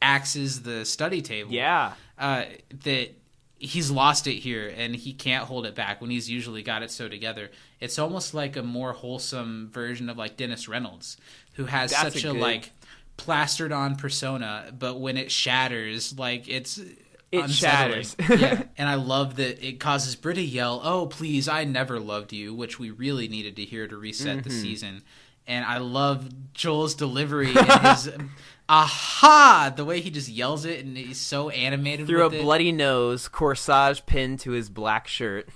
[0.02, 1.52] axes the study table.
[1.52, 1.92] Yeah.
[2.18, 2.44] uh,
[2.84, 3.10] that
[3.58, 6.90] he's lost it here and he can't hold it back when he's usually got it
[6.90, 7.50] so together.
[7.80, 11.16] It's almost like a more wholesome version of like Dennis Reynolds,
[11.54, 12.72] who has That's such a a, good- like
[13.16, 18.02] plastered on persona, but when it shatters, like it's It unsettling.
[18.02, 18.16] shatters.
[18.40, 22.32] yeah, and I love that it causes Britta to yell, "Oh, please, I never loved
[22.32, 24.60] you," which we really needed to hear to reset the Mm-hmm.
[24.60, 25.02] season.
[25.46, 28.10] And I love Joel's delivery and his
[28.72, 32.40] aha, the way he just yells it, and he's so animated Through a it.
[32.40, 35.48] bloody nose, corsage pinned to his black shirt.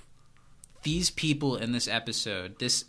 [0.82, 2.84] these people in this episode, this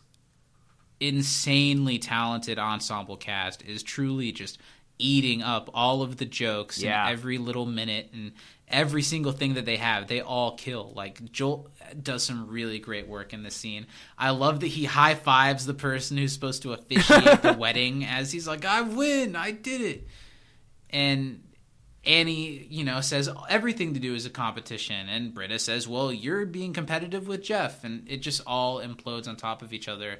[0.99, 4.59] insanely talented ensemble cast is truly just
[4.99, 7.07] eating up all of the jokes Yeah.
[7.07, 8.33] in every little minute and
[8.67, 10.91] every single thing that they have they all kill.
[10.95, 11.69] Like joel
[12.01, 13.87] does some really great work in this scene.
[14.17, 18.31] I love that he high fives the person who's supposed to officiate the wedding as
[18.31, 20.07] he's like i win i did it.
[20.89, 21.43] And
[22.07, 26.45] Annie, you know, says everything to do is a competition, and Britta says, "Well, you're
[26.45, 30.19] being competitive with Jeff," and it just all implodes on top of each other.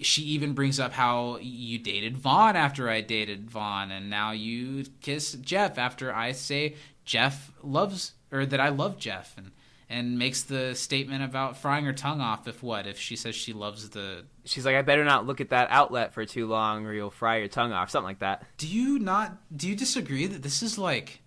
[0.00, 4.84] She even brings up how you dated Vaughn after I dated Vaughn, and now you
[5.00, 6.74] kiss Jeff after I say
[7.08, 9.50] Jeff loves or that I love Jeff, and
[9.88, 13.54] and makes the statement about frying her tongue off if what if she says she
[13.54, 16.92] loves the She's like, I better not look at that outlet for too long, or
[16.92, 18.44] you'll fry your tongue off, something like that.
[18.58, 21.22] Do you not do you disagree that this is like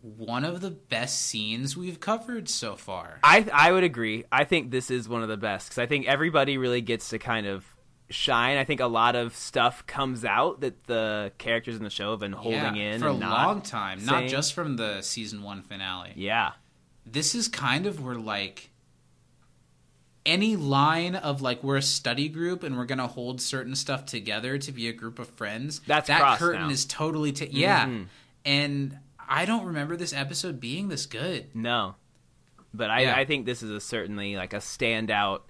[0.00, 3.18] one of the best scenes we've covered so far?
[3.24, 4.26] I I would agree.
[4.30, 7.18] I think this is one of the best because I think everybody really gets to
[7.18, 7.66] kind of
[8.10, 8.56] shine.
[8.56, 12.20] I think a lot of stuff comes out that the characters in the show have
[12.20, 16.12] been holding Yeah, in for a long time, not just from the season 1 finale.
[16.16, 16.52] Yeah,
[17.04, 18.70] This is kind of where like
[20.26, 24.04] any line of like we're a study group and we're going to hold certain stuff
[24.04, 25.80] together to be a group of friends.
[25.86, 26.70] That's that curtain now.
[26.70, 27.86] is totally ta- yeah.
[27.86, 28.06] Mhm.
[28.44, 31.46] And I don't remember this episode being this good.
[31.54, 31.94] no,
[32.74, 33.16] but I Yeah.
[33.16, 35.40] I think this is a certainly like a standout,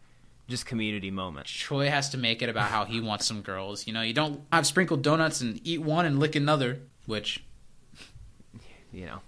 [0.49, 1.47] just community moment.
[1.47, 3.87] Troy has to make it about how he wants some girls.
[3.87, 7.45] You know, you don't have sprinkled donuts and eat one and lick another, which
[8.93, 9.21] You know,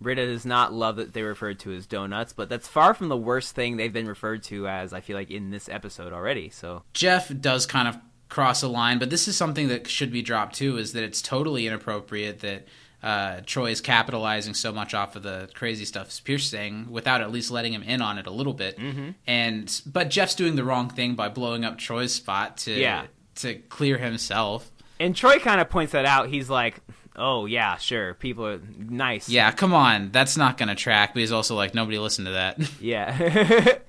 [0.00, 3.16] Britta does not love that they referred to as donuts, but that's far from the
[3.16, 4.92] worst thing they've been referred to as.
[4.92, 6.50] I feel like in this episode already.
[6.50, 7.98] So Jeff does kind of
[8.28, 10.76] cross a line, but this is something that should be dropped too.
[10.78, 12.68] Is that it's totally inappropriate that
[13.02, 17.30] uh, Troy is capitalizing so much off of the crazy stuff Pierce saying without at
[17.30, 18.78] least letting him in on it a little bit.
[18.78, 19.10] Mm-hmm.
[19.26, 23.06] And but Jeff's doing the wrong thing by blowing up Troy's spot to Yeah.
[23.36, 24.70] to clear himself.
[25.00, 26.28] and Troy kind of points that out.
[26.28, 26.80] He's like,
[27.14, 31.14] "Oh yeah, sure, people are nice." Yeah, come on, that's not going to track.
[31.14, 32.58] But he's also like nobody listened to that.
[32.80, 33.78] yeah."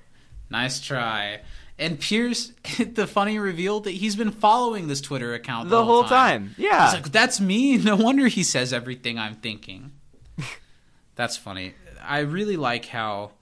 [0.52, 1.42] Nice try.
[1.80, 6.04] And Pierce, the funny reveal that he's been following this Twitter account the, the whole
[6.04, 6.54] time.
[6.58, 6.84] Yeah.
[6.84, 7.78] He's like, that's me.
[7.78, 9.92] No wonder he says everything I'm thinking.
[11.16, 11.74] that's funny.
[12.02, 13.32] I really like how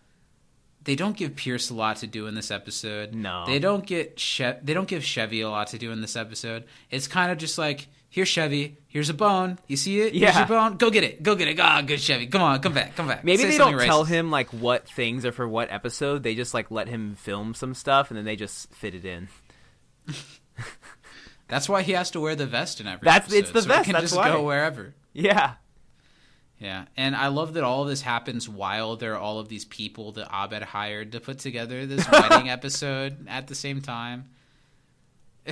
[0.84, 3.12] they don't give Pierce a lot to do in this episode.
[3.12, 3.44] No.
[3.44, 6.64] they don't get che- they don't give Chevy a lot to do in this episode.
[6.90, 9.58] It's kind of just like, here's Chevy, here's a bone.
[9.66, 10.12] You see it?
[10.14, 10.38] Here's Yeah.
[10.38, 10.76] your bone.
[10.76, 11.22] Go get it.
[11.22, 11.58] Go get it.
[11.60, 12.26] Ah, good Chevy.
[12.26, 13.24] Come on, come back, come back.
[13.24, 16.22] Maybe Say they don't something tell him like what things are for what episode.
[16.22, 19.28] They just like let him film some stuff and then they just fit it in.
[21.48, 23.04] That's why he has to wear the vest in every.
[23.04, 24.28] That's- episode, it's the so he vest, can that's just why.
[24.30, 24.94] go wherever.
[25.14, 25.54] Yeah.
[26.60, 29.64] Yeah, and I love that all of this happens while there are all of these
[29.64, 34.28] people that Abed hired to put together this wedding episode at the same time.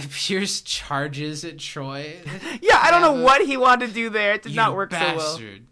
[0.12, 2.16] Pierce charges at Troy.
[2.62, 4.34] Yeah, I don't know what he wanted to do there.
[4.34, 5.16] It did You not work so well.
[5.16, 5.66] bastard.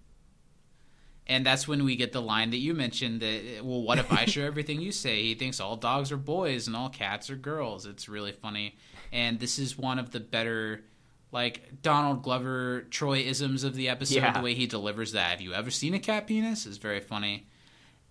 [1.27, 4.13] And that's when we get the line that you mentioned that, uh, well, what if
[4.13, 5.23] I share everything you say?
[5.23, 7.87] He thinks all dogs are boys and all cats are girls.
[7.87, 8.77] It's really funny.
[9.11, 10.85] And this is one of the better,
[11.33, 14.17] like, Donald Glover Troy isms of the episode.
[14.17, 14.33] Yeah.
[14.33, 15.31] The way he delivers that.
[15.31, 16.67] Have you ever seen a cat penis?
[16.67, 17.47] is very funny.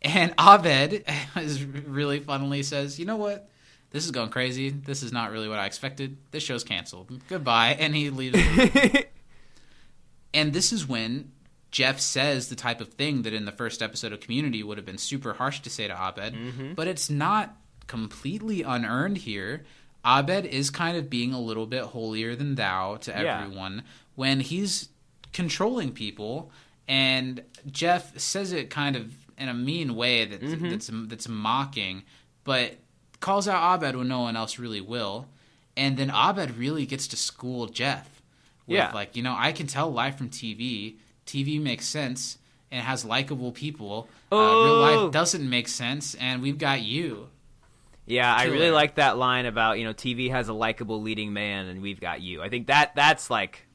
[0.01, 1.05] And Abed
[1.37, 3.47] is really funnily says, you know what?
[3.93, 4.69] This is going crazy.
[4.71, 6.17] This is not really what I expected.
[6.31, 7.11] This show's canceled.
[7.29, 7.77] Goodbye.
[7.79, 8.37] And he leaves.
[10.33, 11.31] And this is when
[11.71, 14.85] Jeff says the type of thing that in the first episode of Community would have
[14.85, 16.73] been super harsh to say to Abed, Mm-hmm.
[16.73, 17.55] but it's not
[17.87, 19.63] completely unearned here.
[20.05, 23.41] Abed is kind of being a little bit holier than thou to Yeah.
[23.41, 23.83] everyone
[24.15, 24.89] when he's
[25.33, 26.51] controlling people,
[26.87, 30.69] and Jeff says it kind of in a mean way that, Mm-hmm.
[30.69, 32.03] that's that's mocking,
[32.43, 32.75] but
[33.23, 35.27] calls out Abed when no one else really will,
[35.75, 38.21] and then Abed really gets to school Jeff
[38.67, 38.91] with Yeah.
[38.93, 40.97] like you know I can tell live from TV.
[41.25, 42.37] TV makes sense
[42.71, 44.07] and has likable people.
[44.31, 45.03] Uh, real Oh.
[45.05, 47.29] life doesn't make sense, and we've got you.
[48.05, 48.71] Yeah, I really Killer.
[48.73, 52.21] like that line about you know TV has a likable leading man and we've got
[52.21, 52.41] you.
[52.41, 53.65] I think that that's like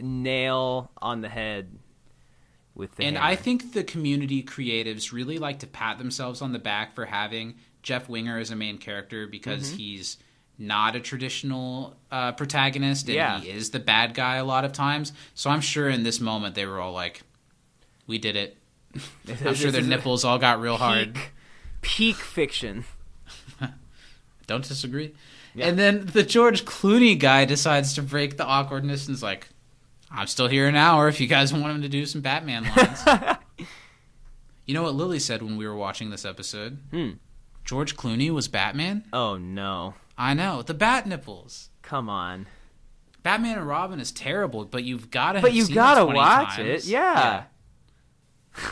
[0.00, 1.78] nail on the head
[3.00, 3.20] And hammer.
[3.20, 7.56] I think the community creatives really like to pat themselves on the back for having
[7.82, 9.76] Jeff Winger as a main character because Mm-hmm.
[9.76, 10.16] he's
[10.58, 13.40] not a traditional uh, protagonist and Yeah.
[13.40, 15.12] he is the bad guy a lot of times.
[15.34, 17.22] So I'm sure in this moment they were all like,
[18.06, 18.56] We did it.
[19.44, 21.14] I'm sure their nipples all got real hard.
[21.14, 21.30] Peak,
[21.82, 22.84] peak fiction.
[24.46, 25.14] Don't disagree.
[25.58, 29.48] And then the George Clooney guy decides to break the awkwardness and is like,
[30.10, 33.02] I'm still here an hour if you guys want him to do some Batman lines.
[34.66, 36.78] you know what Lily said when we were watching this episode?
[36.90, 37.10] Hmm.
[37.68, 39.04] George Clooney was Batman?
[39.12, 39.92] Oh no!
[40.16, 40.62] I know.
[40.62, 41.68] The bat nipples.
[41.82, 42.46] Come on.
[43.22, 46.86] Batman and Robin is terrible, but you've got to But you seen gotta watch times.
[46.86, 47.44] it, yeah.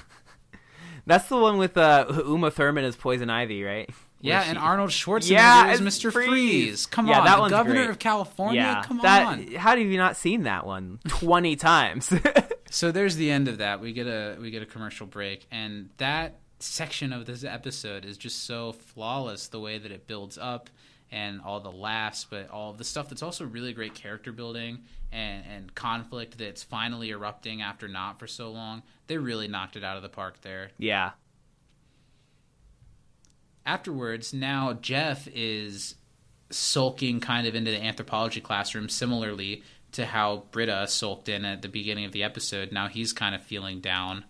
[1.07, 3.91] That's the one with uh, Uma Thurman as Poison Ivy, right?
[4.23, 6.11] Yeah, and Arnold Schwarzenegger Yeah, is Mr.
[6.11, 6.29] Freeze.
[6.29, 6.87] Freeze.
[6.87, 7.91] Come Yeah, on, that the one's governor great.
[7.91, 8.63] of California.
[8.63, 9.47] yeah, Come that, on.
[9.53, 12.11] How have you not seen that one twenty times?
[12.69, 13.81] So there's the end of that.
[13.81, 18.17] We get a we get a commercial break, and that section of this episode is
[18.17, 19.49] just so flawless.
[19.49, 20.71] The way that it builds up,
[21.11, 25.45] and all the laughs, but all the stuff that's also really great character building and
[25.47, 28.83] and conflict that's finally erupting after not for so long.
[29.07, 30.71] They really knocked it out of the park there.
[30.79, 31.13] yeah,
[33.65, 35.97] afterwards, now Jeff is
[36.51, 39.63] sulking kind of into the anthropology classroom, similarly
[39.93, 42.73] to how Britta sulked in at the beginning of the episode.
[42.73, 44.25] Now he's kind of feeling down,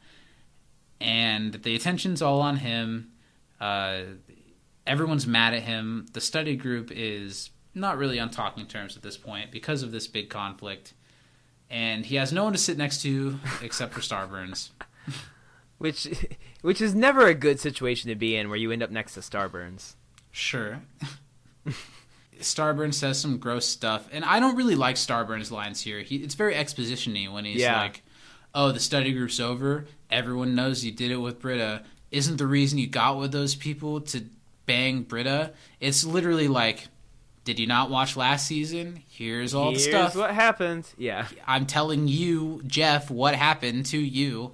[1.01, 3.12] and the attention's all on him.
[3.60, 4.01] Uh,
[4.86, 6.06] everyone's mad at him.
[6.12, 10.06] The study group is not really on talking terms at this point because of this
[10.06, 10.94] big conflict.
[11.68, 14.70] And he has no one to sit next to except for Starburns.
[15.78, 16.09] which
[16.62, 19.20] which is never a good situation to be in, where you end up next to
[19.20, 19.94] Starburns.
[20.31, 20.81] Sure.
[22.40, 26.01] Starburns says some gross stuff, and I don't really like Starburns' lines here.
[26.01, 27.81] He, it's very exposition-y when he's Yeah.
[27.81, 28.02] like,
[28.55, 29.86] "Oh, the study group's over.
[30.11, 31.83] Everyone knows you did it with Britta.
[32.11, 34.24] Isn't the reason you got with those people to
[34.66, 36.89] bang Britta?" It's literally like,
[37.45, 39.03] "Did you not watch last season?
[39.09, 40.16] Here's all Here's the stuff.
[40.16, 40.89] what happened.
[40.97, 44.53] Yeah, I'm telling you, Jeff, what happened to you.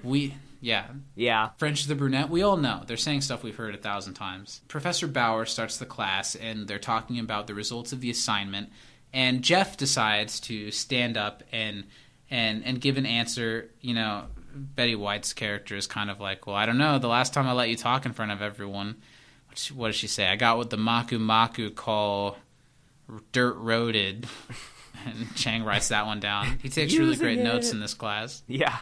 [0.02, 0.86] we, yeah,
[1.16, 1.50] yeah.
[1.56, 2.82] French the brunette, we all know.
[2.86, 4.60] They're saying stuff we've heard a thousand times.
[4.68, 8.70] Professor Bauer starts the class, and they're talking about the results of the assignment.
[9.12, 11.84] And Jeff decides to stand up and
[12.30, 13.70] and and give an answer.
[13.80, 16.98] You know, Betty White's character is kind of like, "Well, I don't know.
[16.98, 18.96] The last time I let you talk in front of everyone,
[19.48, 20.28] what she- what does she say?
[20.28, 22.36] I got what the Maku Maku call
[23.32, 24.26] dirt roaded."
[25.04, 26.60] And Chang writes that one down.
[26.62, 28.76] He takes really Using great notes in this class Yeah.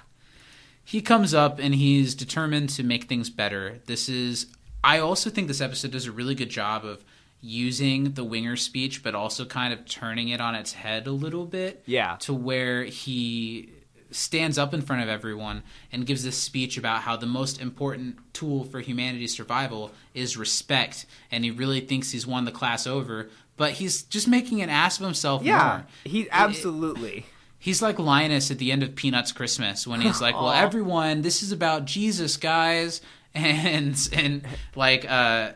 [0.85, 3.79] he comes up and he's determined to make things better.
[3.87, 4.47] This is
[4.85, 7.03] I also think this episode does a really good job of
[7.41, 11.47] using the winger speech but also kind of turning it on its head a little
[11.47, 11.83] bit.
[11.87, 12.17] Yeah.
[12.17, 13.71] To where he
[14.11, 15.63] stands up in front of everyone
[15.93, 21.07] and gives this speech about how the most important tool for humanity's survival is respect
[21.31, 24.99] and he really thinks he's won the class over but he's just making an ass
[24.99, 25.59] of himself Yeah.
[25.59, 25.87] more.
[26.05, 27.27] He absolutely.
[27.59, 31.43] He's like Linus at the end of Peanuts Christmas when he's like, "Well, everyone, this
[31.43, 33.03] is about Jesus, guys,"
[33.35, 35.53] and and like uh,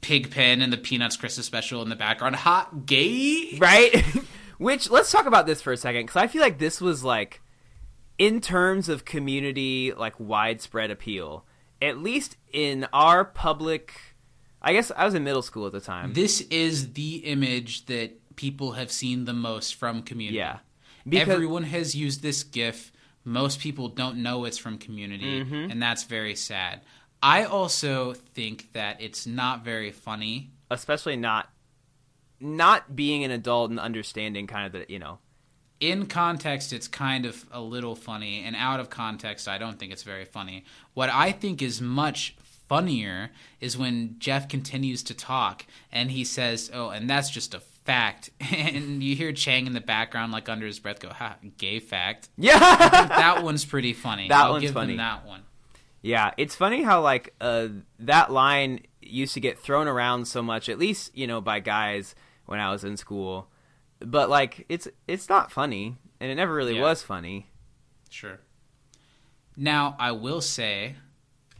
[0.00, 3.58] Pigpen in the Peanuts Christmas special in the background, hot gay.
[3.58, 4.02] right?
[4.58, 7.42] Which let's talk about this for a second because I feel like this was like,
[8.18, 11.44] in terms of community like widespread appeal,
[11.82, 13.94] at least in our public.
[14.62, 16.14] I guess I was in middle school at the time.
[16.14, 20.38] This is the image that people have seen the most from Community.
[20.38, 20.58] yeah,
[21.06, 22.90] because Everyone has used this GIF.
[23.24, 25.70] Most people don't know it's from Community, Mm-hmm.
[25.70, 26.80] and that's very sad.
[27.22, 31.50] I also think that it's not very funny especially not
[32.40, 35.18] not being an adult and understanding kind of the you know
[35.80, 39.92] in context it's kind of a little funny and out of context i don't think
[39.92, 40.64] it's very funny.
[40.94, 42.36] What i think is much
[42.68, 43.30] funnier
[43.60, 48.30] is when jeff continues to talk and he says oh and that's just a fact.
[48.40, 52.28] And you hear chang in the background like under his breath go ha gay fact.
[52.36, 52.58] Yeah.
[52.58, 54.28] That one's pretty funny.
[54.28, 54.96] That I'll one's give them funny.
[54.96, 55.42] that one.
[56.02, 57.68] Yeah, it's funny how like uh,
[57.98, 62.14] that line used to get thrown around so much, at least you know by guys
[62.46, 63.48] when I was in school.
[64.00, 66.82] But like it's it's not funny, and it never really Yeah.
[66.82, 67.46] was funny.
[68.10, 68.38] sure
[69.56, 70.94] now i will say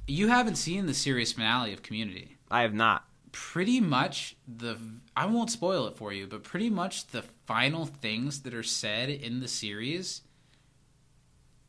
[0.06, 3.04] you haven't seen the series finale of community I have not.
[3.32, 4.76] pretty much the
[5.16, 9.08] I won't spoil it for you, but pretty much the final things that are said
[9.10, 10.22] in the series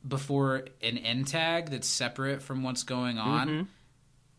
[0.07, 3.67] before an end tag that's separate from what's going on Mhm.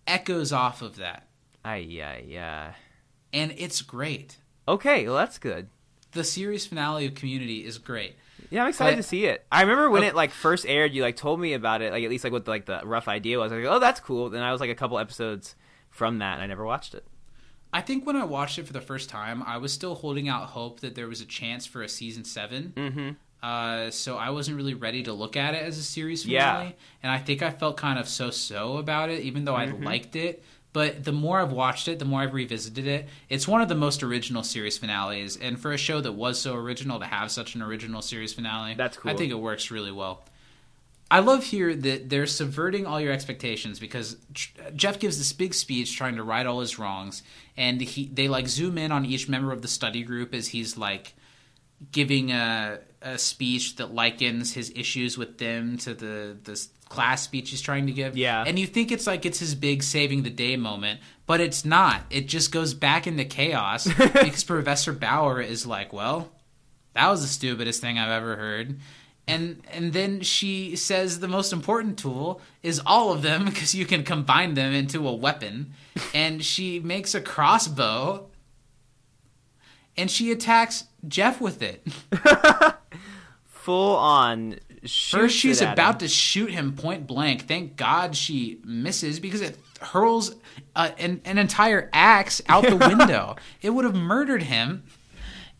[0.07, 1.28] echoes off of that.
[1.65, 2.74] Ay yeah yeah.
[3.32, 4.39] And it's great.
[4.69, 5.69] Okay, well that's good.
[6.16, 8.16] The series finale of Community is great.
[8.51, 9.44] Yeah, I'm excited But- to see it.
[9.52, 10.06] I remember when Oh.
[10.06, 12.47] it like first aired, you like told me about it, like at least like what
[12.48, 13.52] like the rough idea was.
[13.52, 14.30] I was like, oh, that's cool.
[14.30, 15.55] Then I was like a couple episodes
[15.90, 17.05] from that, and I never watched it.
[17.72, 20.47] I think when I watched it for the first time, I was still holding out
[20.51, 23.10] hope that there was a chance for a season 7 Mm-hmm.
[23.43, 26.72] Uh, so I wasn't really ready to look at it as a series finale, Yeah.
[27.02, 29.82] and I think I felt kind of so-so about it, even though Mm-hmm.
[29.82, 30.43] I liked it.
[30.77, 33.09] But the more I've watched it, the more I've revisited it.
[33.31, 36.55] It's one of the most original series finales, and for a show that was so
[36.55, 39.11] original to have such an original series finale, That's cool.
[39.11, 40.27] I think it works really well.
[41.11, 44.19] I love here that they're subverting all your expectations because
[44.74, 47.23] Jeff gives this big speech trying to right all his wrongs,
[47.57, 50.77] and he they like zoom in on each member of the study group as he's
[50.77, 51.15] like
[51.90, 57.50] giving a, a speech that likens his issues with them to the this class speech
[57.50, 58.16] he's trying to give.
[58.16, 58.44] Yeah.
[58.46, 62.02] and you think it's like it's his big saving the day moment, but it's not.
[62.10, 66.30] It just goes back into chaos because Professor Bauer is like, well,
[66.94, 68.78] that was the stupidest thing I've ever heard.
[69.28, 73.84] And and then she says the most important tool is all of them because you
[73.84, 75.72] can combine them into a weapon.
[76.14, 78.28] And she makes a crossbow
[79.96, 81.86] and she attacks Jeff with it.
[83.46, 84.60] Full on.
[84.88, 87.46] First, she's about to shoot him point blank.
[87.46, 90.34] Thank God she misses because it hurls
[90.74, 93.36] uh, an, an entire axe out the window.
[93.62, 94.84] It would have murdered him.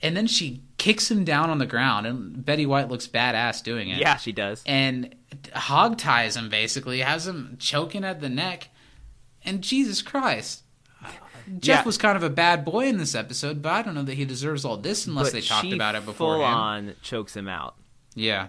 [0.03, 3.89] And then she kicks him down on the ground, and Betty White looks badass doing
[3.89, 3.99] it.
[3.99, 4.63] Yeah, she does.
[4.67, 5.15] And
[5.55, 8.69] hog ties him basically, has him choking at the neck.
[9.43, 10.63] And Jesus Christ.
[11.61, 11.85] Jeff Yeah.
[11.85, 14.25] was kind of a bad boy in this episode, but I don't know that he
[14.25, 16.35] deserves all this unless but they talked about it before.
[16.37, 17.77] Full on chokes him out.
[18.15, 18.49] Yeah.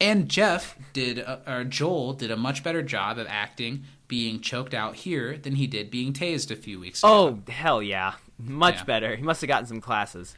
[0.00, 4.72] And Jeff did, uh, or Joel did a much better job of acting being choked
[4.74, 7.40] out here than he did being tased a few weeks ago.
[7.46, 8.84] Oh hell yeah, much Yeah.
[8.84, 9.16] better.
[9.16, 10.34] He must have gotten some classes.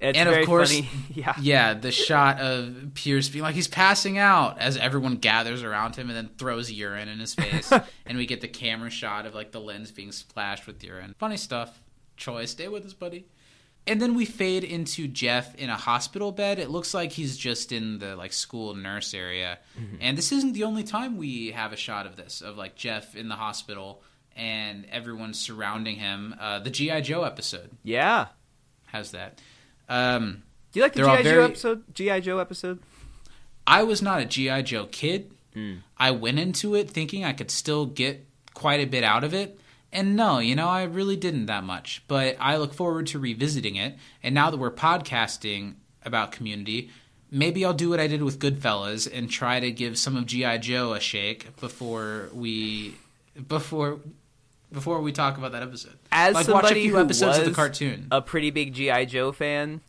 [0.00, 0.88] It's And of course- funny.
[1.14, 5.94] yeah, Yeah, the shot of Pierce being like he's passing out as everyone gathers around
[5.96, 7.72] him and then throws urine in his face.
[8.06, 11.14] and we get the camera shot of like the lens being splashed with urine.
[11.18, 11.80] Funny stuff.
[12.16, 13.26] Troy, stay with us, buddy.
[13.86, 16.60] And then we fade into Jeff in a hospital bed.
[16.60, 19.58] It looks like he's just in the like school nurse area.
[20.00, 23.16] And this isn't the only time we have a shot of this of like Jeff
[23.16, 24.02] in the hospital
[24.36, 26.34] and everyone surrounding him.
[26.40, 28.26] Uh, the GI Joe episode yeah.
[28.86, 29.40] How's that.
[29.88, 31.82] Um, Do you like the GI Joe very- episode?
[31.94, 32.78] GI Joe episode?
[33.66, 35.32] I was not a GI Joe kid.
[35.98, 39.58] I went into it thinking I could still get quite a bit out of it.
[39.92, 42.02] And no, you know, I really didn't that much.
[42.08, 43.96] But I look forward to revisiting it.
[44.22, 45.74] And now that we're podcasting
[46.04, 46.90] about community,
[47.30, 50.58] maybe I'll do what I did with Goodfellas and try to give some of GI
[50.58, 52.94] Joe a shake before we
[53.48, 54.00] before
[54.72, 55.98] before we talk about that episode.
[56.10, 58.08] As like watch a somebody few who episodes of the cartoon.
[58.10, 59.80] A pretty big GI Joe fan.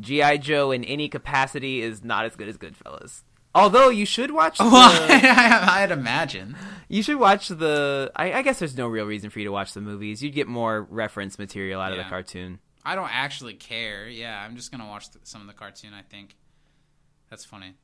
[0.00, 3.22] GI Joe in any capacity is not as good as Goodfellas.
[3.54, 4.70] Although you should watch the, Well,
[5.70, 6.56] I'd imagine.
[6.88, 8.10] you should watch the.
[8.16, 10.22] I, I guess there's no real reason for you to watch the movies.
[10.22, 12.58] You'd get more reference material out of the cartoon.
[12.84, 14.08] I don't actually care.
[14.08, 15.90] Yeah, I'm just gonna watch th- some of the cartoon.
[15.94, 16.34] I think
[17.30, 17.74] that's funny.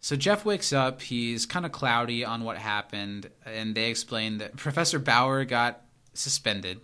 [0.00, 1.02] So Jeff wakes up.
[1.02, 5.82] He's kind of cloudy on what happened, and they explain that Professor Bauer got
[6.14, 6.80] suspended,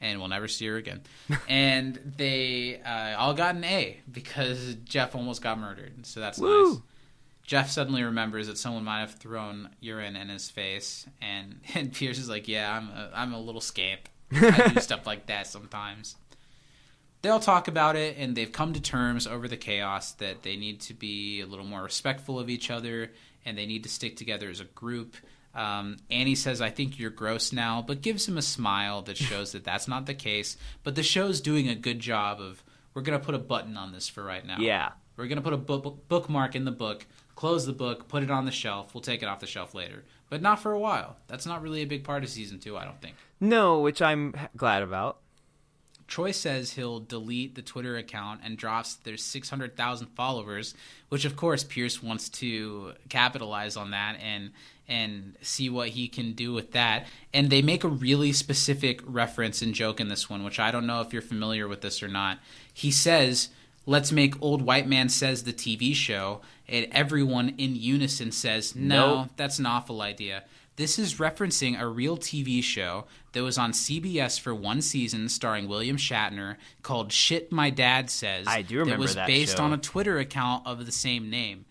[0.00, 1.02] and we'll never see her again.
[1.48, 6.06] and they uh, all got an A because Jeff almost got murdered.
[6.06, 6.70] So that's Woo.
[6.70, 6.78] nice.
[7.48, 12.18] Jeff suddenly remembers that someone might have thrown urine in his face, and, and Pierce
[12.18, 14.02] is like, "Yeah, I'm a, I'm a little scamp.
[14.30, 16.16] I do stuff like that sometimes."
[17.22, 20.56] They all talk about it, and they've come to terms over the chaos that they
[20.56, 23.12] need to be a little more respectful of each other,
[23.46, 25.16] and they need to stick together as a group.
[25.54, 29.52] Um, Annie says, "I think you're gross now," but gives him a smile that shows
[29.52, 30.58] that that's not the case.
[30.84, 32.62] But the show's doing a good job of
[32.92, 34.58] we're gonna put a button on this for right now.
[34.58, 34.90] Yeah.
[35.18, 37.04] We're going to put a book, bookmark in the book,
[37.38, 38.92] close the book, put it on the shelf.
[38.92, 40.02] We'll take it off the shelf later.
[40.28, 41.18] But not for a while.
[41.28, 43.14] That's not really a big part of season two, I don't think.
[43.38, 45.18] No, which I'm glad about.
[46.08, 50.74] Troy says he'll delete the Twitter account and drops there's 600,000 followers,
[51.10, 54.50] which of course Pierce wants to capitalize on that and
[54.88, 57.06] and see what he can do with that.
[57.32, 60.86] And they make a really specific reference and joke in this one, which I don't
[60.86, 62.38] know if you're familiar with this or not.
[62.72, 63.50] He says,
[63.88, 69.22] "Let's make Old White Man Says the TV show," and everyone in unison says, "No,
[69.22, 69.28] Nope.
[69.36, 70.44] that's an awful idea."
[70.76, 75.66] This is referencing a real TV show that was on CBS for one season starring
[75.66, 78.46] William Shatner called Shit My Dad Says.
[78.46, 79.64] I do remember That was that based show.
[79.64, 81.64] on a Twitter account of the same name.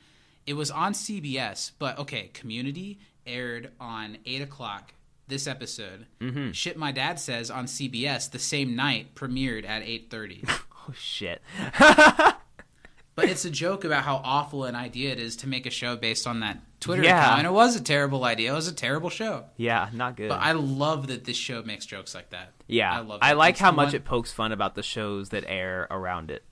[0.46, 4.94] It was on CBS, but okay, Community aired on 8 o'clock
[5.30, 6.06] this episode.
[6.20, 6.52] Mm-hmm.
[6.52, 10.50] Shit My Dad Says on CBS the same night premiered at 8.30.
[10.90, 11.42] Oh shit.
[13.16, 15.96] But it's a joke about how awful an idea it is to make a show
[15.98, 17.20] based on that Twitter Yeah.
[17.20, 17.40] account.
[17.40, 18.52] And it was a terrible idea.
[18.52, 19.46] It was a terrible show.
[19.58, 20.30] Yeah, not good.
[20.30, 22.54] But I love that this show makes jokes like that.
[22.68, 25.30] yeah, I love I like It's how much one- it pokes fun about the shows
[25.30, 26.44] that air around it.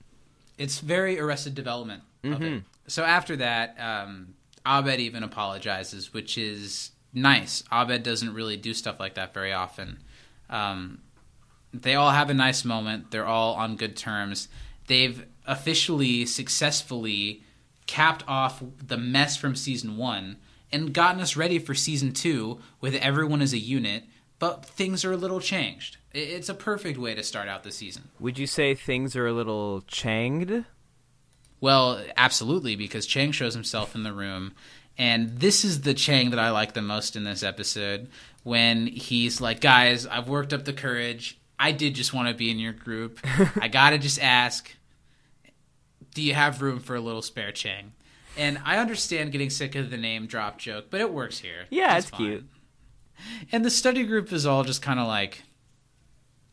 [0.58, 2.02] It's very Arrested Development.
[2.24, 2.64] of it.
[2.88, 4.34] So after that, um,
[4.66, 7.62] Abed even apologizes, which is nice.
[7.70, 10.02] Abed doesn't really do stuff like that very often.
[10.50, 10.98] Um,
[11.82, 13.10] they all have a nice moment.
[13.10, 14.48] They're all on good terms.
[14.86, 17.42] They've officially, successfully
[17.86, 20.36] capped off the mess from season one
[20.72, 24.04] and gotten us ready for season two with everyone as a unit.
[24.38, 25.96] But things are a little changed.
[26.12, 28.08] It's a perfect way to start out the season.
[28.20, 30.64] Would you say things are a little changed?
[31.60, 34.52] Well, absolutely, because Chang shows himself in the room.
[34.98, 38.08] And this is the Chang that I like the most in this episode
[38.44, 41.38] when he's like, guys, I've worked up the courage.
[41.58, 43.18] I did just want to be in your group.
[43.60, 44.70] I got to just ask,
[46.14, 47.92] do you have room for a little spare Chang?
[48.36, 51.66] And I understand getting sick of the name drop joke, but it works here.
[51.70, 52.18] Yeah, it's fine.
[52.20, 52.44] cute.
[53.50, 55.42] And the study group is all just kind of like,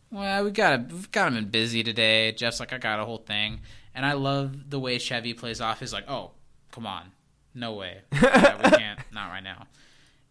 [0.09, 2.31] well, we got we've got him in busy today.
[2.31, 3.59] Jeff's like, I got a whole thing,
[3.93, 5.81] and I love the way Chevy plays off.
[5.81, 6.31] He's like, oh,
[6.71, 7.11] come on,
[7.53, 9.67] no way, Yeah, we can't, not right now.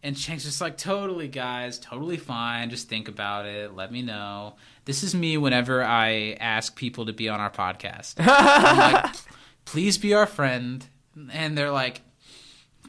[0.03, 2.69] And Chang's just like, totally, guys, totally fine.
[2.69, 3.73] Just think about it.
[3.73, 4.55] Let me know.
[4.83, 8.15] This is me whenever I ask people to be on our podcast.
[8.19, 9.15] I'm like,
[9.65, 10.85] please be our friend.
[11.31, 12.01] And they're like,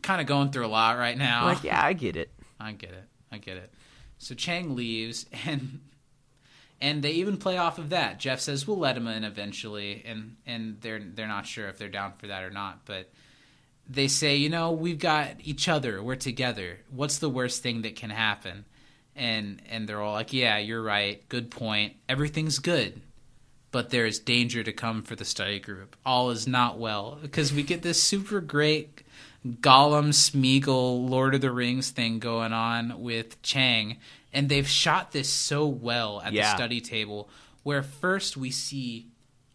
[0.03, 1.47] kind of going through a lot right now.
[1.47, 2.31] Like, yeah, I get it.
[2.61, 3.05] I get it.
[3.32, 3.73] I get it.
[4.19, 5.81] So Chang leaves, and
[6.81, 8.20] and they even play off of that.
[8.20, 11.89] Jeff says we'll let him in eventually, and and they're they're not sure if they're
[11.89, 13.11] down for that or not, but
[13.89, 16.02] they say, you know, we've got each other.
[16.02, 16.81] We're together.
[16.90, 18.65] What's the worst thing that can happen?
[19.16, 21.27] And and they're all like, yeah, you're right.
[21.28, 21.94] Good point.
[22.09, 23.01] Everything's good.
[23.70, 25.97] But there is danger to come for the study group.
[26.06, 29.02] All is not well because we get this super great
[29.47, 33.98] Gollum, Smeagol, Lord of the Rings thing going on with Chang,
[34.32, 37.28] and they've shot this so well at the study table.
[37.62, 39.09] Where first we see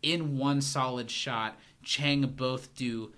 [0.03, 3.11] in one solid shot Chang both do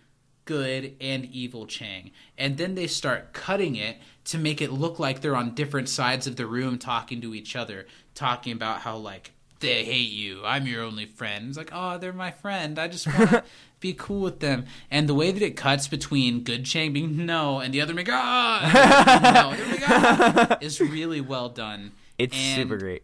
[0.45, 5.21] good and evil Chang, and then they start cutting it to make it look like
[5.21, 9.31] they're on different sides of the room talking to each other, talking about how like
[9.61, 10.41] they hate you.
[10.43, 11.47] I'm your only friend.
[11.47, 12.77] It's like, oh, they're my friend.
[12.77, 13.43] I just want to
[13.79, 14.65] be cool with them.
[14.89, 18.07] And the way that it cuts between good Chang being no and the other being
[18.09, 21.91] ah, no, being, ah, is really well done.
[22.17, 23.03] It's And super great.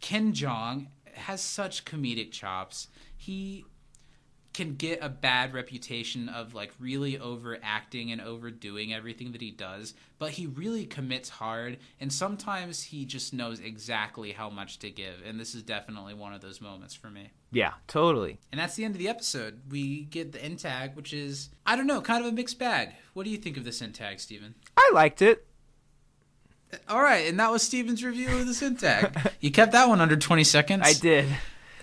[0.00, 2.88] Ken Jeong has such comedic chops.
[3.16, 3.64] He
[4.52, 9.94] can get a bad reputation of like really overacting and overdoing everything that he does,
[10.18, 15.22] but he really commits hard and sometimes he just knows exactly how much to give.
[15.26, 17.30] And this is definitely one of those moments for me.
[17.50, 18.38] Yeah, totally.
[18.50, 19.60] And that's the end of the episode.
[19.70, 22.90] We get the end tag, which is I don't know, kind of a mixed bag.
[23.14, 24.54] What do you think of this end tag, Steven?
[24.76, 25.46] I liked it.
[26.88, 29.14] All right, and that was Steven's review of the end tag.
[29.40, 30.82] you kept that one under 20 seconds.
[30.84, 31.26] I did.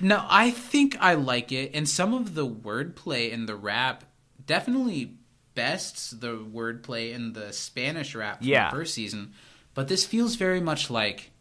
[0.02, 4.04] No, I think I like it, and some of the wordplay in the rap
[4.46, 5.18] definitely
[5.56, 8.70] bests the wordplay in the Spanish rap from Yeah.
[8.70, 9.34] the first season.
[9.74, 11.32] But this feels very much like,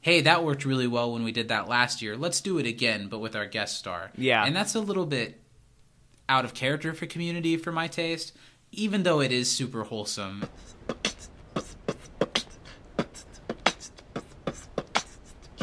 [0.00, 2.16] hey, that worked really well when we did that last year.
[2.16, 4.10] Let's do it again, but with our guest star.
[4.16, 4.44] Yeah.
[4.44, 5.40] and that's a little bit
[6.28, 8.32] out of character for Community for my taste,
[8.72, 10.44] even though it is super wholesome.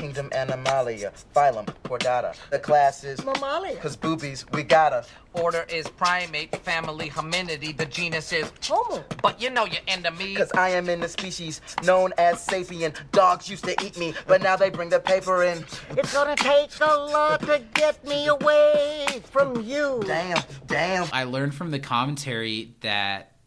[0.03, 2.35] Kingdom Animalia, phylum Chordata.
[2.49, 3.77] The class is Mammalia.
[3.77, 5.05] Cause boobies, we gotta.
[5.31, 7.71] Order is primate, family hominidity.
[7.71, 9.01] The genus is Homo.
[9.21, 10.35] But you know your enemy.
[10.35, 12.93] Cause I am in the species known as sapien.
[13.13, 15.63] Dogs used to eat me, but now they bring the paper in.
[15.91, 20.03] It's gonna take a lot to get me away from you.
[20.05, 21.07] Damn, damn.
[21.13, 23.37] I learned from the commentary that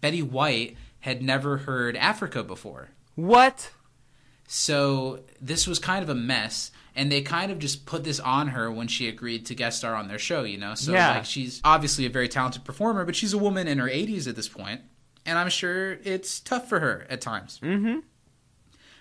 [0.00, 2.90] Betty White had never heard Africa before.
[3.16, 3.72] What?
[4.50, 8.48] So this was kind of a mess, and they kind of just put this on
[8.48, 10.74] her when she agreed to guest star on their show, you know?
[10.74, 11.16] So Yeah.
[11.16, 14.36] like she's obviously a very talented performer, but she's a woman in her 80s at
[14.36, 14.80] this point,
[15.26, 17.60] and I'm sure it's tough for her at times.
[17.62, 17.98] Mm-hmm.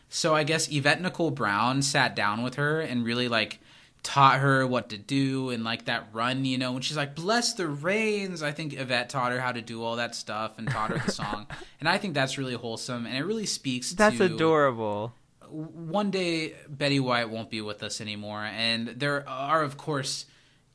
[0.09, 3.59] So I guess Yvette Nicole Brown sat down with her and really like
[4.03, 7.53] taught her what to do and like that run, you know, when she's like, bless
[7.53, 8.43] the rains.
[8.43, 11.11] I think Yvette taught her how to do all that stuff and taught her the
[11.11, 11.47] song.
[11.79, 15.13] and I think that's really wholesome and it really speaks That's to adorable.
[15.49, 20.25] One day Betty White won't be with us anymore, and there are, of course,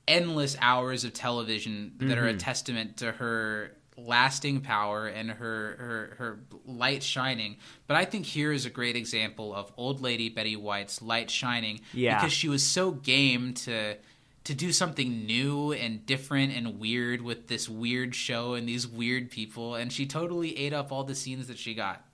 [0.08, 2.38] endless hours of television that are a Mhm.
[2.38, 7.56] testament to her lasting power and her, her her light shining.
[7.86, 11.80] But I think here is a great example of old lady Betty White's light shining
[11.92, 12.16] Yeah.
[12.16, 13.96] because she was so game to
[14.44, 19.30] to do something new and different and weird with this weird show and these weird
[19.30, 22.04] people and she totally ate up all the scenes that she got.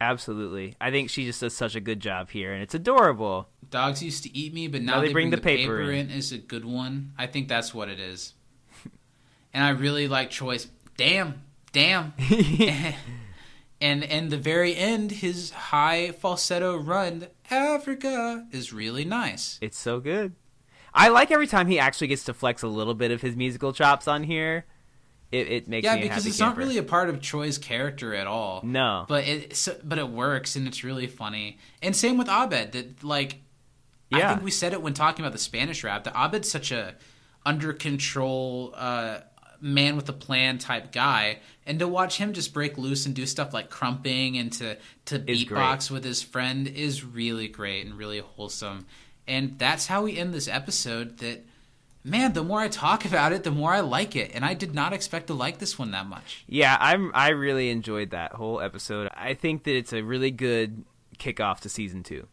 [0.00, 0.74] Absolutely.
[0.80, 3.48] I think she just does such a good job here, and it's adorable.
[3.68, 6.10] Dogs used to eat me, but now, they, bring, the paper, in.
[6.10, 7.12] is a good one.
[7.18, 8.34] I think that's what it is.
[9.52, 10.68] and I really like choice.
[10.96, 11.42] damn,
[11.72, 12.14] damn.
[13.80, 19.58] and and the very end, his high falsetto run, Africa, is really nice.
[19.60, 20.34] It's so good.
[20.94, 23.72] I like every time he actually gets to flex a little bit of his musical
[23.72, 24.64] chops on here.
[25.30, 26.60] It, it makes yeah, because it's camper.
[26.60, 28.62] not really a part of Troy's character at all.
[28.64, 29.04] No.
[29.08, 31.58] but it so, but it works and it's really funny.
[31.82, 32.72] And same with Abed.
[32.72, 33.42] That like,
[34.10, 36.04] I think we said it when talking about the Spanish rap.
[36.04, 36.94] That Abed's such a
[37.44, 39.18] under control uh,
[39.60, 43.26] man with a plan type guy, and to watch him just break loose and do
[43.26, 48.20] stuff like crumping and to to beatbox with his friend is really great and really
[48.20, 48.86] wholesome.
[49.26, 51.18] And that's how we end this episode.
[51.18, 51.46] That
[52.08, 54.74] man, the more I talk about it, the more I like it, and I did
[54.74, 56.44] not expect to like this one that much.
[56.48, 57.10] Yeah, I'm.
[57.14, 59.08] I really enjoyed that whole episode.
[59.14, 60.84] I think that it's a really good
[61.18, 62.26] kickoff to season two.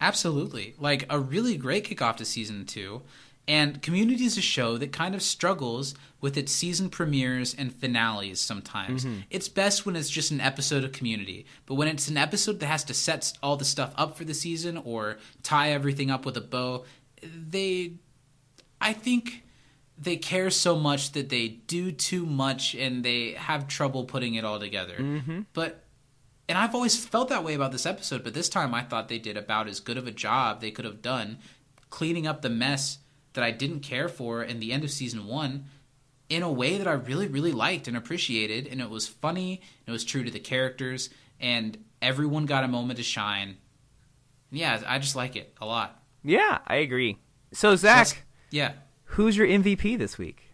[0.00, 0.74] Absolutely.
[0.78, 3.02] Like a really great kickoff to season two.
[3.46, 8.40] And Community is a show that kind of struggles with its season premieres and finales
[8.40, 9.04] sometimes.
[9.04, 9.20] Mm-hmm.
[9.30, 11.44] It's best when it's just an episode of Community.
[11.66, 14.34] But when it's an episode that has to set all the stuff up for the
[14.34, 16.84] season or tie everything up with a bow,
[17.22, 17.94] they.
[18.84, 19.42] I think
[19.98, 24.44] they care so much that they do too much and they have trouble putting it
[24.44, 24.96] all together.
[24.98, 25.40] Mm-hmm.
[25.52, 25.84] But
[26.48, 29.18] and I've always felt that way about this episode, but this time I thought they
[29.18, 31.38] did about as good of a job they could have done
[31.88, 32.98] cleaning up the mess
[33.32, 35.64] that I didn't care for in the end of season one
[36.28, 38.66] in a way that I really, really liked and appreciated.
[38.66, 42.68] And it was funny, and it was true to the characters, and everyone got a
[42.68, 43.56] moment to shine.
[44.50, 46.02] And yeah, I just like it a lot.
[46.22, 47.18] Yeah, I agree.
[47.52, 48.72] So Zach, Yeah.
[49.04, 50.50] who's your MVP this week?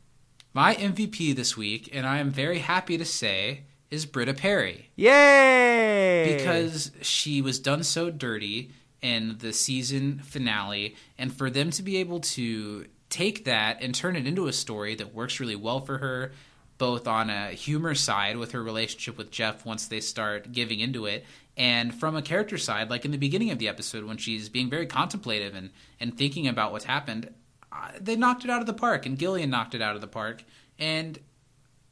[0.52, 4.90] My MVP this week, and I am very happy to say, is Britta Perry.
[4.96, 6.36] Yay!
[6.36, 8.70] because she was done so dirty
[9.02, 14.16] in the season finale and for them to be able to take that and turn
[14.16, 16.32] it into a story that works really well for her
[16.78, 21.06] both on a humor side with her relationship with Jeff once they start giving into
[21.06, 21.24] it
[21.56, 24.68] and from a character side like in the beginning of the episode when she's being
[24.68, 27.32] very contemplative and and thinking about what's happened
[28.00, 30.44] they knocked it out of the park and Gillian knocked it out of the park
[30.78, 31.18] and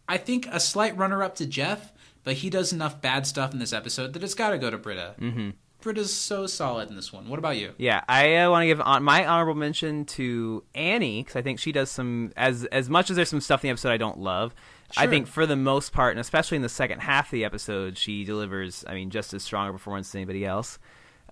[0.08, 1.92] I think a slight runner up to Jeff,
[2.24, 4.78] but he does enough bad stuff in this episode that it's got to go to
[4.78, 5.14] Britta.
[5.20, 5.50] Mm-hmm.
[5.80, 7.28] Britta's so solid in this one.
[7.28, 7.72] What about you?
[7.76, 11.60] Yeah, I uh, want to give on- my honorable mention to Annie because I think
[11.60, 14.18] she does some as as much as there's some stuff in the episode I don't
[14.18, 14.54] love.
[14.96, 17.98] I think for the most part, and especially in the second half of the episode,
[17.98, 18.84] she delivers.
[18.88, 20.78] I mean, just as strong a performance as anybody else.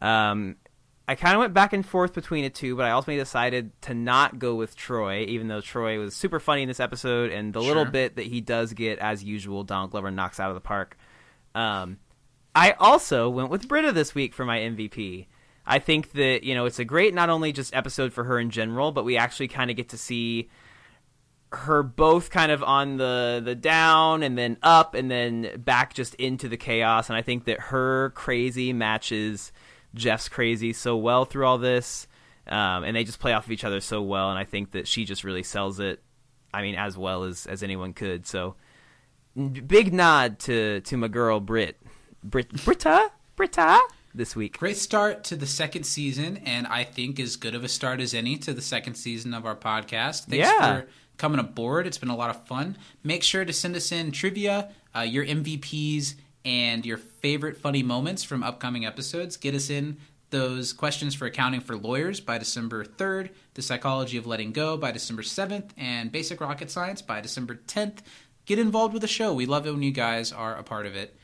[0.00, 0.56] Um,
[1.08, 3.94] I kind of went back and forth between the two, but I ultimately decided to
[3.94, 7.60] not go with Troy, even though Troy was super funny in this episode, and the
[7.60, 10.96] little bit that he does get, as usual, Donald Glover knocks out of the park.
[11.54, 11.98] Um,
[12.56, 15.26] I also went with Britta this week for my MVP.
[15.64, 18.50] I think that you know it's a great not only just episode for her in
[18.50, 20.48] general, but we actually kind of get to see
[21.52, 26.14] her both kind of on the the down and then up and then back just
[26.16, 27.08] into the chaos.
[27.08, 29.52] And I think that her crazy matches
[29.96, 32.06] Jeff's crazy so well through all this,
[32.46, 34.30] um, and they just play off of each other so well.
[34.30, 36.00] And I think that she just really sells it.
[36.54, 38.26] I mean, as well as as anyone could.
[38.26, 38.54] So
[39.66, 41.76] big nod to to my girl Brit,
[42.22, 43.80] Brit Britta Britta
[44.14, 44.58] this week.
[44.58, 48.14] Great start to the second season, and I think as good of a start as
[48.14, 50.24] any to the second season of our podcast.
[50.24, 50.80] Thanks Yeah.
[50.80, 51.86] for coming aboard.
[51.86, 52.78] It's been a lot of fun.
[53.04, 56.14] Make sure to send us in trivia, uh, your MVPs,
[56.46, 59.36] and your favorite funny moments from upcoming episodes.
[59.36, 59.96] Get us in
[60.30, 64.92] those questions for accounting for lawyers by December 3rd, the psychology of letting go by
[64.92, 67.98] December 7th, and basic rocket science by December 10th.
[68.44, 69.34] Get involved with the show.
[69.34, 71.16] We love it when you guys are a part of it.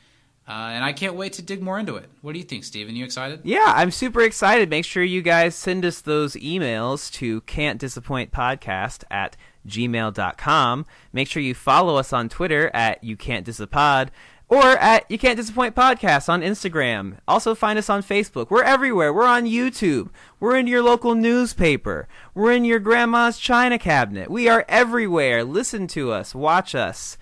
[0.45, 2.09] Uh, and I can't wait to dig more into it.
[2.21, 2.97] What do you think, Steven?
[2.97, 3.39] You excited?
[3.43, 4.69] Yeah, I'm super excited.
[4.69, 10.85] Make sure you guys send us those emails to can't disappoint podcast at gmail.com.
[11.13, 14.09] Make sure you follow us on Twitter at you can't disapod
[14.49, 17.17] or at you can't disappoint podcast on Instagram.
[17.27, 18.49] Also find us on Facebook.
[18.49, 19.13] We're everywhere.
[19.13, 20.09] We're on YouTube.
[20.39, 22.07] We're in your local newspaper.
[22.33, 24.29] We're in your grandma's china cabinet.
[24.29, 25.43] We are everywhere.
[25.43, 27.17] Listen to us, watch us,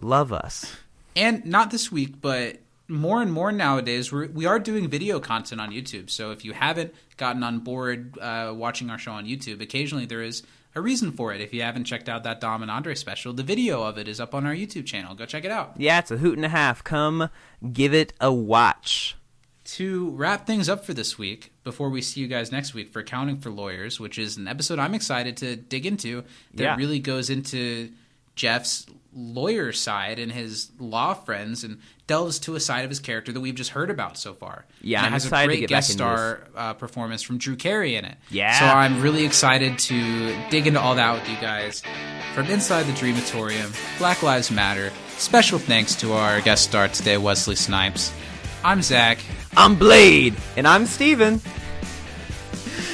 [0.00, 0.76] love us.
[1.16, 5.60] And not this week, but more and more nowadays, we're, we are doing video content
[5.60, 6.10] on YouTube.
[6.10, 10.22] So if you haven't gotten on board uh, watching our show on YouTube, occasionally there
[10.22, 10.42] is
[10.74, 11.40] a reason for it.
[11.40, 14.20] If you haven't checked out that Dom and Andre special, the video of it is
[14.20, 15.14] up on our YouTube channel.
[15.14, 15.74] Go check it out.
[15.78, 16.82] Yeah, it's a hoot and a half.
[16.82, 17.28] Come
[17.72, 19.16] give it a watch.
[19.64, 23.00] To wrap things up for this week, before we see you guys next week for
[23.00, 26.22] Accounting for Lawyers, which is an episode I'm excited to dig into
[26.54, 26.76] that Yeah.
[26.76, 27.90] really goes into
[28.34, 28.86] Jeff's
[29.16, 33.40] lawyer side and his law friends and delves to a side of his character that
[33.40, 34.66] we've just heard about so far.
[34.82, 38.16] Yeah, and I'm has a great guest star uh, performance from Drew Carey in it.
[38.30, 38.58] Yeah.
[38.58, 41.82] So I'm really excited to dig into all that with you guys.
[42.34, 44.90] From inside the Dreamatorium, Black Lives Matter.
[45.16, 48.12] Special thanks to our guest star today, Wesley Snipes.
[48.64, 49.18] I'm Zach.
[49.56, 51.40] I'm Blade, and I'm Steven.